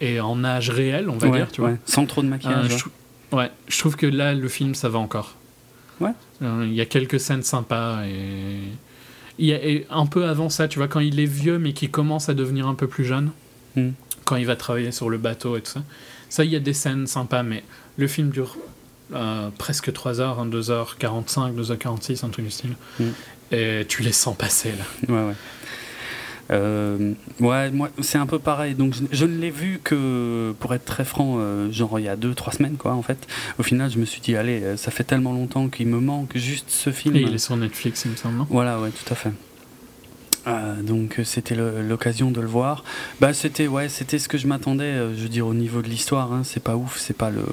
[0.00, 2.72] et en âge réel, on va dire, tu vois, sans trop de maquillage.
[2.72, 5.36] Euh, je, ouais, je trouve que là, le film, ça va encore.
[6.00, 6.12] Ouais.
[6.42, 8.56] Euh, il y a quelques scènes sympas et
[9.38, 9.58] il y a,
[9.90, 12.66] un peu avant ça, tu vois, quand il est vieux mais qui commence à devenir
[12.66, 13.30] un peu plus jeune,
[13.76, 13.90] hmm.
[14.24, 15.82] quand il va travailler sur le bateau et tout ça.
[16.30, 17.62] Ça, il y a des scènes sympas, mais
[17.96, 18.56] le film dure
[19.14, 22.74] euh, presque 3 heures, 2h45, 2h46, un truc du style.
[22.98, 23.04] Mm.
[23.52, 25.14] Et tu les sens passer là.
[25.14, 25.34] Ouais, ouais.
[26.52, 28.74] Euh, ouais, moi c'est un peu pareil.
[28.74, 32.16] Donc je, ne l'ai vu que, pour être très franc, euh, genre il y a
[32.16, 33.28] 2-3 semaines quoi en fait.
[33.58, 36.70] Au final, je me suis dit, allez, ça fait tellement longtemps qu'il me manque juste
[36.70, 37.16] ce film.
[37.16, 38.44] Et il est sur Netflix, il me semble.
[38.50, 39.30] Voilà, ouais, tout à fait.
[40.46, 42.84] Euh, donc euh, c'était l'occasion de le voir.
[43.20, 44.84] Bah c'était ouais, c'était ce que je m'attendais.
[44.84, 47.44] Euh, je veux dire au niveau de l'histoire, hein, c'est pas ouf, c'est pas le,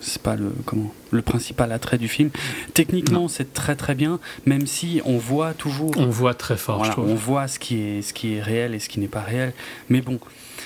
[0.00, 2.30] c'est pas le comment, le principal attrait du film.
[2.74, 5.92] Techniquement, c'est très très bien, même si on voit toujours.
[5.96, 6.84] On voit très fort.
[6.84, 9.22] je on voit ce qui est ce qui est réel et ce qui n'est pas
[9.22, 9.52] réel.
[9.88, 10.20] Mais bon,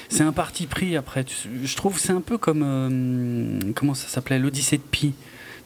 [0.09, 1.25] c'est un parti pris après.
[1.63, 5.15] Je trouve c'est un peu comme comment ça s'appelait l'Odyssée de Pi.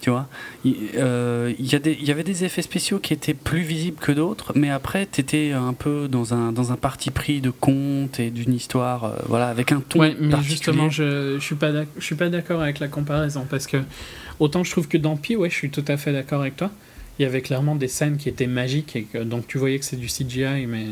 [0.04, 0.28] Tu vois.
[0.66, 4.68] Il, euh, y, y, avait des effets spéciaux qui étaient plus visibles que d'autres, mais
[4.68, 8.52] après, tu étais un peu dans un, dans un parti pris de conte et d'une
[8.52, 10.00] histoire, euh, voilà, avec un ton.
[10.00, 13.78] Ouais, mais justement, je, je suis pas d'accord avec la comparaison parce que
[14.40, 16.70] autant je trouve que dans Pi, ouais, je suis tout à fait d'accord avec toi.
[17.18, 19.86] Il y avait clairement des scènes qui étaient magiques et que, donc tu voyais que
[19.86, 20.84] c'est du CGI, mais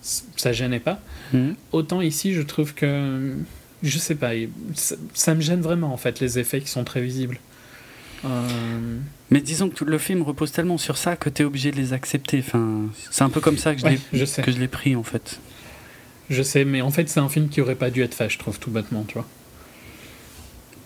[0.00, 1.00] ça gênait pas.
[1.34, 1.54] Mhm.
[1.72, 3.34] Autant ici, je trouve que
[3.82, 4.30] je sais pas,
[4.72, 7.38] ça, me gêne vraiment en fait les effets qui sont très visibles.
[8.24, 8.98] Euh,
[9.30, 11.92] mais disons que le film repose tellement sur ça que tu es obligé de les
[11.92, 12.38] accepter.
[12.46, 15.40] Enfin, c'est un peu comme ça que je l'ai pris en fait.
[16.30, 18.38] Je sais, mais en fait c'est un film qui aurait pas dû être fait, je
[18.38, 19.26] trouve tout bêtement, tu vois.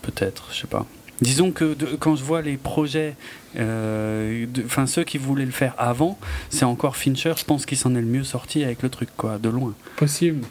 [0.02, 0.86] Peut-être, je sais pas.
[1.20, 3.14] Disons que quand je vois les projets,
[3.56, 6.18] euh, enfin ceux qui voulaient le faire avant,
[6.50, 9.38] c'est encore Fincher, je pense qu'il s'en est le mieux sorti avec le truc, quoi,
[9.38, 9.74] de loin.
[9.96, 10.46] Possible.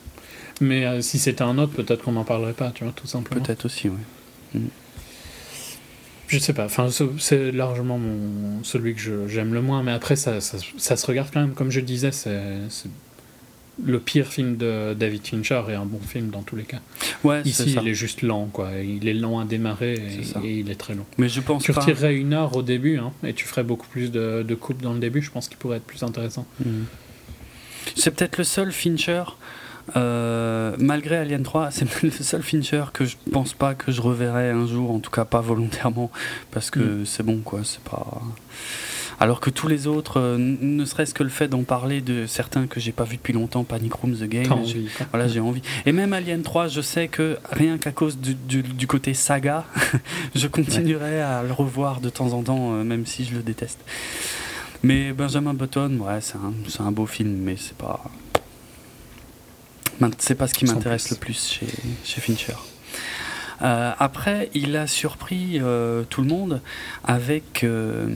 [0.62, 3.44] Mais euh, si c'était un autre, peut-être qu'on n'en parlerait pas, tu vois, tout simplement.
[3.44, 4.00] Peut-être aussi, oui.
[4.54, 4.68] Mm.
[6.36, 10.42] Je sais pas, enfin, c'est largement mon, celui que j'aime le moins, mais après, ça,
[10.42, 12.40] ça, ça, se regarde quand même, comme je disais, c'est
[13.84, 16.80] le pire film de David Fincher est un bon film dans tous les cas.
[17.24, 18.72] Ouais, Ici, il est juste lent, quoi.
[18.82, 19.96] Il est lent à démarrer
[20.44, 21.06] et, il est très long.
[21.18, 24.12] Mais je pense tu retirerais une heure au début, hein, et tu ferais beaucoup plus
[24.12, 25.22] de, de coupes dans le début.
[25.22, 26.46] Je pense qu'il pourrait être plus intéressant.
[26.64, 26.84] Mm.
[27.96, 29.24] C'est peut-être le seul Fincher
[29.96, 34.50] euh, malgré Alien 3, c'est le seul Fincher que je pense pas que je reverrai
[34.50, 36.12] un jour, en tout cas pas volontairement,
[36.52, 37.06] parce que mm.
[37.06, 38.22] c'est bon quoi, c'est pas.
[39.20, 42.68] Alors que tous les autres, euh, ne serait-ce que le fait d'en parler de certains
[42.68, 44.54] que j'ai pas vu depuis longtemps, Panic Room, The Game,
[45.12, 45.62] voilà, j'ai envie.
[45.86, 49.66] Et même Alien 3, je sais que rien qu'à cause du, du, côté saga,
[50.36, 53.80] je continuerai à le revoir de temps en temps, euh, même si je le déteste.
[54.84, 58.04] Mais Benjamin Button, ouais, c'est un, un beau film, mais c'est pas.
[60.18, 61.68] C'est pas ce qui m'intéresse le plus chez,
[62.04, 62.56] chez Fincher.
[63.62, 66.62] Euh, après, il a surpris euh, tout le monde
[67.04, 68.08] avec euh,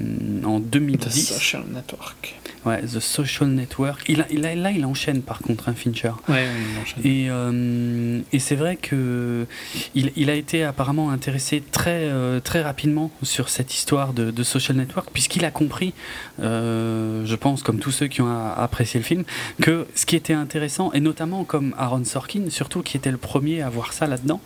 [0.44, 1.10] en 2010.
[1.10, 2.36] The Social Network.
[2.66, 4.04] Ouais, The Social Network.
[4.10, 6.12] Il a, il a, là, il enchaîne par contre un Fincher.
[6.28, 8.26] Ouais, il enchaîne.
[8.32, 9.48] Et, et c'est vrai que
[9.96, 12.10] il, il, a été apparemment intéressé très,
[12.42, 15.94] très rapidement sur cette histoire de, de Social Network, puisqu'il a compris,
[16.42, 19.24] euh, je pense, comme tous ceux qui ont apprécié le film,
[19.62, 23.62] que ce qui était intéressant, et notamment comme Aaron Sorkin, surtout qui était le premier
[23.62, 24.42] à voir ça là-dedans,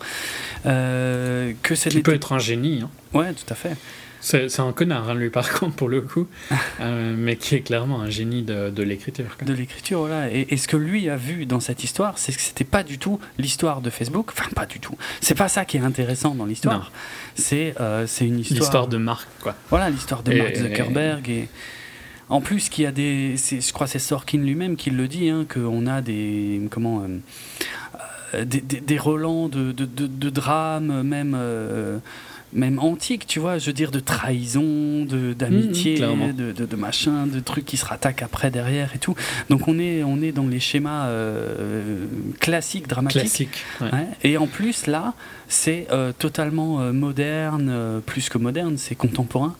[1.62, 1.90] que c'est.
[1.90, 2.82] Qui peut être un génie.
[2.82, 2.90] Hein.
[3.12, 3.76] Ouais, tout à fait.
[4.24, 6.26] C'est un connard, hein, lui, par contre, pour le coup,
[6.80, 9.26] euh, mais qui est clairement un génie de, l'écriture.
[9.44, 10.32] De l'écriture, voilà.
[10.32, 12.98] Et, et, ce que lui a vu dans cette histoire, c'est que c'était pas du
[12.98, 14.30] tout l'histoire de Facebook.
[14.32, 14.96] Enfin, pas du tout.
[15.20, 16.90] C'est pas ça qui est intéressant dans l'histoire.
[17.34, 18.60] C'est euh, une histoire.
[18.60, 19.54] L'histoire de Mark, quoi.
[19.68, 21.28] Voilà, l'histoire de Mark Zuckerberg.
[21.28, 21.48] Et...
[22.30, 23.36] En plus, qu'il y a des.
[23.36, 26.62] Je crois que c'est Sorkin lui-même qui le dit, hein, qu'on a des.
[26.70, 27.02] Comment.
[27.02, 27.18] Euh, euh,
[28.44, 31.36] des, des, des, relents de, de, de, de drames, même.
[31.38, 31.98] Euh,
[32.54, 35.04] même antique, tu vois, je veux dire de trahison,
[35.36, 39.14] d'amitié, mmh, de, de, de, machin, de trucs qui se rattaquent après derrière et tout.
[39.50, 42.06] Donc on est, on est dans les schémas euh,
[42.38, 43.20] classiques, dramatiques.
[43.20, 43.64] Classique,
[44.22, 45.14] Et en plus là,
[45.48, 49.56] c'est euh, totalement euh, moderne, plus que moderne, c'est contemporain.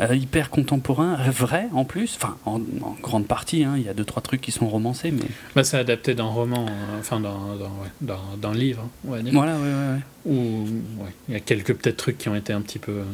[0.00, 2.60] Euh, hyper contemporain, vrai en plus, enfin en,
[3.02, 5.24] grande partie, hein, il y a deux trois trucs qui sont romancés, mais.
[5.54, 9.32] Bah, c'est adapté d'un roman, euh, enfin d'un livre, on va dire.
[9.32, 10.00] Voilà, ouais, ouais.
[10.26, 10.66] Où
[11.28, 13.04] il y a quelques peut-être trucs qui ont été un petit peu euh,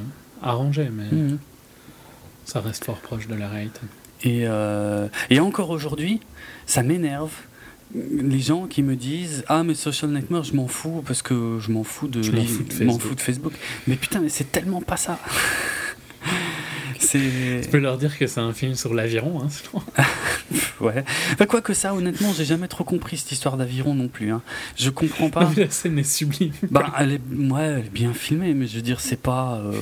[0.42, 1.38] arrangés, mais mhm.
[2.44, 3.80] ça reste fort proche de la réalité.
[4.24, 4.46] Et,
[5.30, 6.18] et encore aujourd'hui,
[6.66, 7.30] ça m'énerve
[7.94, 11.70] les gens qui me disent ah mais social network je m'en fous parce que je
[11.70, 12.44] m'en fous de je m'en
[12.98, 13.54] fous, de Facebook
[13.86, 15.18] mais putain mais c'est tellement pas ça
[17.12, 20.04] Tu peux leur dire que c'est un film sur l'aviron, hein,
[20.80, 21.04] ouais.
[21.46, 24.30] quoi que ça, honnêtement, j'ai jamais trop compris cette histoire d'aviron non plus.
[24.30, 24.42] Hein.
[24.76, 25.50] Je comprends pas.
[25.56, 26.52] la scène est sublime.
[26.70, 29.60] Bah, elle est, ouais, elle est bien filmée, mais je veux dire, c'est pas.
[29.64, 29.72] Euh,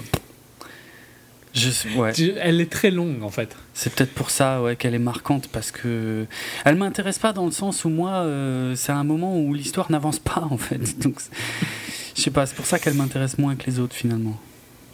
[1.57, 2.13] je, ouais.
[2.39, 3.57] Elle est très longue en fait.
[3.73, 6.27] C'est peut-être pour ça ouais, qu'elle est marquante parce que
[6.67, 10.19] elle m'intéresse pas dans le sens où moi euh, c'est un moment où l'histoire n'avance
[10.19, 10.99] pas en fait.
[10.99, 11.19] Donc
[12.15, 14.39] je sais pas, c'est pour ça qu'elle m'intéresse moins que les autres finalement.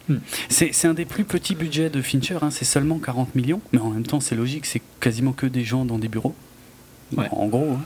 [0.09, 0.17] Hmm.
[0.49, 3.89] C'est un des plus petits budgets de Fincher, hein, c'est seulement 40 millions, mais en
[3.89, 6.35] même temps c'est logique, c'est quasiment que des gens dans des bureaux.
[7.31, 7.73] En gros.
[7.73, 7.81] Hein.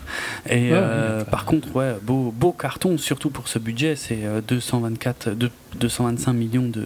[0.50, 5.50] Et euh, par contre, ouais, beau, beau carton, surtout pour ce budget, c'est 224, euh,
[5.76, 6.86] 225 millions de,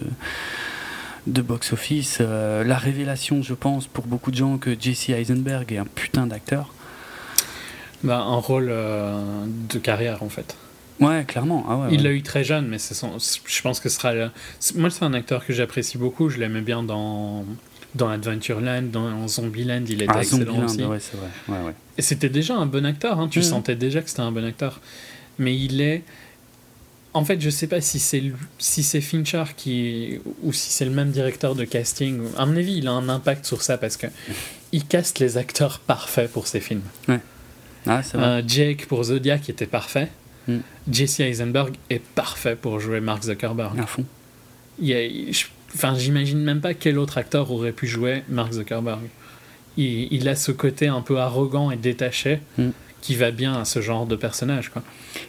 [1.26, 2.18] de box-office.
[2.20, 6.26] Euh, la révélation, je pense, pour beaucoup de gens, que Jesse Eisenberg est un putain
[6.26, 6.72] d'acteur.
[8.02, 10.56] Bah, un rôle de carrière, en fait.
[11.00, 11.64] Ouais, clairement.
[11.68, 14.12] Ah il l'a eu très jeune, mais son, je pense que ce sera.
[14.76, 16.28] Moi, c'est un acteur que j'apprécie beaucoup.
[16.28, 17.44] Je l'aimais bien dans,
[17.94, 19.84] dans Adventureland, dans Zombieland.
[19.88, 20.84] Il était ah, excellent aussi.
[20.84, 21.28] Ouais, c'est vrai.
[21.48, 21.74] Ouais, ouais.
[21.98, 23.18] Et c'était déjà un bon acteur.
[23.18, 23.28] Hein.
[23.30, 24.80] Tu sentais déjà que c'était un bon acteur.
[25.38, 26.02] Mais il est.
[27.14, 28.22] en fait, je sais pas si c'est
[28.58, 32.20] si c'est Fincher qui ou si c'est le même directeur de casting.
[32.36, 34.06] À mon avis, il a un impact sur ça parce que
[34.72, 36.82] il caste les acteurs parfaits pour ses films.
[37.08, 37.20] Ouais.
[37.86, 40.08] Ah, euh, Jake pour Zodiac était parfait.
[40.48, 40.58] Mm.
[40.90, 43.78] Jesse Eisenberg est parfait pour jouer Mark Zuckerberg.
[43.78, 44.04] À fond.
[45.74, 49.02] Enfin, j'imagine même pas quel autre acteur aurait pu jouer Mark Zuckerberg.
[49.76, 52.40] Il, il a ce côté un peu arrogant et détaché.
[52.58, 52.70] Mm
[53.02, 54.70] qui va bien à ce genre de personnage.
[54.70, 54.80] Quoi.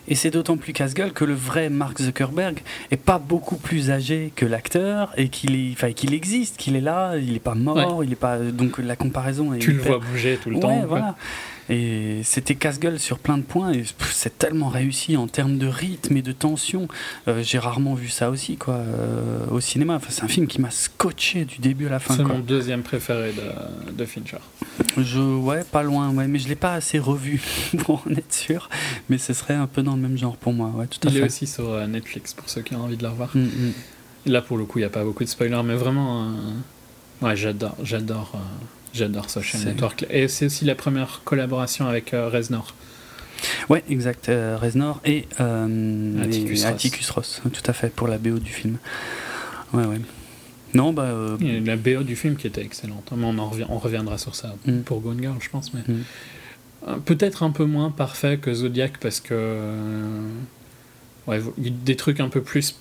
[0.07, 2.59] Et c'est d'autant plus casse-gueule que le vrai Mark Zuckerberg
[2.91, 7.34] est pas beaucoup plus âgé que l'acteur et qu'il qu'il existe, qu'il est là, il
[7.34, 9.59] n'est pas mort, il est pas donc la comparaison est.
[9.59, 10.86] Tu le vois bouger tout le temps.
[10.88, 11.16] Voilà.
[11.70, 13.72] Et c'était casse-gueule sur plein de points.
[13.74, 16.88] Et c'est tellement réussi en termes de rythme et de tension.
[17.28, 19.95] Euh, j'ai rarement vu ça aussi quoi, euh, au cinéma.
[19.95, 22.16] Enfin, c'est un film qui m'a scotché du début à la fin.
[22.16, 24.38] C'est mon deuxième préféré de, de, Fincher.
[24.97, 27.41] Je, ouais, pas loin, ouais, mais je l'ai pas assez revu
[27.80, 28.70] pour en être sûr.
[29.09, 30.72] Mais ce serait un peu dans le même genre pour moi.
[30.76, 33.03] Ouais, tout à Il est aussi sur euh, Netflix pour ceux qui ont envie de
[33.03, 33.32] le revoir.
[33.36, 33.74] Mm, mm.
[34.26, 36.34] Là, pour le coup, il n'y a pas beaucoup de spoilers, mais vraiment,
[37.24, 38.32] ouais, j'adore, j'adore.
[38.93, 40.05] J'adore Social Network.
[40.09, 42.76] Et c'est aussi la première collaboration avec euh, Reznor.
[43.69, 44.30] Ouais, exact.
[44.30, 46.24] Euh, Reznor et, euh,
[46.65, 47.41] Atticus, Ross.
[47.51, 48.78] Tout à fait, pour la BO du film.
[49.74, 49.99] Ouais, ouais.
[50.76, 51.03] Non, bah.
[51.03, 53.11] Euh, la BO du film qui était excellente.
[53.15, 54.82] Mais on, en revient, on reviendra sur ça mm.
[54.82, 55.74] pour Gone Girl, je pense.
[55.74, 56.99] Mais mm.
[57.05, 59.59] peut-être un peu moins parfait que Zodiac parce que.
[61.26, 62.76] Ouais, des trucs un peu plus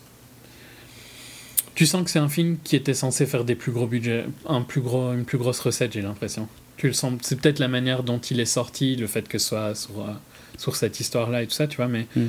[1.75, 4.63] tu sens que c'est un film qui était censé faire des plus gros budgets, un
[4.63, 6.49] plus gros, une plus grosse recette, j'ai l'impression.
[6.77, 7.15] Tu le sens.
[7.23, 10.13] C'est peut-être la manière dont il est sorti, le fait que ce soit sur, euh,
[10.59, 12.29] sur cette histoire-là et tout ça, tu vois, mais hmm.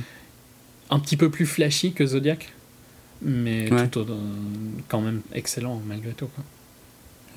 [0.91, 2.53] un petit peu plus flashy que Zodiac,
[3.21, 4.05] mais tout euh,
[4.87, 6.27] quand même excellent malgré tout.
[6.27, 6.43] Quoi.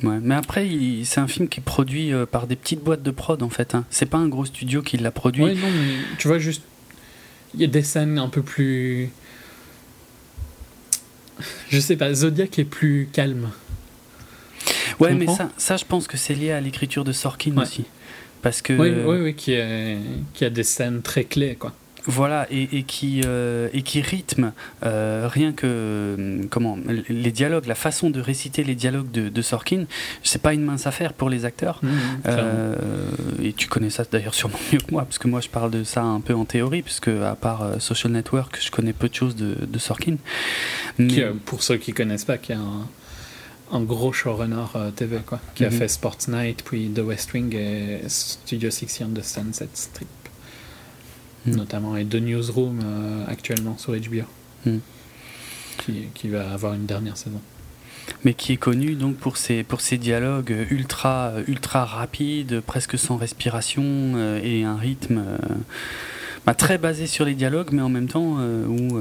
[0.03, 0.69] Ouais, mais après,
[1.05, 3.75] c'est un film qui est produit euh, par des petites boîtes de prod en fait.
[3.75, 3.85] Hein.
[3.91, 5.43] C'est pas un gros studio qui l'a produit.
[5.43, 6.63] Ouais, non, mais tu vois, juste.
[7.55, 9.11] Il y a des scènes un peu plus
[11.71, 13.51] je sais pas, Zodiac est plus calme.
[14.99, 17.85] Ouais, mais ça, ça, je pense que c'est lié à l'écriture de Sorkin aussi.
[18.43, 18.73] Parce que...
[18.73, 19.57] Oui, oui, oui qui,
[20.33, 21.73] qui a des scènes très clés, quoi.
[22.07, 24.53] Voilà, et, qui, euh, et qui rythme
[24.85, 26.79] euh, rien que euh, comment
[27.09, 29.87] les dialogues, la façon de réciter les dialogues de, de Sorkin,
[30.23, 31.81] c'est pas une mince affaire pour les acteurs.
[31.83, 35.49] Mmh, mmh, et tu connais ça d'ailleurs sûrement mieux que moi, parce que moi je
[35.49, 39.09] parle de ça un peu en théorie, puisque à part Social Network, je connais peu
[39.09, 40.17] de choses de, de Sorkin.
[40.99, 41.27] Mais...
[41.45, 42.87] pour ceux qui connaissent pas, qui a un,
[43.73, 45.73] un gros showrunner TV, quoi, qui a mmh.
[45.73, 50.09] fait Sports Night, puis The West Wing et Studio 60 de Sunset Strip.
[51.47, 51.57] Mm.
[51.57, 54.25] notamment, et The Newsroom euh, actuellement sur HBO,
[54.65, 54.79] mm.
[55.79, 57.41] qui, qui, va avoir une dernière saison.
[58.25, 63.17] Mais qui est connu donc pour ses, pour ses dialogues ultra, ultra rapides, presque sans
[63.17, 65.39] respiration, euh, et un rythme euh,
[66.47, 68.39] bah, très basé sur les dialogues, mais en même temps
[68.69, 69.01] où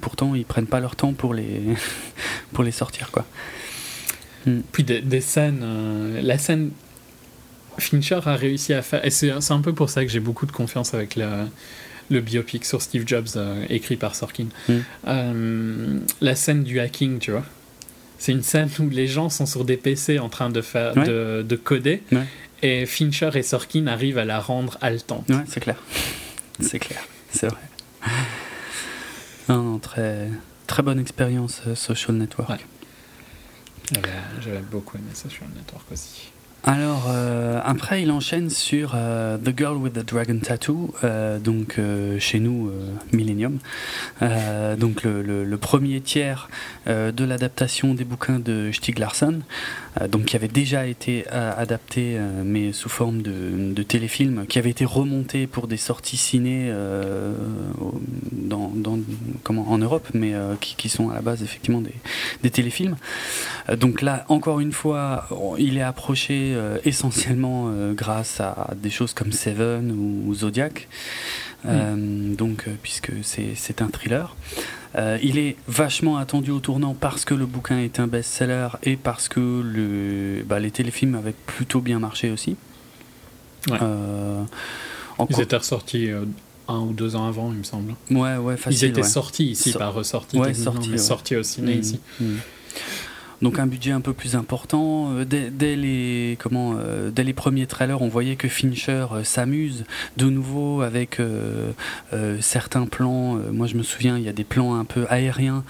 [0.00, 1.62] pourtant ils prennent pas leur temps pour les,
[2.52, 3.10] pour les sortir.
[3.10, 3.24] Quoi.
[4.46, 4.60] Mm.
[4.72, 5.64] Puis des, des scènes,
[6.20, 6.70] la scène
[7.78, 9.04] Fincher a réussi à faire.
[9.04, 11.46] Et c'est un peu pour ça que j'ai beaucoup de confiance avec le,
[12.10, 14.46] le biopic sur Steve Jobs euh, écrit par Sorkin.
[14.68, 14.72] Mm.
[15.08, 17.44] Euh, la scène du hacking, tu vois.
[18.18, 21.44] C'est une scène où les gens sont sur des PC en train de, faire, de,
[21.46, 22.02] de, coder.
[22.62, 25.28] Et Fincher et Sorkin arrivent à la rendre haletante.
[25.28, 25.76] Ouais, c'est clair.
[26.60, 27.02] C'est clair,
[27.32, 27.60] c'est vrai.
[29.48, 30.28] Non, très,
[30.68, 32.64] très bonne expérience, euh, Social Network.
[34.40, 36.31] J'avais beaucoup aimé Social Network aussi.
[36.64, 41.80] Alors, euh, après, il enchaîne sur euh, The Girl with the Dragon Tattoo, euh, donc
[42.20, 42.70] chez nous,
[43.12, 43.58] Millennium.
[44.78, 46.48] donc, le, le, premier tiers
[46.86, 49.40] de l'adaptation des bouquins de Stieg Larsson,
[50.08, 54.84] donc qui avait déjà été adapté, mais sous forme de, de, téléfilm, qui avait été
[54.84, 56.72] remonté pour des sorties ciné
[58.50, 61.94] en Europe, mais qui, sont à la base effectivement des,
[62.42, 62.96] des téléfilms.
[63.76, 65.28] donc là, encore une fois,
[65.58, 70.88] il est approché euh, essentiellement euh, grâce à des choses comme Seven ou, Zodiac.
[71.66, 74.34] Euh, donc, puisque c'est un thriller.
[75.22, 79.28] il est vachement attendu au tournant parce que le bouquin est un best-seller et parce
[79.28, 82.56] que le, bah, les téléfilms avaient plutôt bien marché aussi.
[83.70, 83.78] Ouais.
[85.30, 86.10] Ils étaient ressortis
[86.68, 87.94] un ou deux ans avant, il me semble.
[88.10, 90.38] Ouais, ouais, facile, Ils étaient sortis ici, pas ressortis.
[90.38, 92.00] Ouais, sortis, au ciné mmh, ici.
[92.20, 92.34] Mmh.
[93.42, 95.10] Donc un budget un peu plus important.
[95.12, 99.84] Euh, dès, les, comment, euh, dès les premiers trailers, on voyait que Fincher euh, s'amuse
[100.16, 101.20] de nouveau avec
[102.40, 103.34] certains plans.
[103.52, 105.64] moi je me souviens, il y a des plans un peu aériens.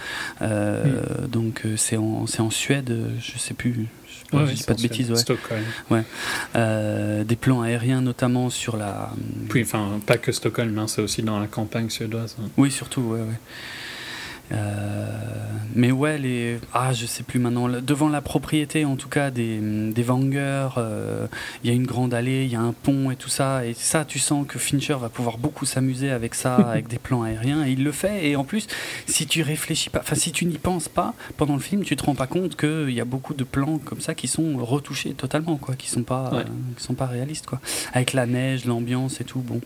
[1.29, 3.87] Donc c'est en, en Suède, je sais plus.
[4.33, 5.16] Je ne dis pas de bêtises, ouais.
[5.16, 5.62] Stockholm.
[5.91, 6.05] Ouais.
[7.25, 9.11] des plans aériens, notamment sur la.
[9.49, 12.37] Puis, enfin, pas que Stockholm, hein, c'est aussi dans la campagne suédoise.
[12.41, 12.49] Hein.
[12.57, 13.39] Oui, surtout, ouais, ouais.
[15.75, 16.59] Mais ouais, les.
[16.75, 17.69] Ah, je sais plus maintenant.
[17.69, 22.51] Devant la propriété, en tout cas, des, des il y a une grande allée, il
[22.51, 23.65] y a un pont et tout ça.
[23.65, 27.23] Et ça, tu sens que Fincher va pouvoir beaucoup s'amuser avec ça, avec des plans
[27.23, 27.65] aériens.
[27.67, 28.29] Et il le fait.
[28.29, 28.67] Et en plus,
[29.07, 32.05] si tu réfléchis pas, enfin, si tu n'y penses pas pendant le film, tu te
[32.05, 35.57] rends pas compte qu'il y a beaucoup de plans comme ça qui sont retouchés totalement,
[35.57, 36.45] quoi, qui sont pas,
[36.77, 37.61] qui sont pas réalistes, quoi.
[37.95, 39.41] Avec la neige, l'ambiance et tout.
[39.41, 39.61] Bon,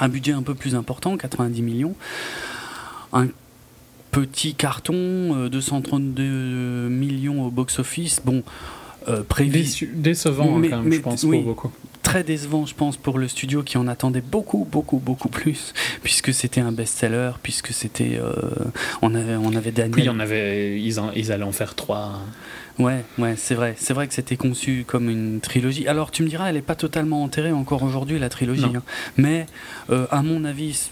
[0.00, 1.94] un budget un peu plus important, 90 millions.
[3.12, 3.28] Un
[4.14, 8.22] petit carton, 232 euh, millions au box-office.
[8.24, 8.42] Bon,
[9.08, 9.22] euh,
[9.94, 11.72] décevant, hein, quand même, je pense, pour beaucoup.
[12.02, 16.32] Très décevant, je pense, pour le studio qui en attendait beaucoup, beaucoup, beaucoup plus, puisque
[16.32, 18.18] c'était un best-seller, puisque c'était.
[18.20, 18.32] Euh,
[19.02, 19.98] on, avait, on avait Daniel.
[19.98, 22.20] Oui, on avait, ils, ils allaient en faire trois.
[22.78, 23.74] Ouais, ouais, c'est vrai.
[23.78, 25.86] C'est vrai que c'était conçu comme une trilogie.
[25.88, 28.64] Alors, tu me diras, elle n'est pas totalement enterrée encore aujourd'hui, la trilogie.
[28.64, 28.82] Hein.
[29.16, 29.46] Mais,
[29.90, 30.90] euh, à mon avis,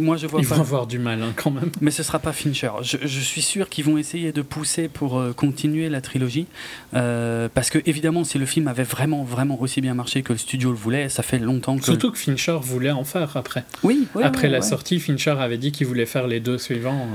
[0.00, 1.70] moi, je vois Ils vont avoir du mal hein, quand même.
[1.80, 2.70] Mais ce sera pas Fincher.
[2.82, 6.46] Je, suis sûr qu'ils vont essayer de pousser pour euh, continuer la trilogie.
[6.94, 10.38] Euh, parce que, évidemment, si le film avait vraiment, vraiment aussi bien marché que le
[10.38, 11.84] studio le voulait, ça fait longtemps que.
[11.84, 13.64] Surtout que Fincher voulait en faire après.
[13.82, 17.06] Oui, oui Après la sortie, Fincher avait dit qu'il voulait faire les deux suivants.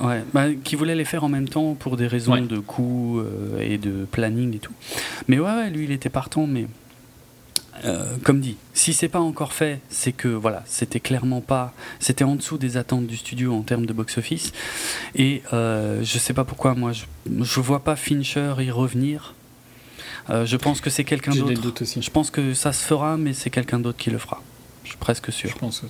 [0.00, 3.60] Ouais, bah, qui voulait les faire en même temps pour des raisons de coût euh,
[3.60, 4.72] et de planning et tout.
[5.26, 6.66] Mais ouais, ouais, lui, il était partant, mais
[7.84, 12.24] euh, comme dit, si c'est pas encore fait, c'est que voilà, c'était clairement pas, c'était
[12.24, 14.52] en dessous des attentes du studio en termes de box-office.
[15.14, 17.04] Et euh, je sais pas pourquoi, moi, je,
[17.42, 19.34] je vois pas Fincher y revenir.
[20.30, 21.84] Euh, je pense que c'est quelqu'un d'autre.
[21.84, 24.42] Je pense que ça se fera, mais c'est quelqu'un d'autre qui le fera.
[24.84, 25.50] Je suis presque sûr.
[25.50, 25.84] Je pense,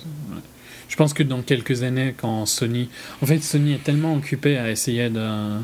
[0.87, 2.89] je pense que dans quelques années, quand Sony,
[3.21, 5.59] en fait, Sony est tellement occupé à essayer de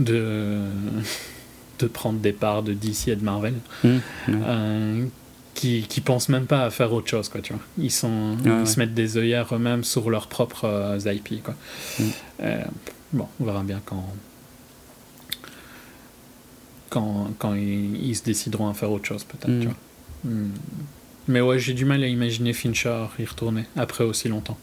[0.00, 0.60] de
[1.78, 3.54] de prendre des parts de DC et de Marvel.
[3.82, 3.98] Mmh,
[5.54, 7.62] qui, qui pensent même pas à faire autre chose, quoi, tu vois.
[7.78, 11.54] Ils, sont, ils se mettent des œillères eux-mêmes sur leurs propres euh, IP, quoi.
[11.98, 12.02] Mm.
[12.42, 12.64] Euh,
[13.12, 14.06] bon, on verra bien quand,
[16.90, 19.72] quand, quand ils, se décideront à faire autre chose, peut-être, tu mm.
[20.24, 20.32] vois.
[20.32, 20.50] Mm.
[21.28, 24.58] Mais ouais, j'ai du mal à imaginer Fincher y retourner après aussi longtemps.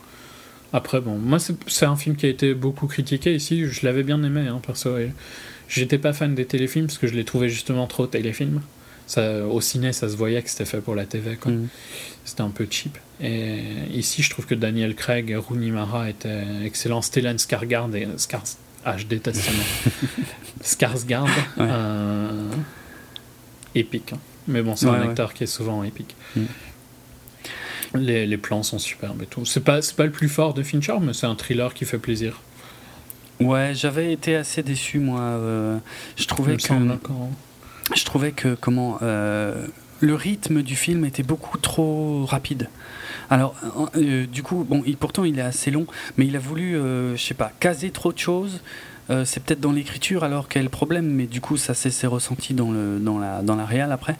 [0.74, 3.66] Après, bon, moi, c'est un film qui a été beaucoup critiqué ici.
[3.66, 4.96] Je l'avais bien aimé, hein, perso.
[5.68, 8.62] J'étais pas fan des téléfilms parce que je les trouvais justement trop téléfilms
[9.18, 11.38] au ciné, ça se voyait que c'était fait pour la TV.
[11.46, 11.68] Mm.
[12.24, 12.98] C'était un peu cheap.
[13.22, 13.60] Et
[13.94, 17.02] ici, je trouve que Daniel Craig, Rooney Mara étaient excellents.
[17.02, 18.44] Stellan Skarsgård et Skars...
[18.84, 19.94] Ah, je déteste ce nom.
[20.64, 22.50] Skarsgård, euh,
[23.76, 24.14] épique.
[24.14, 24.20] Hein.
[24.48, 26.16] Mais bon, c'est un acteur qui est souvent épique.
[26.36, 26.42] Mm.
[27.94, 29.46] Les, les, plans sont superbes et tout.
[29.46, 32.40] C'est pas, pas le plus fort de Fincher, mais c'est un thriller qui fait plaisir.
[33.42, 35.20] Ouais, j'avais été assez déçu, moi.
[35.20, 35.78] Euh,
[36.16, 36.62] je trouvais que
[37.96, 39.68] je trouvais que comment euh,
[40.00, 42.70] le rythme du film était beaucoup trop rapide.
[43.30, 43.56] Alors,
[43.96, 45.86] euh, du coup, bon, pourtant il est assez long,
[46.18, 48.62] mais il a voulu, euh, je sais pas, caser trop de choses
[49.12, 52.72] euh, c'est peut-être dans l'écriture alors quel problème, mais du coup ça s'est ressenti dans,
[52.72, 54.16] la, dans réal après.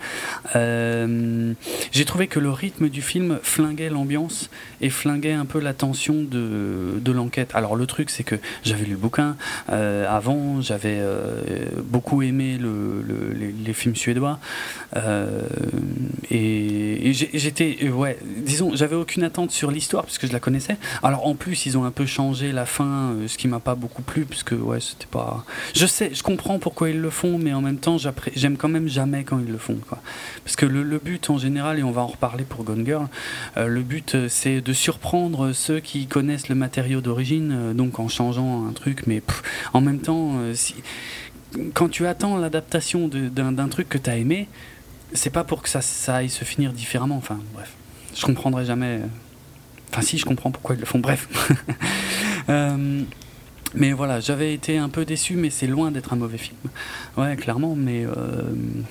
[0.56, 1.54] Euh,
[1.92, 4.50] j'ai trouvé que le rythme du film flinguait l'ambiance
[4.82, 7.52] et flinguait un peu la tension de, l'enquête.
[7.54, 9.36] Alors le truc c'est que j'avais lu le bouquin
[9.70, 11.02] euh, avant, j'avais
[11.84, 13.04] beaucoup aimé le,
[13.66, 14.40] les, films suédois
[16.30, 20.78] et, et j'étais, ouais, disons, j'avais aucune attente sur l'histoire puisque je la connaissais.
[21.04, 24.02] Alors en plus ils ont un peu changé la fin, ce qui m'a pas beaucoup
[24.02, 25.46] plu puisque ouais, c'était pas.
[25.74, 27.98] Je sais, je comprends pourquoi ils le font, mais en même temps,
[28.36, 29.78] j'aime quand même jamais quand ils le font.
[30.44, 33.08] Parce que le, but en général, et on va en reparler pour Gone Girl,
[33.58, 38.00] euh, le but euh, c'est de surprendre ceux qui connaissent le matériau d'origine, euh, donc
[38.00, 39.22] en changeant un truc, mais
[39.74, 40.40] en même temps,
[41.74, 44.48] quand tu attends l'adaptation d'un truc que tu as aimé,
[45.14, 47.18] c'est pas pour que ça, ça aille se finir différemment.
[47.18, 47.74] Enfin, bref,
[48.16, 49.02] je comprendrai jamais.
[49.92, 51.00] Enfin, si, je comprends pourquoi ils le font.
[51.00, 51.28] Bref.
[53.74, 56.58] Mais voilà, j'avais été un peu déçu, mais c'est loin d'être un mauvais film.
[57.18, 58.12] Ouais, clairement, mais euh,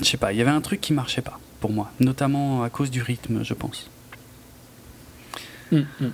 [0.01, 2.71] je sais pas, il y avait un truc qui marchait pas pour moi, notamment à
[2.71, 3.91] cause du rythme, je pense.
[5.73, 6.13] Hum, hum.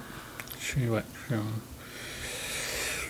[0.61, 1.03] Je suis, ouais,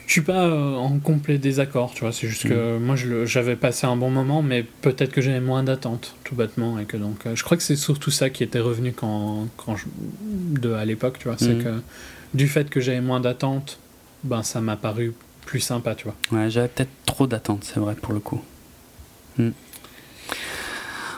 [0.07, 2.83] je suis, pas euh, en complet désaccord, tu vois, c'est juste que hum.
[2.83, 6.85] moi j'avais passé un bon moment, mais peut-être que j'avais moins d'attentes, tout bêtement, et
[6.85, 9.87] que donc, euh, je crois que c'est surtout ça qui était revenu quand, quand je,
[10.61, 11.81] de, à l'époque, tu vois, c'est que
[12.35, 13.79] du fait que j'avais moins d'attentes,
[14.23, 15.15] ben ça m'a paru
[15.47, 16.17] plus sympa, tu vois.
[16.33, 18.43] Ouais, j'avais peut-être trop d'attentes, c'est vrai, pour le coup.
[19.39, 19.53] Hmm.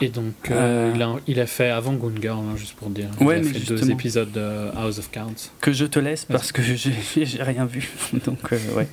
[0.01, 1.19] Et donc, euh, euh.
[1.27, 3.09] Il, a, fait avant Goon Girl, hein, juste pour dire.
[3.19, 5.51] Ouais, il a fait deux épisodes de House of Cards.
[5.59, 7.89] Que je te laisse parce que j'ai rien vu.
[8.25, 8.87] donc, euh, ouais.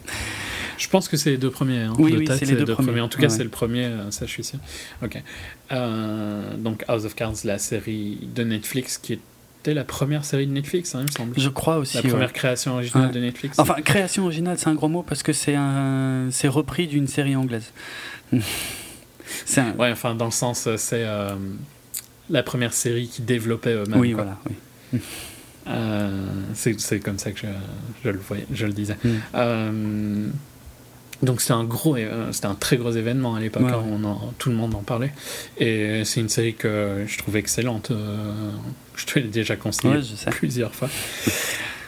[0.78, 1.82] Je pense que c'est les deux premiers.
[1.82, 1.94] Hein.
[1.98, 3.00] Oui, oui c'est les, deux, premiers.
[3.00, 4.58] En tout cas, c'est le premier, ça je suis sûr.
[5.02, 5.22] Ok.
[6.58, 9.20] donc House of Cards, la série de Netflix qui est
[9.66, 11.34] c'était la première série de Netflix, hein, il me semble.
[11.36, 11.96] Je crois aussi.
[11.96, 13.58] La première création originale de Netflix.
[13.58, 17.34] Enfin, création originale, c'est un gros mot parce que c'est un, c'est repris d'une série
[17.34, 17.72] anglaise.
[18.32, 19.72] un...
[19.72, 21.34] Ouais, enfin, dans le sens, c'est euh,
[22.30, 23.98] la première série qui développait eux-mêmes.
[23.98, 24.38] Oui, voilà.
[24.92, 25.00] Oui.
[25.68, 27.46] Euh, c'est comme ça que je,
[28.04, 28.96] je, le, voyais, je le disais.
[29.02, 29.10] Mm.
[29.34, 30.26] Euh,
[31.22, 33.64] donc c'était un gros, euh, c'était un très gros événement à l'époque.
[33.64, 35.12] Hein, tout le monde en parlait.
[35.58, 37.90] Et c'est une série que je trouve excellente.
[38.96, 39.94] je te l'ai déjà conseillé
[40.32, 40.88] plusieurs fois.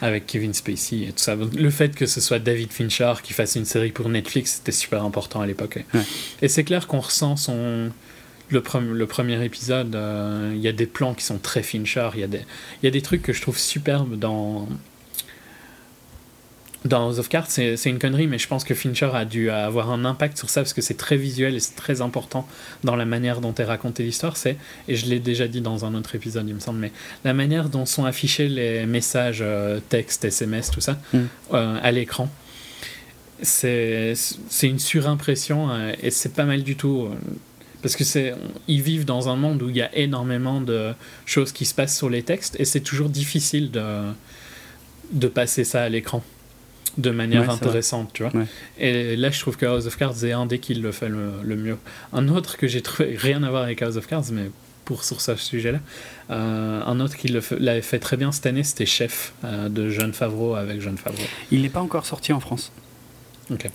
[0.01, 1.35] avec Kevin Spacey et tout ça.
[1.35, 5.03] Le fait que ce soit David Fincher qui fasse une série pour Netflix, c'était super
[5.03, 5.85] important à l'époque.
[6.41, 7.91] Et c'est clair qu'on ressent son,
[8.51, 8.63] le,
[8.93, 12.25] le premier épisode, euh, il y a des plans qui sont très Fincher, il y,
[12.25, 12.41] a des,
[12.83, 14.69] y a des trucs que je trouve superbes dans,
[16.85, 17.51] dans House of Cards.
[17.51, 20.61] C'est une connerie, mais je pense que Fincher a dû avoir un impact sur ça
[20.63, 22.47] parce que c'est très visuel et c'est très important
[22.85, 24.37] dans la manière dont est racontée l'histoire.
[24.37, 24.57] C'est,
[24.87, 26.93] et je l'ai déjà dit dans un autre épisode, il me semble, mais
[27.25, 31.19] la manière dont sont affichés les messages, euh, textes, SMS, tout ça, mm.
[31.55, 32.29] euh, à l'écran
[33.41, 34.17] c'est
[34.63, 35.69] une surimpression
[36.03, 37.09] et c'est pas mal du tout.
[37.83, 38.35] Parce que c'est,
[38.67, 40.93] ils vivent dans un monde où il y a énormément de
[41.25, 44.11] choses qui se passent sur les textes et c'est toujours difficile de,
[45.13, 46.25] de passer ça à l'écran
[46.97, 48.33] de manière intéressante, tu vois.
[48.79, 51.57] Et là, je trouve que House of Cards est un des qui le fait le,
[51.57, 51.79] mieux.
[52.13, 54.51] Un autre que j'ai trouvé, rien à voir avec House of Cards, mais
[54.85, 55.81] pour sur ce sujet-là,
[56.31, 60.13] euh, un autre qui l'avait fait très bien cette année, c'était Chef euh, de John
[60.15, 61.25] Favreau avec John Favreau.
[61.51, 62.73] Il n'est pas encore sorti en France.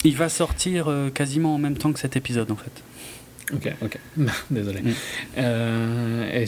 [0.03, 2.71] Il va sortir euh, quasiment en même temps que cet épisode, en fait.
[3.53, 3.99] Ok, ok.
[4.51, 4.81] Désolé.
[4.81, 4.93] Mm.
[5.37, 6.45] Euh, et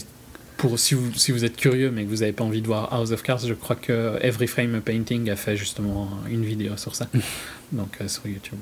[0.57, 2.93] pour, si, vous, si vous êtes curieux mais que vous n'avez pas envie de voir
[2.93, 6.95] House of Cards, je crois que Every Frame Painting a fait justement une vidéo sur
[6.95, 7.07] ça,
[7.71, 8.59] donc euh, sur YouTube.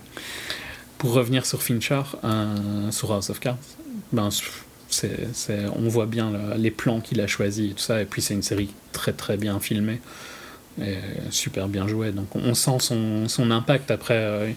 [0.98, 3.58] Pour revenir sur Fincher, euh, sur House of Cards,
[4.12, 4.30] ben,
[5.76, 8.44] on voit bien les plans qu'il a choisis et tout ça, et puis c'est une
[8.44, 10.00] série très très bien filmée
[10.82, 10.98] et
[11.30, 14.56] super bien jouée, donc on sent son, son impact après.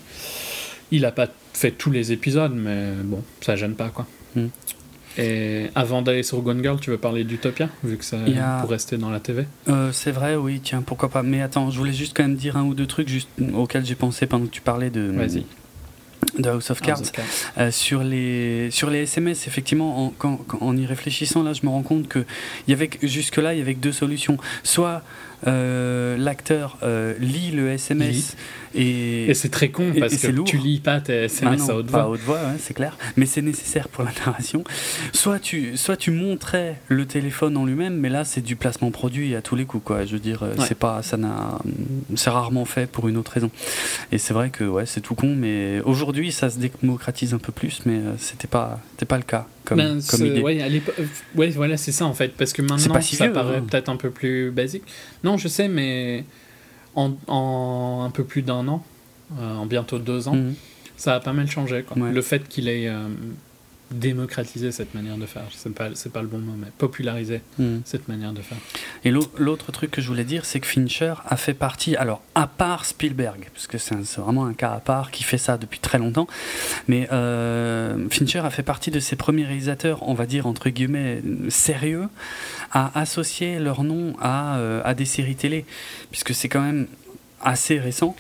[0.90, 4.06] il n'a pas fait tous les épisodes, mais bon, ça gêne pas quoi.
[4.34, 4.48] Hmm.
[5.18, 8.18] Et avant d'aller sur Gone Girl, tu veux parler d'Utopia, vu que ça
[8.60, 11.22] pour rester dans la TV euh, C'est vrai, oui, tiens, pourquoi pas.
[11.22, 13.94] Mais attends, je voulais juste quand même dire un ou deux trucs juste, auxquels j'ai
[13.94, 15.12] pensé pendant que tu parlais de.
[16.38, 17.00] de House of Cards.
[17.56, 21.82] Euh, sur, les, sur les SMS, effectivement, en, en, y réfléchissant, là, je me rends
[21.82, 22.24] compte que
[22.68, 24.36] y avait, jusque-là, il y avait deux solutions.
[24.64, 25.02] Soit
[25.46, 26.78] euh, l'acteur
[27.20, 28.36] lit le SMS
[28.76, 32.00] et, c'est très con parce que tu lis pas tes SMS ah à haute voix.
[32.00, 32.96] à haute voix, c'est clair.
[33.16, 34.64] Mais c'est nécessaire pour la narration.
[35.12, 39.34] Soit tu, soit tu montrais le téléphone en lui-même, mais là c'est du placement produit
[39.34, 40.04] à tous les coups, quoi.
[40.04, 41.58] Je veux dire, c'est pas, ça n'a,
[42.14, 43.50] c'est rarement fait pour une autre raison.
[44.12, 47.52] Et c'est vrai que ouais, c'est tout con, mais aujourd'hui ça se démocratise un peu
[47.52, 49.46] plus, mais euh, c'était pas, c'était pas le cas.
[49.64, 50.40] Comme, ben, comme idée.
[50.40, 50.82] Ouais,
[51.34, 53.66] ouais, voilà, c'est ça en fait, parce que maintenant ça paraît hein.
[53.68, 54.84] peut-être un peu plus basique.
[55.24, 56.24] Non, je sais, mais
[56.96, 58.84] en, un peu plus d'un an,
[59.38, 60.54] euh, en bientôt deux ans, mhm.
[60.96, 61.84] ça a pas mal changé.
[61.96, 63.08] Le fait qu'il ait euh,
[63.90, 67.82] démocratisé cette manière de faire, c'est pas, pas le bon mot, mais popularisé mhm.
[67.84, 68.58] cette manière de faire.
[69.04, 72.46] Et l'autre truc que je voulais dire, c'est que Fincher a fait partie, alors à
[72.46, 75.98] part Spielberg, parce que c'est vraiment un cas à part qui fait ça depuis très
[75.98, 76.26] longtemps,
[76.88, 81.22] mais euh, Fincher a fait partie de ses premiers réalisateurs, on va dire entre guillemets,
[81.48, 82.08] sérieux,
[82.72, 85.64] à associer leur nom à, euh, à des séries télé,
[86.10, 86.86] puisque c'est quand même
[87.42, 88.16] assez récent.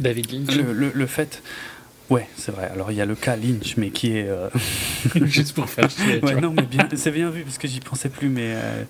[0.00, 0.56] David Lynch.
[0.56, 1.42] Le, le, fait.
[2.10, 2.68] Ouais, c'est vrai.
[2.72, 4.28] Alors il y a le cas Lynch, mais qui est.
[4.28, 4.48] Euh,
[5.24, 6.22] Juste pour faire chier.
[6.22, 8.84] ouais, non, mais bien, c'est bien vu parce que j'y pensais plus, mais, euh,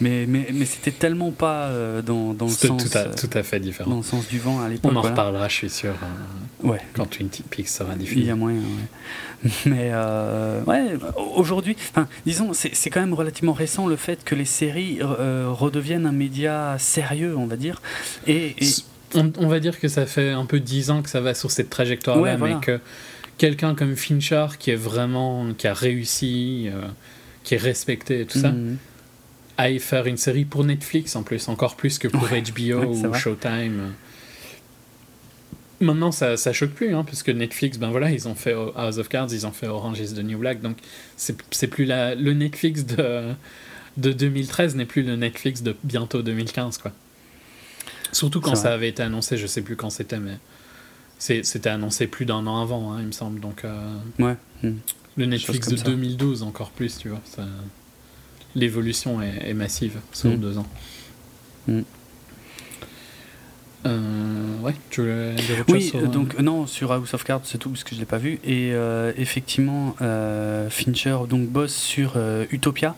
[0.00, 1.70] mais, mais, mais c'était tellement pas
[2.04, 2.90] dans, dans le sens.
[2.90, 3.90] Tout à, tout à fait différent.
[3.90, 4.92] Dans le sens du vent à l'époque.
[4.92, 5.94] On en reparlera, je suis sûr.
[6.62, 6.80] ouais.
[6.94, 8.20] Quand Twin Peaks sera diffusé.
[8.20, 9.50] Il y a moyen, ouais.
[9.66, 10.94] Mais euh, ouais,
[11.34, 11.76] aujourd'hui,
[12.24, 16.76] disons, c'est quand même relativement récent le fait que les séries euh, redeviennent un média
[16.78, 17.80] sérieux, on va dire.
[18.26, 18.54] Et,
[19.14, 21.70] On, va dire que ça fait un peu dix ans que ça va sur cette
[21.70, 22.80] trajectoire-là, mais que
[23.38, 26.86] quelqu'un comme Fincher, qui est vraiment, qui a réussi, euh,
[27.44, 28.76] qui est respecté et tout ça, mhm.
[29.58, 33.92] aille faire une série pour Netflix en plus, encore plus que pour HBO ou Showtime.
[35.78, 39.08] Maintenant, ça, ça choque plus, hein, puisque Netflix, ben voilà, ils ont fait House of
[39.08, 40.78] Cards, ils ont fait Orange is the New Black, donc
[41.16, 43.34] c'est plus la, le Netflix de,
[43.98, 46.92] de 2013 n'est plus le Netflix de bientôt 2015, quoi.
[48.12, 50.38] Surtout quand ça avait été annoncé, je sais plus quand c'était, mais
[51.18, 53.64] c'était annoncé plus d'un an avant, hein, il me semble, donc.
[53.64, 54.36] Euh, ouais.
[54.62, 54.76] Hmm.
[55.16, 57.20] Le Netflix de 2012, encore plus, tu vois.
[58.54, 60.36] L'évolution est, est, massive sur hmm.
[60.36, 60.66] deux ans.
[61.68, 61.82] Hmm.
[63.86, 67.58] Euh, ouais, tu veux dire autre Oui, sur, donc non, sur House of Cards, c'est
[67.58, 68.38] tout, parce que je l'ai pas vu.
[68.44, 68.72] Et
[69.16, 69.94] effectivement,
[70.70, 72.18] Fincher donc bosse sur
[72.50, 72.94] Utopia,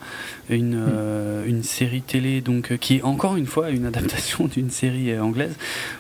[0.49, 1.47] une, hmm.
[1.47, 5.55] une série télé donc qui est encore une fois une adaptation d'une série anglaise,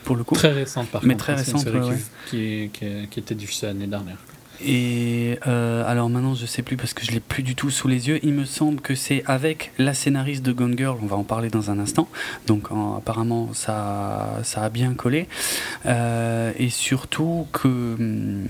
[0.04, 0.34] pour le coup.
[0.34, 1.24] Très récente, par Mais contre.
[1.24, 1.66] très hein, récente,
[2.30, 4.18] qui, qui, qui, était diffusée l'année dernière.
[4.64, 7.86] Et euh, alors maintenant, je sais plus parce que je l'ai plus du tout sous
[7.86, 8.18] les yeux.
[8.22, 10.98] Il me semble que c'est avec la scénariste de Gone Girl.
[11.02, 12.08] On va en parler dans un instant.
[12.46, 15.28] Donc apparemment, ça, ça a bien collé.
[15.86, 18.46] Euh, et surtout que hum,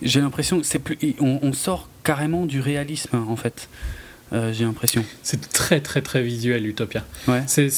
[0.00, 3.68] j'ai l'impression que c'est plus, on, sort carrément du réalisme en fait.
[4.32, 5.04] Euh, j'ai l'impression.
[5.22, 7.04] C'est très très très visuel Utopia.
[7.28, 7.42] Ouais.
[7.46, 7.68] C'est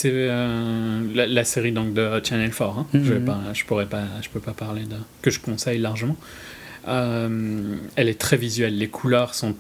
[1.15, 2.79] la, série donc de Channel 4.
[2.79, 2.87] Hein.
[2.93, 3.25] Mhm.
[3.25, 6.17] pas, je pourrais pas, je peux pas parler de que je conseille largement.
[6.89, 8.77] Euh, elle est très visuelle.
[8.77, 9.55] Les couleurs sont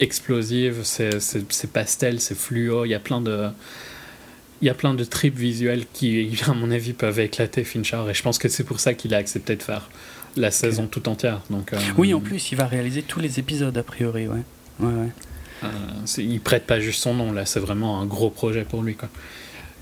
[0.00, 2.84] explosives, c'est pastel, c'est fluo.
[2.84, 3.48] Il y a plein de
[4.62, 8.02] il y a plein de trips visuels qui, à mon avis, peuvent éclater Fincher.
[8.10, 9.88] Et je pense que c'est pour ça qu'il a accepté de faire
[10.36, 11.40] la saison tout entière.
[11.50, 14.28] Donc, euh, oui, en plus, il va réaliser tous les épisodes, a priori.
[14.28, 14.42] Ouais.
[14.80, 15.08] Ouais, ouais.
[15.64, 15.68] Euh,
[16.18, 17.46] il prête pas juste son nom, là.
[17.46, 18.96] C'est vraiment un gros projet pour lui.
[18.96, 19.08] Quoi.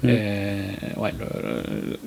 [0.04, 0.08] Mm.
[0.08, 0.60] Et,
[0.96, 1.98] ouais, le,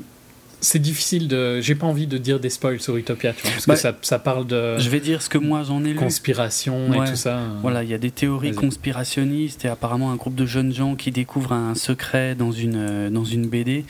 [0.62, 1.60] c'est difficile de.
[1.60, 3.98] J'ai pas envie de dire des spoils sur Utopia, tu vois, parce que bah, ça,
[4.04, 4.78] ça, parle de.
[4.78, 5.96] Je vais dire ce que moi j'en ai lu.
[5.96, 7.42] Conspiration et tout ça.
[7.62, 11.12] Voilà, il y a des théories conspirationnistes et apparemment un groupe de jeunes gens qui
[11.12, 13.86] découvrent un secret dans une, euh, dans une BD.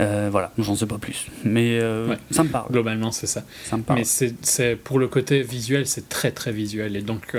[0.00, 1.26] Euh, voilà, j'en sais pas plus.
[1.42, 2.70] Mais euh, ça me parle.
[2.70, 3.42] Globalement, c'est ça.
[3.64, 3.98] Ça me parle.
[3.98, 6.96] Mais c'est pour le côté visuel, c'est très très visuel.
[6.96, 7.36] Et donc,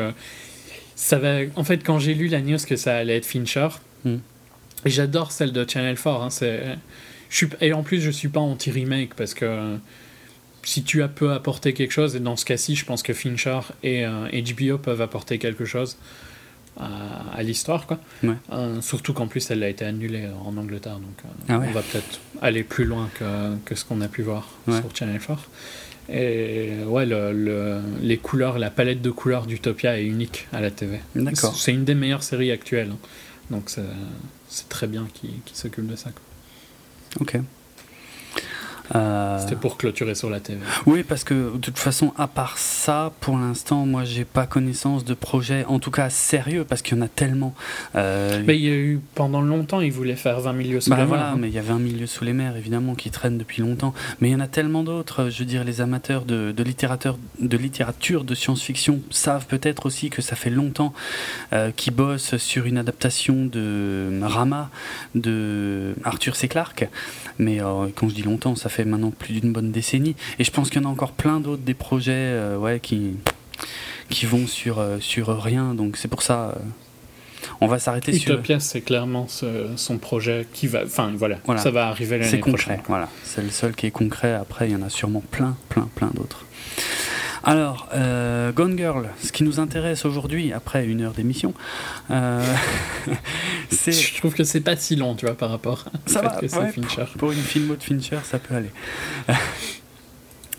[0.95, 1.39] ça va.
[1.55, 3.69] En fait, quand j'ai lu la news que ça allait être Fincher,
[4.03, 4.17] hmm.
[4.85, 6.21] j'adore celle de Channel 4.
[6.21, 6.77] Hein, c'est
[7.61, 9.77] et en plus, je suis pas anti-remake parce que
[10.65, 13.59] si tu as peu apporter quelque chose, et dans ce cas-ci, je pense que Fincher
[13.83, 15.97] et HBO euh, peuvent apporter quelque chose
[16.77, 17.99] à, l'histoire, quoi.
[18.51, 21.81] Euh, surtout qu'en plus, elle a été annulée en Angleterre, donc euh, ah on va
[21.81, 25.49] peut-être aller plus loin que, que ce qu'on a pu voir sur Channel 4.
[26.09, 30.99] Et ouais, le, les couleurs, la palette de couleurs d'Utopia est unique à la TV.
[31.15, 31.55] D'accord.
[31.55, 33.07] C'est une des meilleures séries actuelles, hein.
[33.51, 33.69] donc
[34.49, 36.09] c'est très bien qu'ils s'occupent de ça.
[36.09, 36.21] Quoi.
[37.19, 37.54] Ok.
[38.93, 40.59] Euh, C'était pour clôturer sur la TV.
[40.85, 45.05] Oui, parce que de toute façon, à part ça, pour l'instant, moi, j'ai pas connaissance
[45.05, 47.55] de projet, en tout cas sérieux, parce qu'il y en a tellement.
[47.95, 50.97] Euh, mais il y a eu pendant longtemps, ils voulaient faire 20 milieux sous bah
[50.97, 53.61] les voilà, mais il y a 20 milieux sous les mers, évidemment, qui traînent depuis
[53.61, 53.93] longtemps.
[54.19, 55.29] Mais il y en a tellement d'autres.
[55.29, 60.21] Je veux dire, les amateurs de, de, de littérature, de science-fiction, savent peut-être aussi que
[60.21, 60.93] ça fait longtemps
[61.53, 64.69] euh, qu'ils bossent sur une adaptation de Rama
[65.15, 66.47] de Arthur C.
[66.47, 66.89] Clarke.
[67.39, 70.15] Mais euh, quand je dis longtemps, ça fait maintenant plus d'une bonne décennie.
[70.39, 73.11] Et je pense qu'il y en a encore plein d'autres des projets euh, ouais, qui,
[74.09, 75.73] qui vont sur, euh, sur rien.
[75.73, 76.57] Donc c'est pour ça.
[77.61, 78.33] on va s'arrêter sur.
[78.33, 79.27] Utopia, c'est clairement
[79.75, 80.83] son projet qui va.
[80.83, 81.61] Enfin, voilà, voilà.
[81.61, 82.81] ça va arriver l'année prochaine.
[82.87, 84.33] Voilà, c'est le seul qui est concret.
[84.33, 86.45] Après, il y en a sûrement plein, plein, plein d'autres.
[87.47, 91.53] Alors, euh, Gone Girl, ce qui nous intéresse aujourd'hui, après une heure d'émission,
[92.09, 92.43] euh,
[93.69, 93.91] c'est.
[93.91, 97.05] Je trouve que c'est pas si long, tu vois, par rapport à ça va, Fincher.
[97.19, 98.71] Pour, une filmo de Fincher, ça peut aller.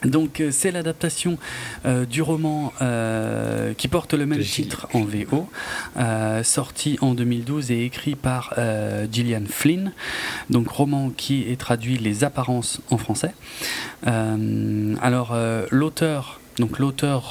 [0.05, 1.39] Donc euh, c'est l'adaptation
[2.09, 2.72] du roman
[3.76, 5.49] qui porte le même titre en VO,
[6.45, 8.55] sorti en 2012 et écrit par
[9.11, 9.93] Gillian Flynn.
[10.51, 13.34] Donc roman qui est traduit Les apparences en français.
[14.05, 15.37] alors
[15.70, 17.23] l'auteur donc l'auteur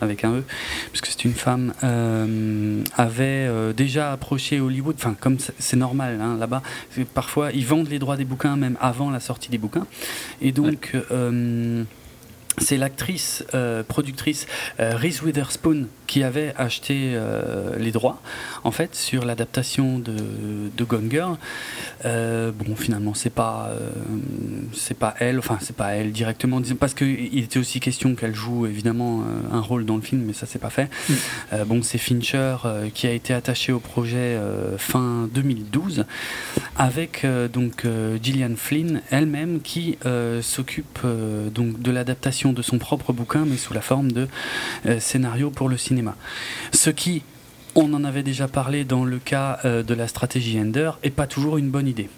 [0.00, 0.42] avec un E,
[0.90, 6.36] puisque c'est une femme, euh, avait euh, déjà approché Hollywood, enfin comme c'est normal hein,
[6.38, 6.62] là-bas,
[7.12, 9.86] parfois ils vendent les droits des bouquins même avant la sortie des bouquins,
[10.40, 11.84] et donc euh,
[12.58, 13.44] c'est l'actrice
[13.88, 14.46] productrice
[14.78, 18.20] Reese Witherspoon qui avait acheté euh, les droits
[18.62, 20.14] en fait sur l'adaptation de,
[20.76, 21.36] de Gone Girl.
[22.04, 23.90] Euh, bon, finalement, c'est pas euh,
[24.72, 28.66] c'est pas elle, enfin c'est pas elle directement, parce qu'il était aussi question qu'elle joue
[28.66, 30.88] évidemment un rôle dans le film, mais ça c'est pas fait.
[31.08, 31.14] Mm.
[31.66, 32.56] bon, c'est Fincher
[32.92, 34.38] qui a été attaché au projet
[34.78, 36.04] fin 2012
[36.76, 37.86] avec donc
[38.22, 39.98] Gillian Flynn elle-même qui
[40.42, 41.00] s'occupe
[41.54, 44.28] donc de l'adaptation de son propre bouquin, mais sous la forme de
[44.98, 45.93] scénario pour le cinéma.
[46.72, 47.22] Ce qui,
[47.74, 51.26] on en avait déjà parlé dans le cas euh, de la stratégie Ender, est pas
[51.26, 52.08] toujours une bonne idée.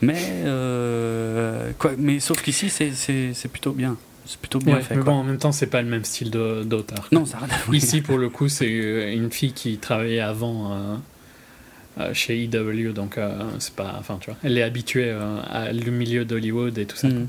[0.00, 3.96] Mais, euh, quoi, mais sauf qu'ici, c'est plutôt bien.
[4.24, 4.96] C'est plutôt bien fait.
[4.96, 7.08] Mais bon, en même temps, c'est pas le même style d'auteur.
[7.12, 7.38] Non, ça
[7.72, 11.00] Ici, pour le coup, c'est une fille qui travaillait avant
[11.98, 13.20] euh, chez EW, donc
[13.58, 13.94] c'est pas.
[13.98, 17.08] Enfin, tu vois, elle est habituée à le milieu d'Hollywood et tout ça.
[17.08, 17.28] Mhm.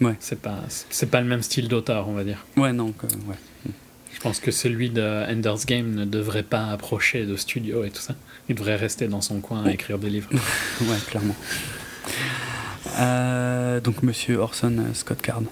[0.00, 0.16] Ouais.
[0.20, 0.60] C'est pas,
[0.90, 2.46] c'est pas le même style d'auteur, on va dire.
[2.56, 2.94] Ouais, non,
[3.26, 3.36] ouais.
[4.18, 8.02] Je pense que celui de Ender's Game ne devrait pas approcher de studio et tout
[8.02, 8.16] ça.
[8.48, 10.28] Il devrait rester dans son coin à écrire des livres.
[10.80, 11.36] ouais, clairement.
[13.80, 15.42] donc Monsieur Orson Scott Card.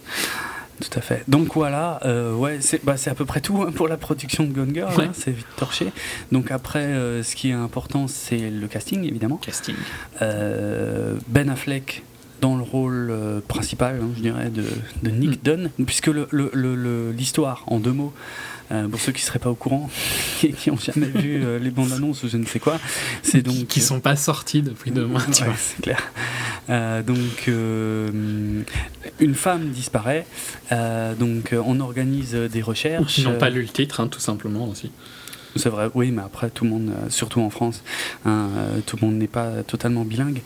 [0.80, 1.24] Tout à fait.
[1.26, 4.52] Donc voilà, euh, ouais, c'est bah, à peu près tout hein, pour la production de
[4.52, 5.90] Gone Girl, hein, c'est vite torché.
[6.32, 9.36] Donc après, euh, ce qui est important, c'est le casting, évidemment.
[9.36, 9.74] Casting.
[10.20, 12.02] Euh, ben Affleck
[12.43, 13.10] dans le rôle
[13.48, 14.64] principal, hein, je dirais, de,
[15.02, 15.43] de Nick mm.
[15.43, 16.10] Dunn, puisque
[17.16, 18.12] l'histoire, en deux mots,
[18.72, 19.88] euh, pour ceux qui ne seraient pas au courant,
[20.43, 22.78] et qui n'ont jamais vu euh, les bandes annonces ou je ne sais quoi,
[23.22, 23.66] c'est donc.
[23.68, 25.55] Qui ne sont pas sortis depuis deux mois, tu vois.
[25.56, 26.02] C'est clair.
[26.68, 27.48] Euh, donc,
[29.20, 30.26] une femme disparaît,
[30.70, 33.18] donc on organise des recherches.
[33.18, 34.90] Ils n'ont pas lu le titre, hein, tout simplement aussi.
[35.55, 37.82] C'est vrai, oui, mais après, tout le monde, surtout en France,
[38.26, 38.48] hein,
[38.84, 40.43] tout le monde n'est pas totalement bilingue.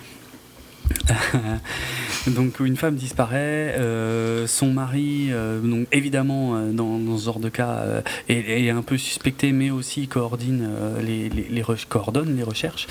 [2.26, 7.48] donc une femme disparaît, euh, son mari, euh, donc évidemment euh, dans, ce genre de
[7.48, 10.68] cas, est, un peu suspecté, mais aussi coordine
[11.02, 12.86] les, les, coordonne les recherches.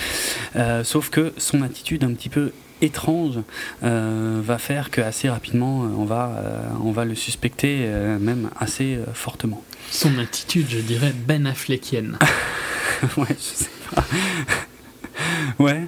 [0.83, 2.51] sauf que son attitude un petit peu
[2.81, 3.39] étrange
[3.81, 6.41] va faire qu'assez rapidement on va,
[6.83, 7.87] on va le suspecter
[8.19, 9.63] même assez fortement.
[9.91, 12.17] Son attitude, je dirais, Ben Affleckienne.
[13.17, 14.03] ouais, je sais pas.
[15.59, 15.87] Ouais.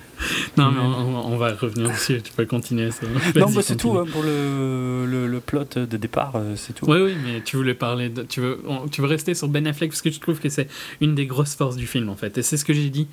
[0.57, 2.91] Non, mais on, va revenir dessus, tu peux continuer.
[2.91, 3.05] Ça.
[3.35, 6.85] Non, bah, c'est tout hein, pour le, le, plot de départ, euh, c'est tout.
[6.89, 9.91] Oui, oui, mais tu voulais parler, de, tu, veux, tu veux rester sur Ben Affleck
[9.91, 10.67] parce que je trouve que c'est
[10.99, 12.37] une des grosses forces du film en fait.
[12.37, 13.07] Et c'est ce que j'ai dit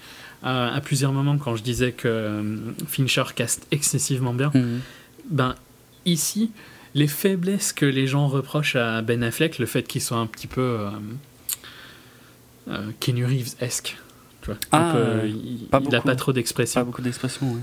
[0.44, 4.50] euh, à plusieurs moments quand je disais que euh, Fincher caste excessivement bien.
[4.54, 4.80] Mhm.
[5.30, 5.54] Ben,
[6.04, 6.50] ici,
[6.94, 10.46] les faiblesses que les gens reprochent à Ben Affleck, le fait qu'il soit un petit
[10.46, 10.86] peu
[13.00, 13.96] Kenny Reeves-esque
[14.72, 14.94] ah,
[15.24, 16.80] il n'a pas trop d'expression.
[16.80, 17.58] Pas beaucoup d'expression,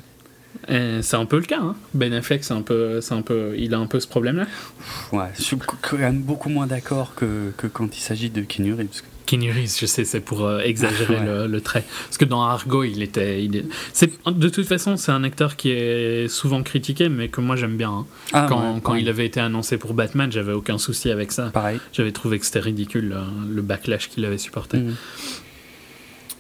[0.68, 1.60] C'est un peu le cas.
[1.60, 1.76] Hein.
[1.94, 4.46] Ben Affleck, c'est un peu, c'est un peu, il a un peu ce problème-là.
[5.12, 8.74] Ouais, je suis quand même beaucoup moins d'accord que, que quand il s'agit de Keanu
[8.74, 9.02] Reeves.
[9.26, 11.84] Keanu Reeves, je sais, c'est pour euh, exagérer le, trait.
[12.06, 16.28] Parce que dans Argo, il était, il de toute façon, c'est un acteur qui est
[16.28, 17.90] souvent critiqué, mais que moi j'aime bien.
[17.90, 18.06] Hein.
[18.34, 21.50] Ah, quand, quand il avait été annoncé pour Batman, j'avais aucun souci avec ça.
[21.50, 21.80] Pareil.
[21.94, 23.16] J'avais trouvé que c'était ridicule
[23.50, 24.78] le backlash qu'il avait supporté.
[24.78, 24.94] Mm.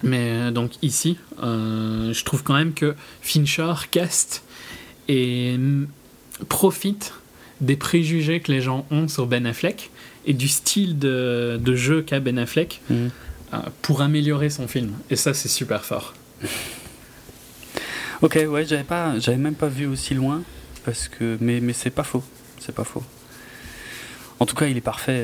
[0.04, 4.44] Mais euh, donc ici, euh, je trouve quand même que Fincher cast
[5.08, 5.58] et
[6.50, 7.14] profite
[7.62, 9.92] des préjugés que les gens ont sur Ben Affleck
[10.26, 12.94] et du style de, de jeu qu'a Ben Affleck mm.
[12.94, 14.92] euh, pour améliorer son film.
[15.10, 16.14] Et ça, c'est super fort.
[18.22, 20.42] Ok, ouais, j'avais pas, j'avais même pas vu aussi loin
[20.86, 22.24] parce que, mais mais c'est pas faux,
[22.60, 23.04] c'est pas faux.
[24.40, 25.22] En tout cas, il est parfait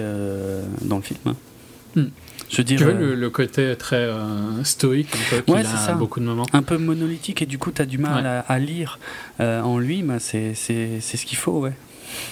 [0.82, 1.20] dans le film.
[1.26, 1.36] Hein.
[2.52, 2.56] Mm.
[2.56, 6.46] Je tu veux le, côté très euh, stoïque, un peu, a beaucoup de moments.
[6.54, 9.00] Un peu monolithique, et du coup, tu as du mal à, lire
[9.40, 11.74] euh, en lui, bah, c'est ce qu'il faut, ouais.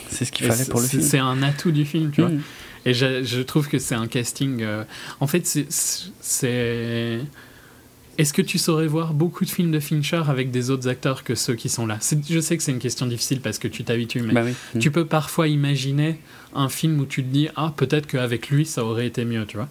[0.10, 1.02] C'est ce qu'il fallait pour le film.
[1.02, 2.32] C'est un atout du film, tu vois.
[2.32, 2.42] Mm.
[2.86, 4.62] Et je, je, trouve que c'est un casting.
[4.62, 4.84] Euh,
[5.20, 7.20] en fait, c'est.
[8.18, 11.36] Est-ce que tu saurais voir beaucoup de films de Fincher avec des autres acteurs que
[11.36, 12.00] ceux qui sont là?
[12.30, 14.44] Je sais que c'est une question difficile parce que tu t'habitues, mais bah
[14.78, 16.20] tu peux parfois imaginer
[16.54, 19.56] un film où tu te dis ah peut-être qu'avec lui ça aurait été mieux, tu
[19.56, 19.70] vois.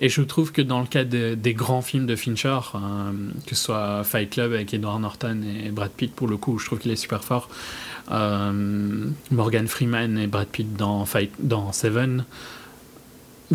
[0.00, 3.12] Et je trouve que dans le cas des grands films de Fincher, euh,
[3.46, 6.66] que ce soit Fight Club avec Edward Norton et Brad Pitt, pour le coup, je
[6.66, 7.48] trouve qu'il est super fort.
[8.10, 12.24] Euh, Morgan Freeman et Brad Pitt dans, Fight, dans Seven.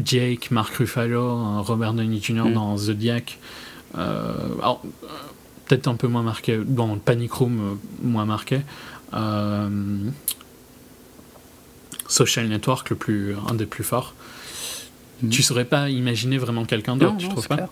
[0.02, 2.46] Jake, Mark Ruffalo, Robert Downey Jr.
[2.46, 2.54] Mm.
[2.54, 3.38] dans Zodiac.
[3.98, 4.24] Euh,
[5.66, 6.58] peut-être un peu moins marqué.
[6.66, 8.62] Dans Panic Room, moins marqué.
[12.08, 14.14] Social Network, le plus, un des plus forts.
[15.22, 15.30] Mhm.
[15.30, 17.70] Tu saurais pas imaginer vraiment quelqu'un d'autre, tu trouves pas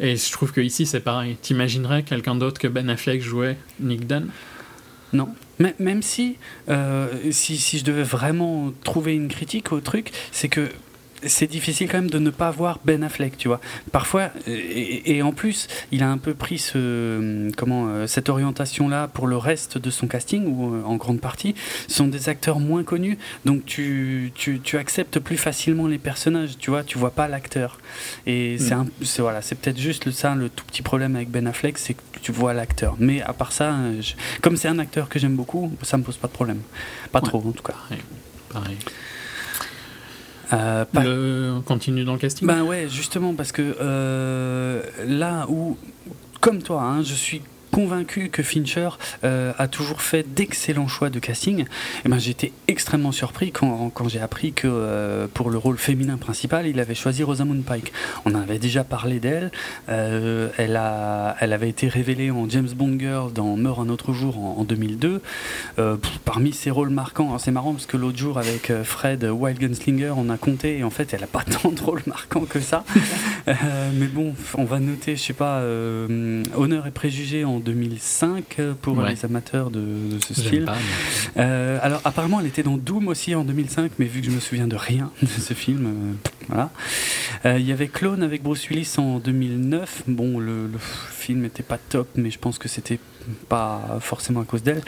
[0.00, 1.36] Et je trouve que ici c'est pareil.
[1.40, 4.28] T'imaginerais quelqu'un d'autre que Ben Affleck jouait Nick Dunn?
[5.12, 5.28] Non.
[5.58, 6.36] Mais, même si,
[6.68, 10.68] euh, si, si je devais vraiment trouver une critique au truc, c'est que
[11.24, 13.60] c'est difficile quand même de ne pas voir Ben Affleck, tu vois.
[13.92, 19.26] Parfois, et, en plus, il a un peu pris ce, comment, euh, cette orientation-là pour
[19.26, 21.54] le reste de son casting, ou euh, en grande partie,
[21.88, 26.70] sont des acteurs moins connus, donc tu, tu, tu, acceptes plus facilement les personnages, tu
[26.70, 27.78] vois, tu vois pas l'acteur.
[28.26, 28.88] Et mm.
[29.02, 32.00] c'est voilà, c'est peut-être juste ça le tout petit problème avec Ben Affleck, c'est que
[32.22, 32.96] tu vois l'acteur.
[32.98, 33.76] Mais à part ça,
[34.40, 36.60] comme c'est un acteur que j'aime beaucoup, ça me pose pas de problème.
[37.12, 37.74] Pas trop en tout cas.
[38.52, 38.78] pareil.
[40.52, 41.60] Euh, le...
[41.60, 42.46] Continue dans le casting?
[42.46, 45.76] Ben ouais, justement, parce que euh, là où,
[46.40, 48.90] comme toi, hein, je suis convaincu que Fincher
[49.24, 51.60] euh, a toujours fait d'excellents choix de casting.
[51.60, 51.66] Et
[52.04, 56.66] eh ben, J'étais extrêmement surpris quand, j'ai appris que euh, pour le rôle féminin principal,
[56.66, 57.92] il avait choisi Rosamund Pike.
[58.24, 59.50] On avait déjà parlé d'elle.
[59.88, 60.80] Euh, elle,
[61.40, 65.22] elle avait été révélée en James Bond Girl dans Meurt un autre jour en, 2002.
[66.24, 70.28] parmi ses rôles marquants, c'est marrant parce que l'autre jour avec Fred Wild Gunslinger, on
[70.28, 72.84] a compté et en fait elle n'a pas tant de rôles marquants que ça.
[73.46, 79.02] mais bon, on va noter, je sais pas, Honneur et préjugés en en 2005 pour
[79.02, 79.82] les amateurs de,
[80.20, 80.66] ce style.
[81.36, 84.66] alors apparemment, elle était dans Doom aussi en 2005, mais vu que je me souviens
[84.66, 86.16] de rien de ce film,
[86.48, 86.70] voilà.
[87.44, 90.04] Il y avait Clone avec Bruce Willis en 2009.
[90.06, 92.98] Bon, le, le film n'était pas top, mais je pense que c'était
[93.48, 94.82] pas forcément à cause d'elle.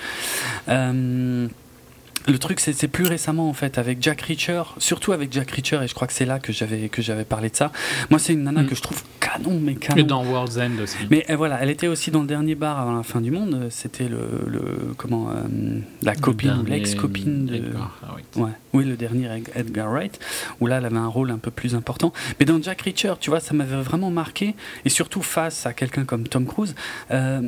[2.30, 5.88] Le truc, c'est plus récemment en fait avec Jack Reacher, surtout avec Jack Reacher, et
[5.88, 7.72] je crois que c'est là que j'avais que j'avais parlé de ça.
[8.08, 8.66] Moi, c'est une nana mm.
[8.66, 10.00] que je trouve canon, mais canon.
[10.00, 10.96] Et dans World's End aussi.
[11.10, 13.66] Mais euh, voilà, elle était aussi dans le dernier bar avant la fin du monde.
[13.70, 17.98] C'était le, le, comment euh, la copine ou l'ex-copine de Edgar
[18.36, 20.20] Ouais, oui, le dernier Edgar Wright,
[20.60, 22.12] où là, elle avait un rôle un peu plus important.
[22.38, 24.54] Mais dans Jack Reacher, tu vois, ça m'avait vraiment marqué,
[24.84, 26.76] et surtout face à quelqu'un comme Tom Cruise.
[27.10, 27.42] Euh,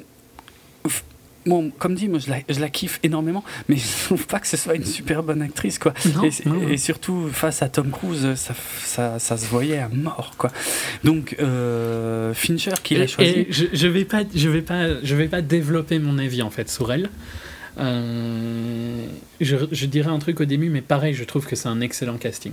[1.46, 4.46] bon, comme dit, moi je la, je la, kiffe énormément, mais je trouve pas que
[4.46, 5.94] ce soit une super bonne actrice, quoi.
[6.70, 8.54] et, surtout face à Tom Cruise, ça,
[8.84, 10.50] ça, ça se voyait à mort, quoi.
[11.04, 13.46] Donc euh, Fincher qui l'a choisi.
[13.50, 16.70] je, je vais pas, je vais pas, je vais pas développer mon avis en fait
[16.70, 17.08] sur elle.
[17.78, 19.06] Euh,
[19.40, 22.18] je, je, dirais un truc au début, mais pareil, je trouve que c'est un excellent
[22.18, 22.52] casting.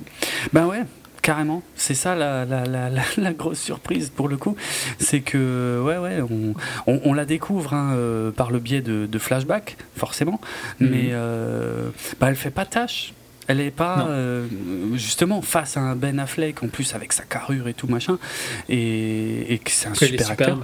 [0.53, 0.83] Ben ouais,
[1.21, 4.55] Carrément, c'est ça la, la, la, la, grosse surprise pour le coup,
[4.99, 6.55] c'est que ouais ouais on,
[6.87, 10.39] on, la découvre hein, euh, par le biais de, de flashback forcément,
[10.79, 10.89] mhm.
[10.89, 11.89] mais euh,
[12.19, 13.13] bah, elle fait pas tâche.
[13.47, 14.45] Elle est pas euh,
[14.93, 18.19] justement face à un Ben Affleck en plus avec sa carrure et tout machin.
[18.69, 20.59] Et, et que c'est un super acteur.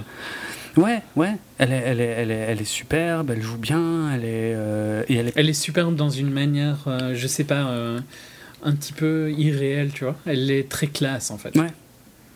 [0.76, 4.24] Ouais, ouais, elle est, elle, est, elle, est, elle est superbe, elle joue bien, elle
[4.24, 5.32] est, euh, et elle est...
[5.34, 7.66] Elle est superbe dans une manière, je sais pas,
[8.62, 10.16] un petit peu irréelle, tu vois.
[10.26, 11.56] Elle est très classe, en fait.
[11.56, 11.72] Ouais,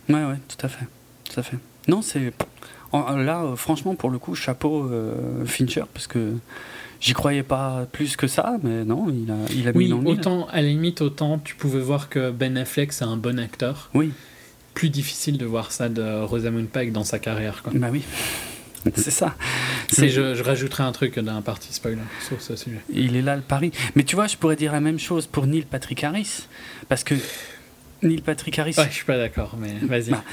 [0.08, 0.86] ouais, ouais, tout à fait.
[1.24, 1.56] Tout à fait.
[1.88, 2.32] Non, c'est.
[2.92, 6.34] Là, euh, franchement, pour le coup, chapeau euh, Fincher, parce que
[7.00, 10.56] j'y croyais pas plus que ça, mais non, il a, il a oui, autant, à
[10.56, 13.90] la limite, autant tu pouvais voir que Ben Affleck, c'est un bon acteur.
[13.94, 14.12] Oui.
[14.74, 17.72] Plus difficile de voir ça de Rosamund Pike dans sa carrière, quoi.
[17.74, 18.02] Bah oui.
[18.96, 19.36] C'est ça.
[19.98, 22.80] Mais je, je, rajouterai un truc d'un parti spoiler sur ce sujet.
[22.92, 23.72] Il est là le pari.
[23.94, 26.46] Mais tu vois, je pourrais dire la même chose pour Neil Patrick Harris.
[26.88, 27.14] Parce que
[28.02, 28.74] Neil Patrick Harris.
[28.78, 30.10] Ouais, je suis pas d'accord, mais vas-y.
[30.10, 30.24] Bah,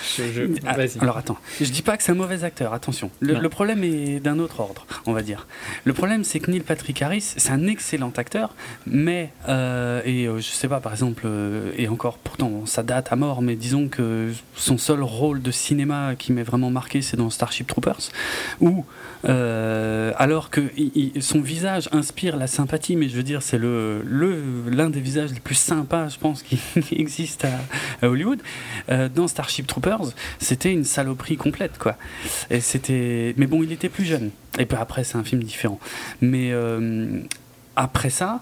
[0.66, 3.12] ah, alors attends, je dis pas que c'est un mauvais acteur, attention.
[3.20, 5.48] Le, problème est d'un autre ordre, on va dire.
[5.84, 10.38] Le problème, c'est que Neil Patrick Harris, c'est un excellent acteur, mais euh, et euh,
[10.38, 13.88] je sais pas, par exemple, euh, et encore, pourtant, ça date à mort, mais disons
[13.88, 18.12] que son seul rôle de cinéma qui m'est vraiment marqué, c'est dans Starship Troopers,
[18.62, 18.86] où
[19.24, 20.62] alors que
[21.20, 24.04] son visage inspire la sympathie, mais je veux dire, c'est le
[24.70, 26.60] l'un des visages les plus sympas, je pense, qui
[26.92, 27.57] existe à
[28.02, 28.40] à, Hollywood.
[28.90, 31.98] Euh, dans Starship Troopers, c'était une saloperie complète, quoi.
[32.50, 34.32] Et c'était, mais bon, il était plus jeune.
[34.60, 35.80] Et puis après, c'est un film différent.
[36.22, 37.20] Mais euh,
[37.76, 38.42] après ça,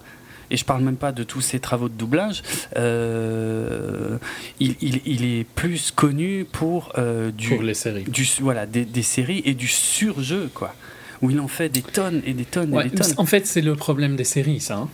[0.52, 2.44] et je parle même pas de tous ses travaux de doublage,
[2.78, 4.18] euh,
[4.60, 6.94] il, il, est plus connu pour
[7.36, 10.76] du, pour les séries, du voilà des, des, séries et du surjeu quoi,
[11.24, 13.14] où il en fait des tonnes et des tonnes et des tonnes.
[13.18, 14.76] En fait, c'est le problème des séries, ça.
[14.76, 14.90] Hein.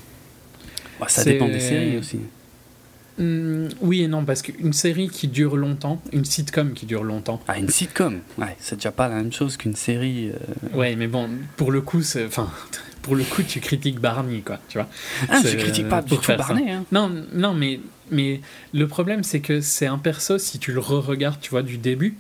[1.02, 2.20] Bah, ça dépend des séries aussi.
[3.18, 7.42] Hmm, oui et non, parce qu'une série qui dure longtemps, une sitcom qui dure longtemps.
[7.48, 10.30] Ah, une sitcom ouais, C'est déjà pas la même chose qu'une série.
[10.30, 10.78] Euh...
[10.78, 12.50] Ouais, mais bon, pour le coup, enfin,
[13.02, 14.88] pour le coup, tu critiques Barney, quoi, tu vois.
[15.30, 16.72] Ah, je critique pas du tout Barney.
[16.72, 16.86] Hein.
[16.92, 17.80] Non, non, mais,
[18.12, 18.42] mais
[18.74, 22.18] le problème, c'est que c'est un perso, si tu le re-regardes, tu vois, du début,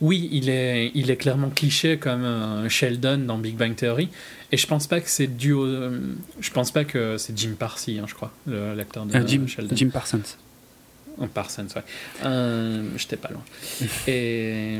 [0.00, 4.08] oui, il est, il est clairement cliché comme un Sheldon dans Big Bang Theory,
[4.52, 5.66] et je pense pas que c'est dû au,
[6.40, 9.76] je pense pas que c'est Jim Parsons, hein, je crois, l'acteur de euh, Jim, Sheldon.
[9.76, 10.22] Jim Parsons.
[11.20, 11.82] Oh, Parsons, ouais.
[12.24, 13.42] Euh, J'étais pas loin.
[14.06, 14.78] et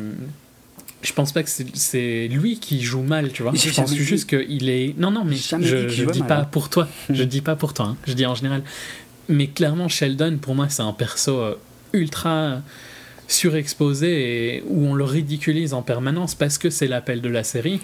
[1.02, 3.52] je pense pas que c'est lui qui joue mal, tu vois.
[3.54, 4.94] Je pense juste qu'il est.
[4.98, 6.88] Non, non, mais je, je dis pas pour toi.
[7.10, 7.86] Je dis pas pour toi.
[7.86, 7.96] Hein.
[8.06, 8.62] Je dis en général.
[9.28, 11.54] Mais clairement, Sheldon, pour moi, c'est un perso euh,
[11.92, 12.62] ultra
[13.28, 17.80] surexposé et où on le ridiculise en permanence parce que c'est l'appel de la série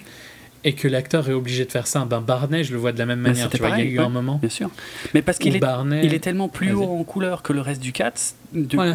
[0.64, 2.04] et que l'acteur est obligé de faire ça.
[2.06, 3.50] Ben Barney, je le vois de la même manière.
[3.50, 4.38] Tu vois, il y a eu un moment.
[4.38, 4.70] Bien sûr.
[5.12, 5.62] Mais parce qu'il est,
[6.02, 8.12] il est tellement plus haut en couleur que le reste du Cats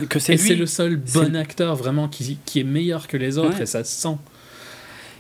[0.09, 0.39] que c'est lui.
[0.39, 3.83] c'est le seul bon acteur vraiment qui, qui, est meilleur que les autres et ça
[3.83, 4.17] se sent.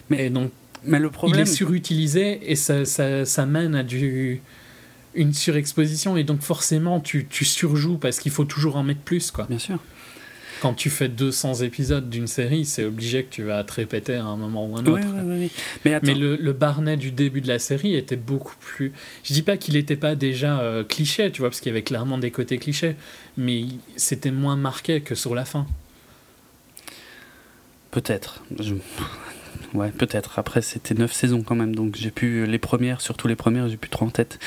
[0.09, 0.51] Mais et donc,
[0.83, 4.41] mais le problème, il est surutilisé et ça, ça, ça mène à du
[5.13, 9.31] une surexposition et donc forcément tu, tu surjoues parce qu'il faut toujours en mettre plus
[9.31, 9.45] quoi.
[9.49, 9.79] Bien sûr
[10.61, 14.25] quand tu fais 200 épisodes d'une série, c'est obligé que tu vas te répéter à
[14.25, 15.05] un moment ou un autre.
[15.85, 18.91] Mais, le, Barnet du début de la série était beaucoup plus.
[19.23, 21.83] Je dis pas qu'il n'était pas déjà euh, cliché, tu vois, parce qu'il y avait
[21.83, 22.95] clairement des côtés clichés,
[23.37, 23.65] mais
[23.95, 25.65] c'était moins marqué que sur la fin.
[27.91, 28.43] Peut-être.
[29.73, 30.39] Ouais, peut-être.
[30.39, 33.77] Après, c'était neuf saisons quand même, donc j'ai pu les premières, surtout les premières, j'ai
[33.77, 34.39] plus trop en tête.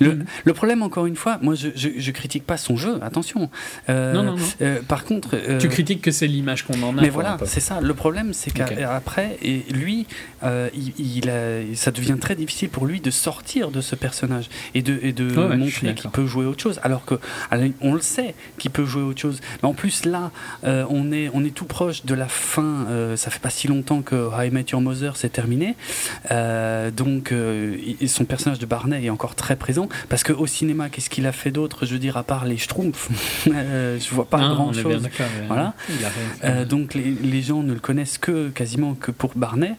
[0.00, 0.24] Le, mm.
[0.44, 3.50] le, problème, encore une fois, moi, je, je, critique pas son jeu, attention.
[3.88, 4.44] Euh, non, non, non.
[4.60, 7.00] Euh, par contre, euh, tu critiques que c'est l'image qu'on en a.
[7.00, 7.80] Mais voilà, c'est ça.
[7.80, 10.06] Le problème, c'est qu'après, et lui,
[10.42, 14.98] il, a, ça devient très difficile pour lui de sortir de ce personnage et de,
[15.02, 15.24] et de
[15.56, 17.14] montrer qu'il peut jouer autre chose, alors que
[17.80, 19.40] on le sait qu'il peut jouer autre chose.
[19.62, 20.30] Mais en plus, là,
[20.62, 22.86] on est, on est tout proche de la fin.
[23.16, 25.76] ça fait pas si longtemps que High Met Your Mother s'est terminé.
[26.30, 27.76] Euh, donc euh,
[28.06, 31.50] son personnage de Barney est encore très présent parce qu'au cinéma, qu'est-ce qu'il a fait
[31.50, 33.08] d'autre Je veux dire, à part les Schtroumpfs,
[33.48, 35.08] euh, je vois pas grand chose.
[35.48, 35.74] Voilà.
[36.64, 39.74] donc les, les, gens ne le connaissent que quasiment que pour Barney.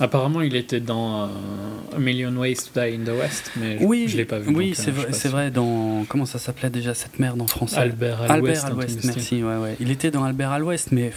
[0.00, 4.16] Apparemment, il était dans A Million Ways to Die in the West, mais oui, je,
[4.16, 4.54] l'ai pas vu.
[4.54, 6.04] Oui, c'est vrai, vrai, dans.
[6.08, 7.78] Comment ça s'appelait déjà cette merde en français?
[7.78, 8.64] Albert à l'Ouest.
[8.66, 9.42] Albert à merci.
[9.42, 9.76] Ouais, ouais.
[9.80, 11.12] Il était dans Albert à l'Ouest, mais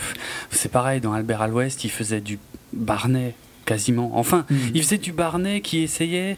[0.49, 2.39] c'est pareil, dans Albert à l'Ouest, il faisait du
[2.71, 3.35] Barnet
[3.65, 4.11] quasiment.
[4.17, 4.55] Enfin, hmm.
[4.73, 6.37] il faisait du Barnet qui essayait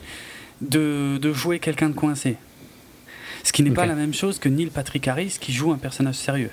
[0.62, 2.38] de, de jouer quelqu'un de coincé.
[3.44, 6.16] Ce qui n'est pas la même chose que Neil Patrick Harris qui joue un personnage
[6.16, 6.52] sérieux.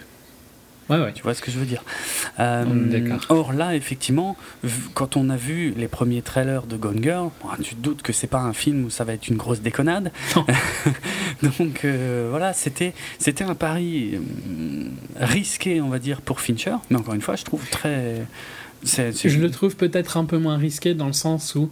[0.89, 1.13] Ouais, ouais.
[1.13, 1.85] Tu vois ce que je veux dire
[2.41, 4.37] euh, Or là, effectivement,
[4.95, 7.31] quand on a vu les premiers trailers de Gone Girl,
[7.63, 10.13] tu te doutes que c'est pas un film où ça va être une grosse déconnade.
[11.43, 16.97] Donc euh, voilà, c'était c'était un pari euh, risqué, on va dire, pour Fincher, mais
[16.97, 18.27] encore une fois, je trouve très
[18.85, 21.71] je le trouve peut-être un peu moins risqué dans le sens où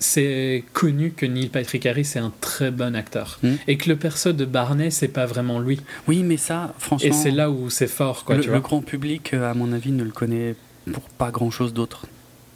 [0.00, 3.54] c'est connu que Neil Patrick Harris est un très bon acteur hmm.
[3.68, 5.80] et que le perso de Barney c'est pas vraiment lui.
[6.08, 7.08] Oui, mais ça, franchement.
[7.08, 8.36] Et c'est là où c'est fort, quoi.
[8.36, 8.56] Le, tu vois.
[8.56, 10.56] le grand public, euh, à mon avis, ne le connaît
[10.90, 12.06] pour pas grand chose d'autre.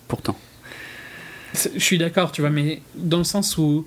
[0.09, 0.37] Pourtant.
[1.55, 3.85] Je suis d'accord, tu vois, mais dans le sens où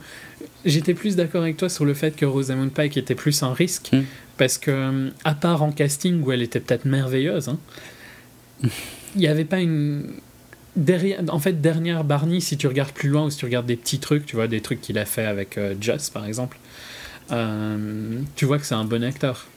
[0.64, 3.90] j'étais plus d'accord avec toi sur le fait que Rosamund Pike était plus un risque,
[3.92, 4.04] hmm.
[4.38, 7.58] parce que, à part en casting où elle était peut-être merveilleuse, hein,
[9.16, 10.12] il n'y avait pas une.
[10.78, 13.76] Derrière, en fait, dernière Barney, si tu regardes plus loin ou si tu regardes des
[13.76, 16.58] petits trucs, tu vois, des trucs qu'il a fait avec euh, Just par exemple,
[17.32, 19.48] euh, tu vois que c'est un bon acteur.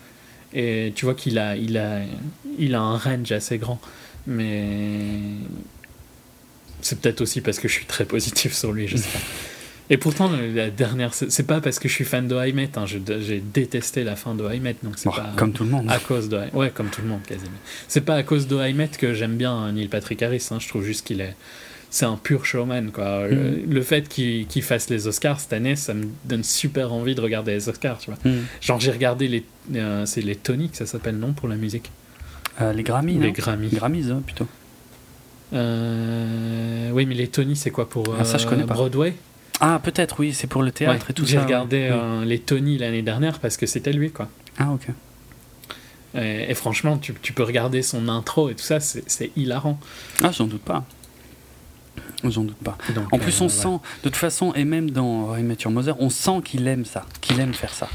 [0.54, 3.78] Et tu vois qu'il a, a un range assez grand.
[4.26, 5.20] Mais
[6.80, 9.18] c'est peut-être aussi parce que je suis très positif sur lui, je sais pas.
[9.92, 13.40] Et pourtant, la dernière, c'est pas parce que je suis fan de High hein, j'ai
[13.40, 15.86] détesté la fin de High donc c'est pas comme tout le monde.
[15.90, 17.50] À cause de, ouais, comme tout le monde quasiment.
[17.88, 20.46] C'est pas à cause de High que j'aime bien Neil Patrick Harris.
[20.52, 21.34] Hein, je trouve juste qu'il est,
[21.90, 23.26] c'est un pur showman quoi.
[23.26, 23.82] Le, mm.
[23.82, 27.68] fait qu'il fasse les Oscars cette année, ça me donne super envie de regarder les
[27.68, 28.18] Oscars, tu vois.
[28.24, 28.44] Mm.
[28.60, 29.44] Genre j'ai regardé les,
[29.74, 31.90] euh, c'est les Tony que ça s'appelle non pour la musique?
[32.60, 33.14] Euh, les Grammy.
[33.14, 33.68] Les Grammy.
[33.68, 34.46] Grammys hein, plutôt.
[35.52, 38.74] Euh, oui, mais les Tony, c'est quoi pour ah, ça, je connais pas.
[38.74, 39.14] Broadway?
[39.60, 41.32] Ah, peut-être, oui, c'est pour le théâtre et tout ça.
[41.32, 44.28] J'ai regardé euh, les Tony l'année dernière parce que c'était lui, quoi.
[44.58, 44.86] Ah, ok.
[46.14, 49.78] Et, franchement, tu, tu, peux regarder son intro et tout ça, c'est hilarant.
[50.22, 50.84] Ah, j'en doute pas.
[52.24, 52.76] J'en doute pas.
[53.12, 56.40] en plus, on euh, sent, de toute façon, et même dans Your Mother, on sent
[56.44, 57.88] qu'il aime ça, qu'il aime faire ça.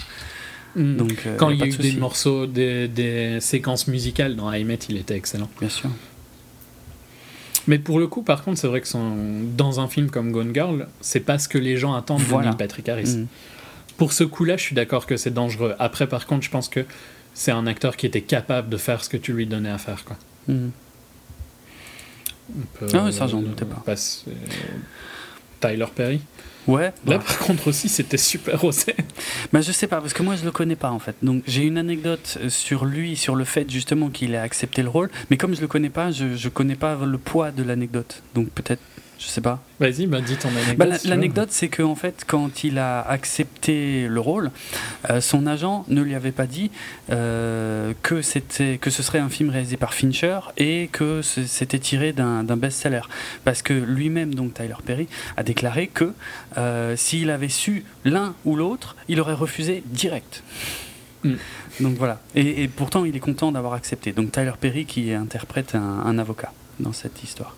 [0.76, 0.98] Hmm.
[0.98, 4.64] Donc, euh, Quand il y a eu des morceaux, des, des, séquences musicales dans I
[4.64, 5.50] Met, il était excellent.
[5.60, 5.90] Bien sûr.
[7.68, 9.16] Mais pour le coup, par contre, c'est vrai que son...
[9.56, 12.56] dans un film comme Gone Girl, c'est pas ce que les gens attendent de Neil
[12.58, 13.18] Patrick Harris.
[13.18, 13.28] Mm.
[13.98, 15.74] Pour ce coup-là, je suis d'accord que c'est dangereux.
[15.80, 16.86] Après, par contre, je pense que
[17.34, 20.04] c'est un acteur qui était capable de faire ce que tu lui donnais à faire.
[20.06, 20.18] Quoi.
[20.48, 20.70] Mm.
[22.94, 23.84] ah oui, ça, j'en doutais pas.
[25.66, 26.22] Tyler Perry.
[26.68, 26.92] Ouais.
[27.06, 28.96] Là, par contre, aussi, c'était super osé.
[29.54, 31.16] Bah, je sais pas, parce que moi, je le connais pas, en fait.
[31.22, 34.90] Donc, j'ai une anecdote euh, sur lui, sur le fait, justement, qu'il ait accepté le
[34.90, 35.10] rôle.
[35.30, 38.24] Mais comme je le connais pas, je, je connais pas le poids de l'anecdote.
[38.34, 38.82] Donc, peut-être
[39.18, 39.62] je sais pas.
[39.80, 40.78] Vas-y, bah dis ton anecdote.
[40.78, 44.52] Bah, l'anecdote, c'est qu'en fait, quand il a accepté le rôle,
[45.10, 46.70] euh, son agent ne lui avait pas dit
[47.12, 52.14] euh, que, c'était, que ce serait un film réalisé par Fincher et que c'était tiré
[52.14, 53.02] d'un, best-seller.
[53.44, 56.14] Parce que lui-même, donc Tyler Perry, a déclaré que
[56.58, 60.44] euh, s'il avait su l'un ou l'autre, il aurait refusé direct.
[61.24, 61.36] Mm.
[61.82, 62.22] Donc voilà.
[62.36, 64.12] Et, pourtant, il est content d'avoir accepté.
[64.12, 67.56] Donc Tyler Perry qui interprète un avocat dans cette histoire.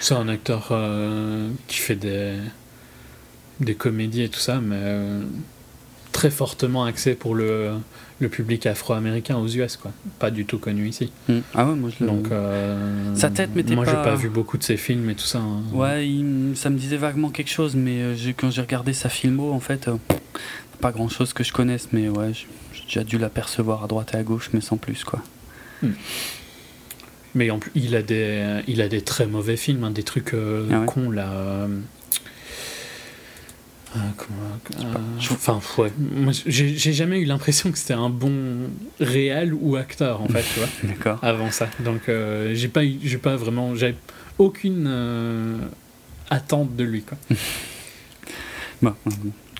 [0.00, 2.34] C'est un acteur euh, qui fait des,
[3.60, 5.22] des comédies et tout ça, mais euh,
[6.10, 7.70] très fortement axé pour le,
[8.18, 9.92] le public afro-américain aux US, quoi.
[10.18, 11.12] Pas du tout connu ici.
[11.28, 11.40] Hmm.
[11.54, 14.64] Ah ouais, moi je Donc, euh, Sa tête m'était Moi, j'ai pas vu beaucoup de
[14.64, 15.38] ses films et tout ça.
[15.38, 15.62] Hein.
[15.72, 16.04] Ouais,
[16.54, 18.00] ça me disait vaguement quelque chose, mais
[18.36, 19.88] quand j'ai regardé sa filmo, en fait,
[20.80, 24.16] pas grand chose que je connaisse, mais ouais, j'ai déjà dû l'apercevoir à droite et
[24.16, 25.22] à gauche, mais sans plus, quoi.
[25.82, 25.92] Hmm.
[27.34, 30.34] Mais en plus, il a des, il a des très mauvais films, hein, des trucs
[30.34, 31.66] euh, ah cons là.
[35.30, 35.92] Enfin, ouais.
[36.46, 40.68] j'ai jamais eu l'impression que c'était un bon réel ou acteur, en fait, tu vois.
[40.84, 41.18] D'accord.
[41.22, 41.68] Avant ça.
[41.80, 42.10] Donc,
[42.52, 43.74] j'ai pas, j'ai pas vraiment.
[43.74, 43.96] J'avais
[44.38, 44.90] aucune
[46.30, 47.18] attente de lui, quoi.
[48.82, 48.94] bon,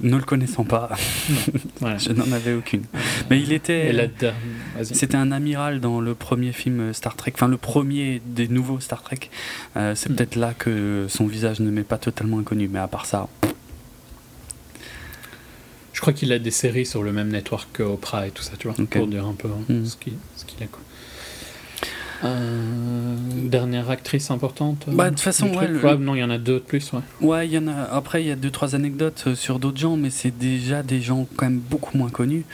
[0.00, 0.90] ne le connaissant pas,
[1.80, 2.84] je n'en avais aucune.
[3.30, 4.10] Mais il était.
[4.82, 9.02] C'était un amiral dans le premier film Star Trek, enfin le premier des nouveaux Star
[9.02, 9.30] Trek.
[9.76, 10.16] Euh, c'est hmm.
[10.16, 13.28] peut-être là que son visage ne m'est pas totalement inconnu, mais à part ça.
[15.92, 18.52] Je crois qu'il a des séries sur le même network que Oprah et tout ça,
[18.58, 19.84] tu vois, pour dire un peu hein, hmm.
[19.84, 20.14] ce qu'il
[20.62, 20.66] a.
[20.66, 20.80] Quoi.
[22.24, 26.54] Euh, dernière actrice importante bah, De toute façon, ouais, non, il y en a deux
[26.54, 26.92] de plus.
[26.92, 29.78] Ouais, ouais y en a, après, il y a deux, trois anecdotes euh, sur d'autres
[29.78, 32.44] gens, mais c'est déjà des gens quand même beaucoup moins connus.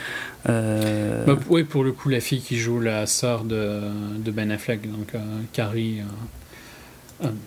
[0.49, 1.25] Euh...
[1.27, 3.81] Bah, oui, pour le coup, la fille qui joue la sœur de,
[4.19, 5.19] de Ben Affleck, donc euh,
[5.53, 6.01] Carrie.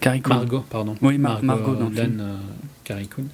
[0.02, 0.95] Carrie Margot, pardon.
[1.02, 2.39] Oui, Margot, Margot dans Dan,
[2.84, 3.26] Carrie Coon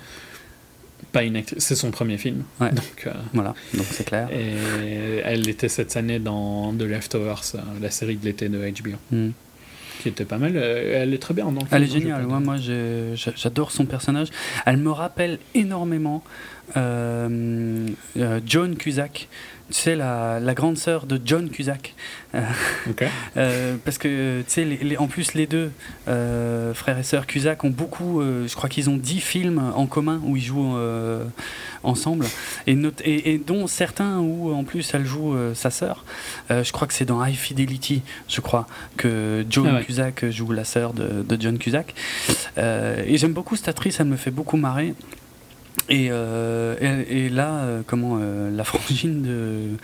[1.17, 2.43] pas une C'est son premier film.
[2.59, 4.29] Donc, euh, voilà, donc c'est clair.
[4.31, 8.97] Et elle était cette année dans The Leftovers, euh, la série de l'été de HBO.
[9.11, 9.31] Hmm.
[9.99, 10.53] Qui était pas mal.
[10.55, 12.27] Euh, elle est très bien dans le Elle est géniale.
[12.27, 12.57] moi,
[13.15, 14.27] j'adore son personnage.
[14.67, 16.23] Elle me rappelle énormément
[16.75, 17.95] John
[18.77, 19.27] Cusack
[19.69, 21.93] tu sais, la, la, grande sœur de John Cusack.
[22.35, 22.41] Euh,
[23.37, 25.71] euh, parce que, tu sais, les, en plus, les deux
[26.07, 30.21] euh, frères et sœurs Cusack ont beaucoup, je crois qu'ils ont dix films en commun
[30.23, 30.77] où ils jouent
[31.83, 32.25] ensemble,
[32.65, 36.05] et, et, dont certains où, en plus, elle joue sa sœur.
[36.49, 40.63] je crois que c'est dans High Fidelity, je crois, que John ah Cusack joue la
[40.63, 41.93] sœur de, de, John Cusack.
[42.57, 44.93] et j'aime beaucoup cette actrice, elle me fait beaucoup marrer.
[45.89, 46.75] Euh,
[47.07, 49.77] et, et, là, euh, comment euh, la frangine de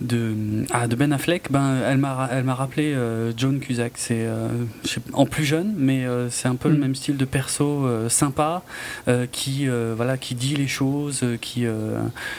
[0.00, 2.96] de, ah, de Ben Affleck, ben, elle m'a elle m'a rappelé
[3.36, 3.92] John Cusack.
[3.96, 4.26] C'est
[5.12, 6.80] en plus jeune, mais c'est un peu le mm.
[6.80, 8.62] même style de perso sympa,
[9.30, 11.66] qui voilà, qui dit les choses, qui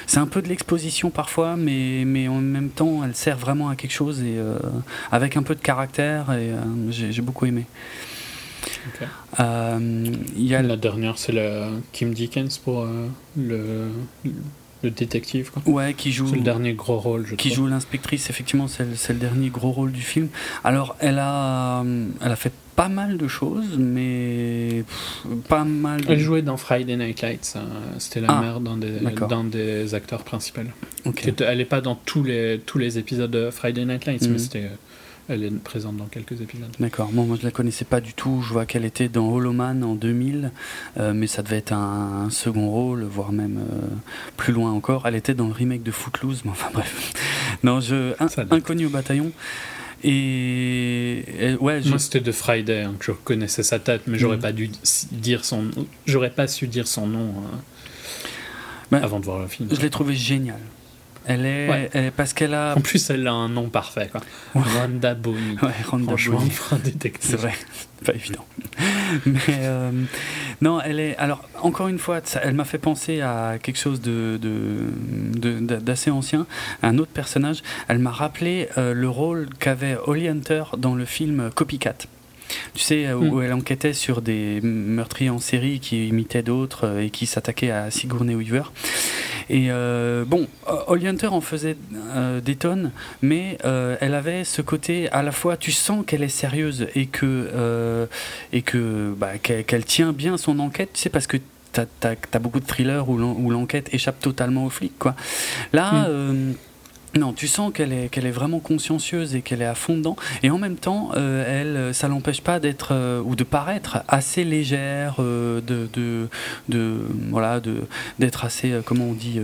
[0.07, 3.76] c'est un peu de l'exposition parfois, mais mais en même temps, elle sert vraiment à
[3.76, 4.39] quelque chose et
[5.11, 6.34] avec un peu de caractère.
[6.34, 6.49] Et
[6.89, 7.68] j'ai beaucoup aimé.
[9.40, 10.06] Euh,
[10.36, 10.62] y a...
[10.62, 13.90] La dernière, c'est la Kim Dickens pour euh, le,
[14.84, 15.52] le détective.
[15.52, 15.62] Quoi.
[15.66, 16.28] Ouais, qui joue.
[16.28, 19.72] C'est le dernier gros rôle, je Qui joue l'inspectrice, effectivement, c'est le, le, dernier gros
[19.72, 20.30] rôle du film.
[20.64, 21.84] Alors, elle a,
[22.22, 24.84] elle a fait pas mal de choses, mais
[25.48, 26.02] pas mal.
[26.08, 27.58] Elle jouait dans Friday Night Lights.
[28.00, 30.62] C'était la ah, mère d'un des, dans des acteurs principaux.
[31.06, 34.40] Elle n'est pas dans tous les, tous les épisodes de Friday Night Lights, mais mhm.
[34.40, 34.70] c'était
[35.30, 36.72] elle est présente dans quelques épisodes.
[36.80, 37.11] D'accord.
[37.11, 38.43] Moi, moi, je la connaissais pas du tout.
[38.45, 40.52] Je vois qu'elle était dans Hollow Man en 2000,
[40.98, 43.88] euh, mais ça devait être un, second rôle, voire même euh,
[44.38, 45.07] plus loin encore.
[45.07, 47.14] Elle était dans le remake de Footloose, mais enfin bref.
[47.64, 48.14] non, je
[48.52, 49.31] inconnu au bataillon.
[50.03, 51.23] Et,
[51.60, 54.41] ouais, moi c'était de Friday hein, que je connaissais sa tête, mais j'aurais mm.
[54.41, 54.72] pas dû
[55.11, 55.69] dire son,
[56.07, 57.60] j'aurais pas su dire son nom hein,
[58.91, 59.69] bah, avant de voir le film.
[59.72, 60.60] Je l'ai trouvé génial.
[61.26, 62.76] Elle est, parce qu'elle a.
[62.76, 64.22] En plus, elle a un nom parfait, quoi.
[64.56, 65.57] Rhonda Bonny.
[65.61, 66.52] Ouais, Rhonda Bonny.
[67.19, 67.53] C'est vrai,
[68.03, 68.45] pas évident.
[69.26, 69.91] Mais euh,
[70.61, 71.15] non, elle est.
[71.18, 74.39] Alors, encore une fois, elle m'a fait penser à quelque chose de,
[75.60, 76.48] d'assez ancien,
[76.81, 77.61] un autre personnage.
[77.88, 81.95] Elle m'a rappelé euh, le rôle qu'avait Holly Hunter dans le film Copycat.
[82.73, 83.44] Tu sais, où mm.
[83.44, 87.91] elle enquêtait sur des meurtriers en série qui imitaient d'autres euh, et qui s'attaquaient à
[87.91, 88.72] Sigourney Weaver.
[89.49, 90.48] Et euh, bon,
[90.88, 91.76] Holly Hunter en faisait
[92.15, 92.91] euh, des tonnes,
[93.22, 98.07] mais elle avait ce côté à la fois, tu sens qu'elle est sérieuse et que,
[98.53, 101.38] et que bah, qu'elle tient bien son enquête, tu sais, parce que
[101.73, 105.15] t'as as, beaucoup de thrillers où l'enquête échappe totalement aux flics, quoi.
[105.73, 106.07] Là.
[106.07, 106.53] Mm.
[107.18, 110.16] Non, tu sens qu'elle est, qu'elle est vraiment consciencieuse et qu'elle est à fond dedans.
[110.44, 114.46] Et en même temps, euh, elle, ça l'empêche pas d'être euh, ou de paraître assez
[114.46, 116.30] légère, euh, de, de,
[116.70, 117.82] de, voilà, de
[118.20, 119.42] d'être assez, comment on dit,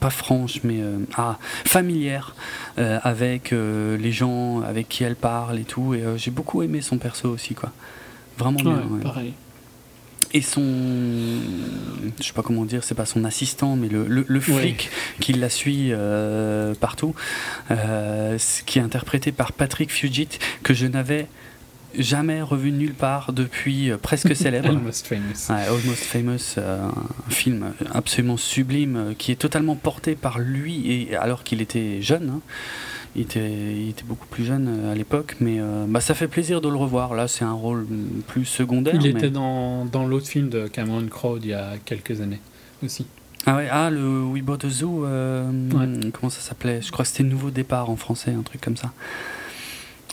[0.00, 0.80] pas franche, mais
[1.16, 2.34] ah, familière
[2.76, 5.94] avec les gens avec qui elle parle et tout.
[5.94, 7.70] Et j'ai beaucoup aimé son perso aussi, quoi.
[8.38, 8.82] Vraiment bien.
[9.02, 9.34] Pareil
[10.34, 10.62] et son
[12.20, 14.90] je sais pas comment dire c'est pas son assistant mais le, le, flic
[15.20, 17.14] qui la suit euh, partout
[17.70, 18.36] euh,
[18.66, 20.28] qui est interprété par Patrick Fugit
[20.64, 21.28] que je n'avais
[21.96, 24.70] jamais revu nulle part depuis euh, presque célèbre.
[24.70, 25.48] Almost Famous.
[25.48, 31.62] Almost Famous un film absolument sublime qui est totalement porté par lui et alors qu'il
[31.62, 32.40] était jeune hein.
[33.16, 36.26] Il était, il était beaucoup plus jeune euh, à l'époque, mais euh, bah, ça fait
[36.26, 37.14] plaisir de le revoir.
[37.14, 37.86] Là, c'est un rôle
[38.26, 38.94] plus secondaire.
[38.96, 42.40] Il était dans, dans l'autre film de Cameron Crowe il y a quelques années
[42.82, 43.06] aussi.
[43.46, 45.50] Ah ouais, ah, le We Bought the Zoo, euh,
[46.12, 46.80] comment ça s'appelait?
[46.82, 48.90] Je crois que c'était Nouveau Départ en français, un truc comme ça.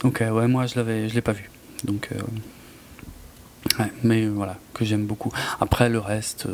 [0.04, 1.50] Ok, ouais, moi je l'avais, je l'ai pas vu.
[1.84, 2.10] Donc,
[3.78, 5.32] ouais, mais voilà, que j'aime beaucoup.
[5.60, 6.46] Après, le reste,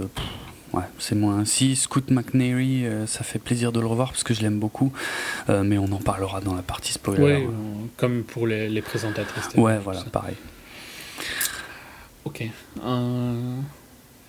[0.73, 1.45] ouais, c'est moins.
[1.45, 4.93] Si Scoot McNairy, ça fait plaisir de le revoir parce que je l'aime beaucoup,
[5.49, 7.47] mais on en parlera dans la partie spoiler.
[7.47, 7.49] Oui,
[7.97, 9.49] comme pour les, les présentatrices.
[9.57, 10.37] Ouais, voilà, pareil.
[12.25, 12.45] Ok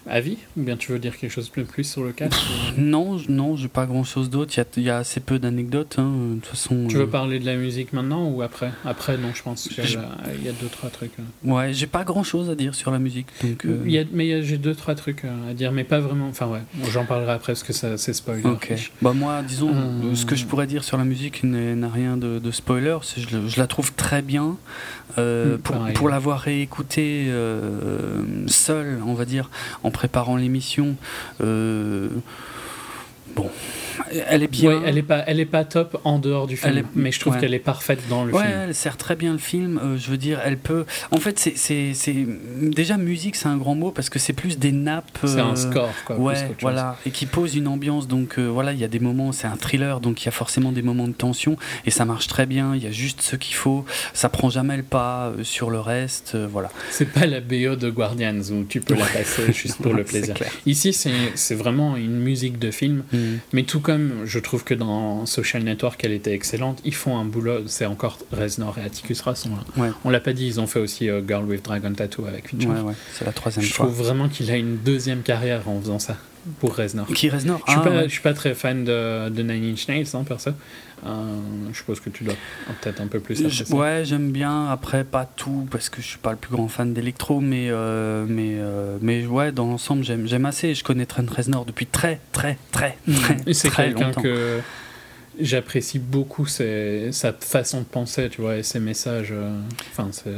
[0.10, 2.30] avis Ou bien tu veux dire quelque chose de plus sur le cas
[2.77, 4.53] Non, non, j'ai pas grand chose d'autre.
[4.77, 5.95] Il y, a assez peu d'anecdotes.
[5.98, 6.88] Hein, de toute façon.
[6.88, 8.72] Tu veux euh, parler de la musique maintenant ou après?
[8.86, 9.98] Après, non, je pense qu'il y,
[10.49, 11.11] a deux trois trucs.
[11.19, 11.23] Hein.
[11.44, 13.27] Ouais, j'ai pas grand chose à dire sur la musique.
[13.44, 16.27] Donc, euh, y a, mais j'ai deux trois trucs à dire, mais pas vraiment.
[16.27, 16.61] Enfin ouais,
[16.91, 18.44] j'en parlerai après parce que ça c'est spoiler.
[18.45, 18.73] Ok.
[19.02, 22.40] Bah moi, disons, euh, ce que je pourrais dire sur la musique n'a rien de,
[22.40, 22.98] de spoiler.
[23.18, 24.57] Je, je, la trouve très bien.
[25.18, 27.31] Hmm, pour, pour l'avoir réécouté
[28.48, 29.49] seul, on va dire,
[29.84, 30.95] en préparant l'émission.
[31.41, 32.10] Euh,
[33.35, 33.49] bon,
[34.11, 34.81] elle est bien.
[34.85, 37.53] elle est pas, elle est pas top en dehors du film, mais je trouve qu'elle
[37.53, 38.43] est parfaite dans le film.
[38.43, 39.80] Ouais, elle sert très bien le film.
[39.84, 40.85] Euh, je veux dire, elle peut.
[41.11, 41.93] En fait, c'est,
[42.61, 45.06] déjà musique, c'est un grand mot parce que c'est plus des nappes.
[45.23, 46.18] C'est un euh, score, quoi.
[46.18, 48.07] Ouais, voilà, et qui pose une ambiance.
[48.07, 50.31] Donc euh, voilà, il y a des moments, c'est un thriller, donc il y a
[50.31, 52.76] forcément des moments de tension et ça marche très bien.
[52.76, 53.85] Il y a juste ce qu'il faut.
[54.14, 56.35] Ça prend jamais le pas sur le reste.
[56.35, 56.69] voilà.
[56.91, 60.35] C'est pas la BO de Guardians où tu peux la passer juste pour le plaisir.
[60.65, 63.18] Ici, c'est, vraiment une musique de film, mm.
[63.54, 66.80] Mais tout comme je trouve que dans Social Network, elle était excellente.
[66.86, 69.48] Ils font un boulot, c'est encore Reznor et Atticus Ross.
[69.78, 72.50] On, on l'a pas dit, ils ont fait aussi euh, Girl with Dragon Tattoo avec
[72.50, 72.68] Fincher.
[72.68, 73.86] Ouais, c'est la troisième fois.
[73.86, 76.18] Je trouve vraiment qu'il a une deuxième carrière en faisant ça
[76.60, 77.08] pour Reznor.
[77.08, 79.88] Qui Reznor Je suis, ah, pas, je suis pas très fan de, de Nine Inch
[79.88, 80.52] Nails, hein, perso.
[81.05, 81.39] Euh,
[81.71, 82.35] je suppose que tu dois
[82.81, 84.67] peut-être un peu plus Ouais, j'aime bien.
[84.67, 88.26] Après, pas tout, parce que je suis pas le plus grand fan d'électro, mais, euh,
[88.27, 90.73] mais, euh, mais ouais, dans l'ensemble, j'aime assez.
[90.73, 94.59] Je connais Trent Reznor depuis très, très, très, très, c'est quelqu'un que
[95.39, 99.34] j'apprécie beaucoup sa façon de penser, tu vois, et ses messages.
[99.91, 100.31] Enfin, c'est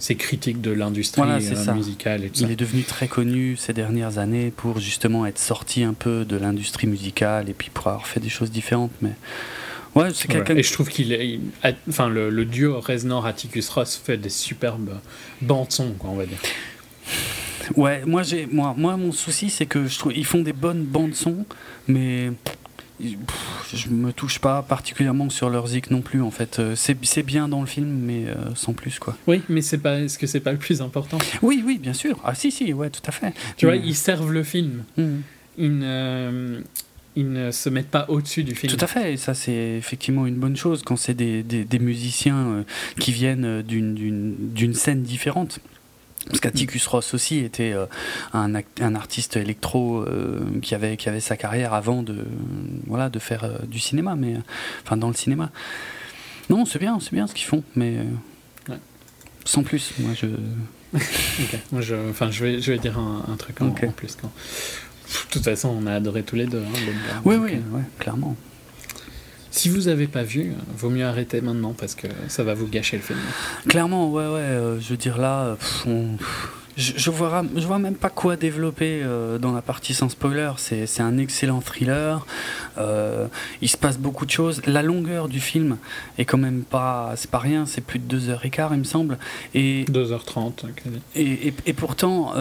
[0.00, 2.24] ses critiques de l'industrie euh, musicale.
[2.24, 6.24] Et Il est devenu très connu ces dernières années pour justement être sorti un peu
[6.24, 8.92] de l'industrie musicale et puis pour avoir fait des choses différentes.
[9.00, 9.12] Mais
[9.94, 10.56] ouais, c'est quelqu'un.
[10.56, 11.40] Et je trouve qu'il est,
[11.88, 14.98] enfin le, duo Reznor Atticus Ross fait des superbes
[15.40, 16.38] bandes son, on va dire.
[17.76, 20.82] Ouais, moi j'ai, moi, moi mon souci c'est que je trouve ils font des bonnes
[20.82, 21.46] bandes son,
[21.86, 22.32] mais
[23.00, 26.58] je me touche pas particulièrement sur leur zik non plus en fait.
[26.58, 29.16] Euh, c'est bien dans le film, mais euh, sans plus quoi.
[29.26, 30.00] Oui, mais c'est pas.
[30.00, 31.18] Est-ce que c'est pas le plus important?
[31.42, 32.18] Oui, oui, bien sûr.
[32.24, 33.32] Ah si, si, ouais, tout à fait.
[33.56, 34.84] Tu vois, ils servent le film.
[34.96, 35.04] Mmh.
[35.58, 36.60] Ils, ne,
[37.16, 38.72] ils, ne, se mettent pas au-dessus du film.
[38.72, 39.14] Tout à fait.
[39.14, 42.62] Et ça, c'est effectivement une bonne chose quand c'est des, des, des, musiciens euh,
[42.98, 45.60] qui viennent d'une scène différente.
[46.26, 47.86] Parce qu'Atticus Ross aussi était euh,
[48.32, 52.24] un, un, artiste électro euh, qui, avait, qui avait sa carrière avant de,
[52.86, 54.36] voilà, de faire euh, du cinéma, mais
[54.84, 55.50] enfin dans le cinéma.
[56.48, 57.96] Non, c'est bien, c'est bien ce qu'ils font, mais
[59.44, 59.92] sans plus.
[59.98, 60.26] Moi, je.
[61.72, 64.16] moi, je, enfin, je vais, je vais dire un, truc en, plus.
[64.20, 64.28] Quand...
[64.28, 66.62] De toute façon, on a adoré tous les deux.
[66.62, 68.36] Hein, oui, oui, oui, clairement.
[69.52, 72.96] Si vous n'avez pas vu, vaut mieux arrêter maintenant parce que ça va vous gâcher
[72.96, 73.18] le film.
[73.68, 74.40] Clairement, ouais, ouais.
[74.40, 75.58] Euh, je veux dire là,
[76.76, 80.52] je, je, vois, je vois même pas quoi développer euh, dans la partie sans spoiler.
[80.56, 82.26] C'est un excellent thriller.
[82.78, 83.26] Euh,
[83.60, 84.62] il se passe beaucoup de choses.
[84.64, 85.76] La longueur du film
[86.16, 87.66] est quand même pas, c'est pas rien.
[87.66, 89.18] C'est plus de 2h15, il me semble.
[89.54, 90.64] Et 2h30.
[91.14, 92.32] Et, et, et, pourtant,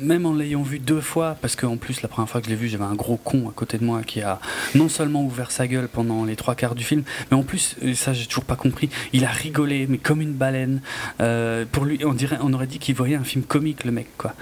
[0.00, 2.56] même en l'ayant vu deux fois, parce qu'en plus la première fois que je l'ai
[2.56, 4.40] vu, j'avais un gros con à côté de moi qui a
[4.74, 8.12] non seulement ouvert sa gueule pendant les trois quarts du film, mais en plus, ça
[8.12, 10.80] j'ai toujours pas compris, il a rigolé, mais comme une baleine.
[11.20, 14.08] Euh, pour lui, on dirait, on aurait dit qu'il voyait un film comique, le mec,
[14.16, 14.34] quoi.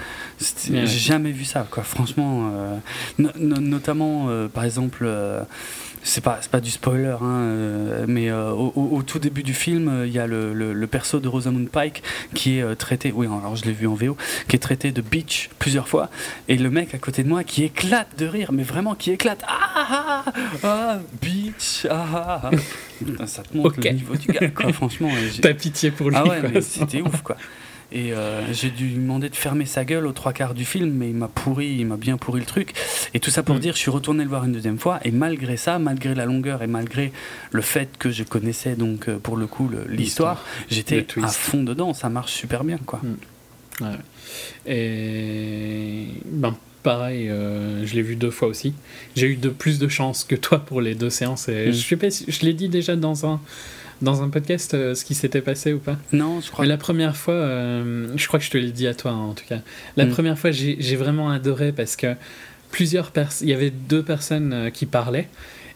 [0.69, 1.83] J'ai jamais vu ça, quoi.
[1.83, 2.79] Franchement, euh,
[3.39, 5.07] notamment, euh, par exemple
[6.03, 10.07] c'est pas pas du spoiler hein, euh, mais euh, au, tout début du film euh,
[10.07, 12.03] il y a le, le, perso de Rosamund Pike
[12.35, 14.17] qui est traité oui alors je l'ai vu en VO
[14.49, 16.11] qui est traité de bitch plusieurs fois.
[16.49, 19.43] Et le mec à côté de moi qui éclate de rire mais vraiment qui éclate.
[19.47, 20.33] Ah ah, ah,
[20.65, 22.51] ah bitch ah, ah,
[23.21, 23.27] ah.
[23.27, 25.11] ça te montre le niveau du gars quoi franchement
[25.41, 27.37] t'as pitié pour lui ah ouais c'était ouf quoi
[27.93, 30.91] et euh, j'ai dû lui demander de fermer sa gueule aux trois quarts du film,
[30.91, 32.73] mais il m'a pourri, il m'a bien pourri le truc.
[33.13, 33.61] Et tout ça pour mm.
[33.61, 36.63] dire, je suis retourné le voir une deuxième fois, et malgré ça, malgré la longueur
[36.63, 37.13] et malgré
[37.51, 41.93] le fait que je connaissais donc euh, pour le coup l'histoire, j'étais à fond dedans.
[41.93, 43.01] Ça marche super bien, quoi.
[43.03, 43.85] Mm.
[43.85, 44.73] Ouais.
[44.73, 48.75] Et ben pareil, euh, je l'ai vu deux fois aussi.
[49.17, 51.49] J'ai eu de plus de chance que toi pour les deux séances.
[51.49, 51.73] Et mm.
[51.73, 53.41] je, sais pas, je l'ai dit déjà dans un
[54.03, 56.65] dans un podcast euh, ce qui s'était passé ou pas Non, je crois.
[56.65, 59.33] Mais la première fois, euh, je crois que je te l'ai dit à toi en
[59.33, 59.61] tout cas.
[59.97, 60.11] La mm.
[60.11, 62.15] première fois, j'ai vraiment adoré parce que
[62.71, 65.29] plusieurs personnes, il y avait deux personnes euh, qui parlaient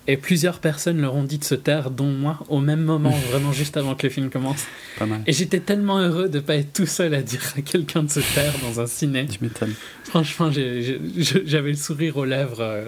[0.09, 3.53] Et plusieurs personnes leur ont dit de se taire, dont moi, au même moment, vraiment
[3.53, 4.65] juste avant que le film commence.
[4.98, 5.23] Pas mal.
[5.27, 8.11] Et j'étais tellement heureux de ne pas être tout seul à dire à quelqu'un de
[8.11, 9.27] se taire dans un ciné.
[9.27, 9.74] Tu m'étonnes.
[10.05, 12.85] Franchement, j'avais le sourire aux lèvres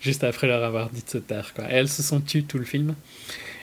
[0.00, 1.52] juste après leur avoir dit de se taire.
[1.54, 1.70] Quoi.
[1.70, 2.94] Et elles se sont tues tout le film.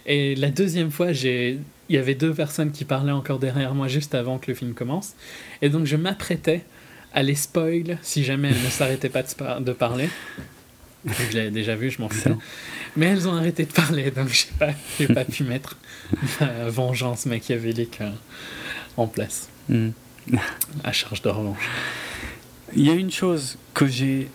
[0.09, 1.59] Et la deuxième fois, il
[1.89, 5.13] y avait deux personnes qui parlaient encore derrière moi juste avant que le film commence.
[5.61, 6.65] Et donc je m'apprêtais
[7.13, 10.09] à les spoil si jamais elles ne s'arrêtaient pas de, de parler.
[11.05, 12.37] Je l'avais déjà vu, je m'en fous.
[12.97, 15.77] Mais elles ont arrêté de parler, donc je n'ai pas, pas pu mettre
[16.41, 18.09] ma vengeance machiavélique euh,
[18.97, 19.47] en place.
[19.69, 19.91] Hmm.
[20.83, 21.69] À charge de revanche.
[22.75, 24.27] Il y a une chose que j'ai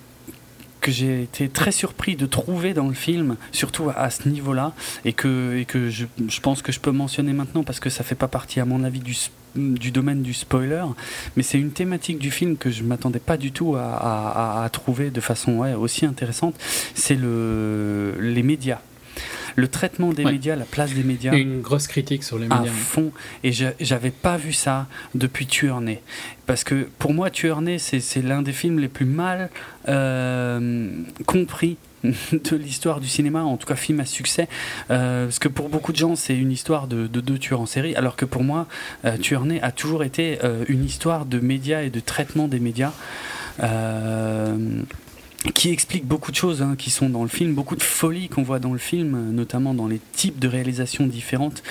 [0.84, 4.74] que j'ai été très surpris de trouver dans le film, surtout à, ce niveau-là,
[5.06, 8.04] et que, et que je, je, pense que je peux mentionner maintenant parce que ça
[8.04, 9.16] fait pas partie, à mon avis, du,
[9.56, 10.84] du domaine du spoiler,
[11.36, 15.10] mais c'est une thématique du film que je m'attendais pas du tout à, à, trouver
[15.10, 16.54] de façon ouais, aussi intéressante,
[16.94, 18.80] c'est le, les médias
[19.56, 21.32] le traitement des médias, la place des médias.
[21.32, 22.62] Une grosse critique sur les médias.
[22.62, 23.12] À fond.
[23.42, 26.02] Et j'avais pas vu ça depuis Tueur Né.
[26.46, 29.50] Parce que pour moi, Tueur Né, c'est l'un des films les plus mal
[29.88, 30.88] euh,
[31.26, 31.76] compris
[32.32, 34.48] de l'histoire du cinéma, en tout cas film à succès,
[34.90, 37.94] euh, parce que pour beaucoup de gens c'est une histoire de, deux tueurs en série,
[37.96, 38.66] alors que pour moi,
[39.04, 42.60] euh, Tueur Né a toujours été euh, une histoire de médias et de traitement des
[42.60, 42.92] médias
[45.52, 48.42] qui explique beaucoup de choses hein, qui sont dans le film, beaucoup de folies qu'on
[48.42, 51.62] voit dans le film, notamment dans les types de réalisations différentes,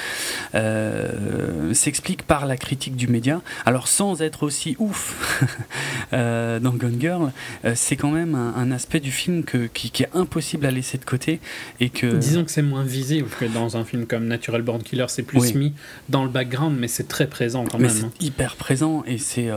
[0.54, 3.42] euh, s'explique par la critique du média.
[3.66, 5.42] Alors sans être aussi ouf
[6.14, 7.32] euh, dans Gone Girl,
[7.66, 11.06] euh, c'est quand même un, aspect du film que, qui, est impossible à laisser de
[11.06, 11.40] côté.
[11.80, 12.18] Et que...
[12.18, 15.54] Disons que c'est moins visible que dans un film comme Natural Born Killer, c'est plus
[15.54, 15.74] mis
[16.10, 17.98] dans le background, mais c'est très présent quand mais même.
[17.98, 18.12] C'est hein.
[18.20, 19.50] hyper présent et c'est...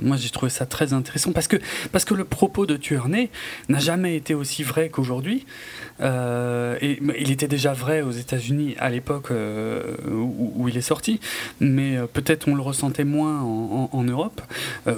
[0.00, 1.56] moi j'ai trouvé ça très intéressant parce que,
[1.92, 3.23] parce que le propos de Tueur Né,
[3.68, 5.46] n'a jamais été aussi vrai qu'aujourd'hui.
[6.00, 11.20] Euh, et il était déjà vrai aux États-Unis à l'époque euh, où, il est sorti,
[11.60, 14.42] mais euh, peut-être on le ressentait moins en, Europe.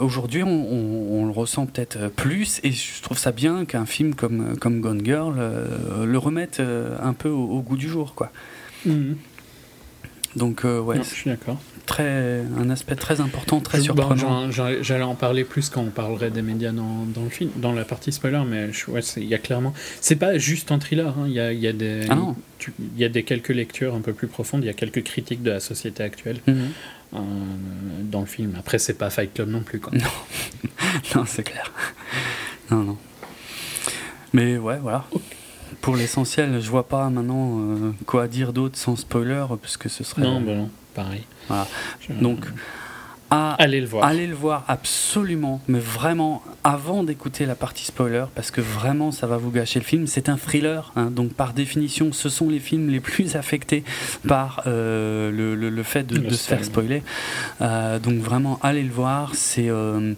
[0.00, 4.80] Aujourd'hui, on, le ressent peut-être plus, et je trouve ça bien qu'un film comme, comme
[4.80, 5.34] Gone Girl
[6.04, 8.14] le remette un peu au, goût du jour.
[8.14, 8.32] Quoi.
[8.84, 9.16] Mhm.
[10.36, 10.98] Donc, ouais.
[10.98, 14.50] je suis d'accord très, un aspect très important, très surprenant.
[14.50, 17.84] J'allais en parler plus quand on parlerait des médias dans, dans le film, dans la
[17.84, 18.70] partie spoiler, mais
[19.16, 19.72] il y a clairement.
[20.00, 22.34] C'est pas juste un thriller, hein, il y, a, y, a des, ah
[22.78, 25.42] il y a des quelques lectures un peu plus profondes, il y a quelques critiques
[25.42, 26.40] de la société actuelle.
[26.46, 26.68] Mhm.
[27.14, 27.18] Euh,
[28.02, 28.56] dans le film.
[28.58, 29.78] Après, c'est pas Fight Club non plus.
[29.78, 29.92] Quoi.
[31.14, 31.72] Non, non c'est clair.
[32.70, 32.98] Non, non.
[34.32, 35.06] Mais ouais, voilà.
[35.80, 40.04] Pour l'essentiel, je vois pas maintenant euh, quoi dire d'autre sans spoiler, parce que ce
[40.04, 40.22] serait.
[40.22, 41.24] Non, bah non pareil.
[42.08, 42.46] Donc,
[43.30, 44.04] à, allez le voir.
[44.04, 49.26] Allez le voir absolument, mais vraiment avant d'écouter la partie spoiler, parce que vraiment ça
[49.26, 50.06] va vous gâcher le film.
[50.06, 53.84] C'est un thriller, hein, donc par définition, ce sont les films les plus affectés
[54.28, 57.02] par euh, le, le, fait de, se faire spoiler.
[57.60, 59.34] Euh, donc vraiment, allez le voir.
[59.34, 60.14] C'est euh,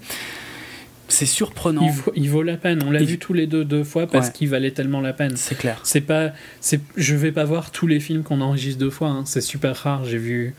[1.09, 1.91] c'est surprenant.
[2.15, 2.83] Il vaut, la peine.
[2.87, 5.37] On l'a vu tous les deux deux fois parce qu'il valait tellement la peine.
[5.37, 5.81] C'est clair.
[5.83, 9.09] C'est pas, c'est, je vais pas voir tous les films qu'on enregistre deux fois.
[9.09, 9.23] Hein.
[9.27, 10.05] C'est super rare.
[10.05, 10.55] J'ai vu,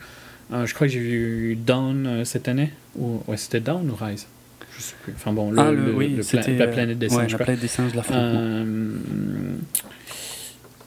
[0.52, 2.70] euh, je crois que j'ai vu Down euh, cette année.
[2.96, 4.26] Ou ouais, c'était Down ou Rise.
[4.76, 5.12] Je sais plus.
[5.14, 6.16] Enfin bon, le, ah, le, oui,
[6.58, 7.32] la planète des singes.
[7.32, 8.94] la planète des singes, euh,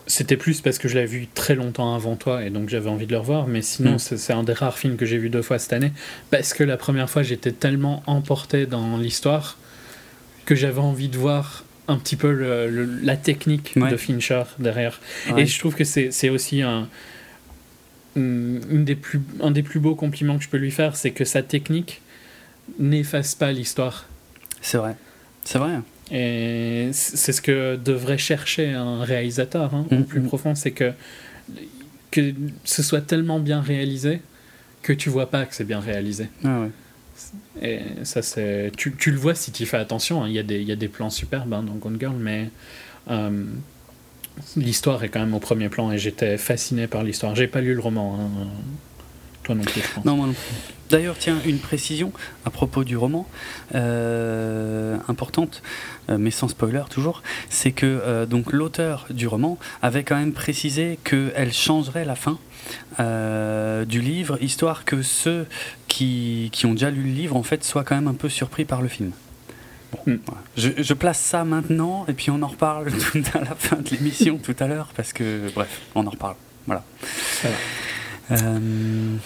[0.08, 3.06] c'était plus parce que je l'avais vu très longtemps avant toi et donc j'avais envie
[3.08, 4.00] de le revoir, mais sinon mm.
[4.00, 5.92] c'est un des rares films que j'ai vu deux fois cette année
[6.30, 9.58] parce que la première fois j'étais tellement emporté dans l'histoire
[10.46, 12.32] que j'avais envie de voir un petit peu
[13.04, 15.02] la technique de Fincher derrière.
[15.38, 16.88] Et je trouve que c'est aussi un,
[18.16, 21.26] une des plus, un des plus beaux compliments que je peux lui faire, c'est que
[21.26, 22.02] sa technique
[22.80, 24.06] n'efface pas l'histoire.
[24.62, 24.96] C'est vrai.
[25.44, 25.80] C'est vrai.
[26.16, 30.28] Et c'est ce que devrait chercher un réalisateur, hein, au mm, plus mm.
[30.28, 30.94] profond, c'est que,
[32.12, 32.34] que
[32.64, 34.22] ce soit tellement bien réalisé
[34.84, 36.28] que tu vois pas que c'est bien réalisé.
[36.44, 36.66] Ah
[37.62, 38.72] Et ça, c'est.
[38.78, 40.28] Tu, tu, le vois si tu fais attention, hein.
[40.28, 42.50] il y, a des, y a des plans superbes hein, dans Gone Girl, mais
[43.10, 43.46] euh,
[44.56, 47.36] l'histoire est quand même au premier plan et j'étais fasciné par l'histoire.
[47.36, 48.30] J'ai pas lu le roman.
[49.44, 50.06] Toi non plus, je pense.
[50.06, 50.74] Non, moi non plus.
[50.94, 52.14] D'ailleurs, tiens, une précision
[52.46, 53.28] à propos du roman,
[53.74, 55.64] euh, importante,
[56.10, 60.34] euh, mais sans spoiler toujours, c'est que euh, donc l'auteur du roman avait quand même
[60.34, 62.38] précisé qu'elle changerait la fin
[63.88, 65.48] du livre, histoire que ceux
[65.88, 68.64] qui, qui, ont déjà lu le livre en fait soient quand même un peu surpris
[68.64, 69.12] par le film.
[70.08, 70.18] Hmm.
[70.58, 72.88] je, je, place ça maintenant et puis on en reparle
[73.34, 76.36] à la fin de l'émission tout à l'heure parce que bref, on en reparle.
[76.66, 76.84] Voilà.
[78.34, 79.18] Euh,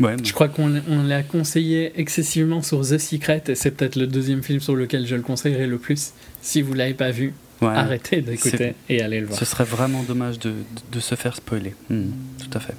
[0.00, 4.60] je crois qu'on l'a conseillé excessivement sur The Secret, et c'est peut-être le deuxième film
[4.60, 6.12] sur lequel je le conseillerais le plus.
[6.40, 9.38] Si vous ne l'avez pas vu, arrêtez d'écouter et allez le voir.
[9.38, 10.52] Ce serait vraiment dommage de,
[11.00, 11.74] se faire spoiler.
[11.90, 12.74] Hmm, tout à fait.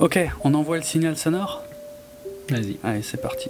[0.00, 1.62] Ok, on envoie le signal sonore?
[2.50, 2.76] Vas-y.
[2.82, 3.48] Allez, c'est parti.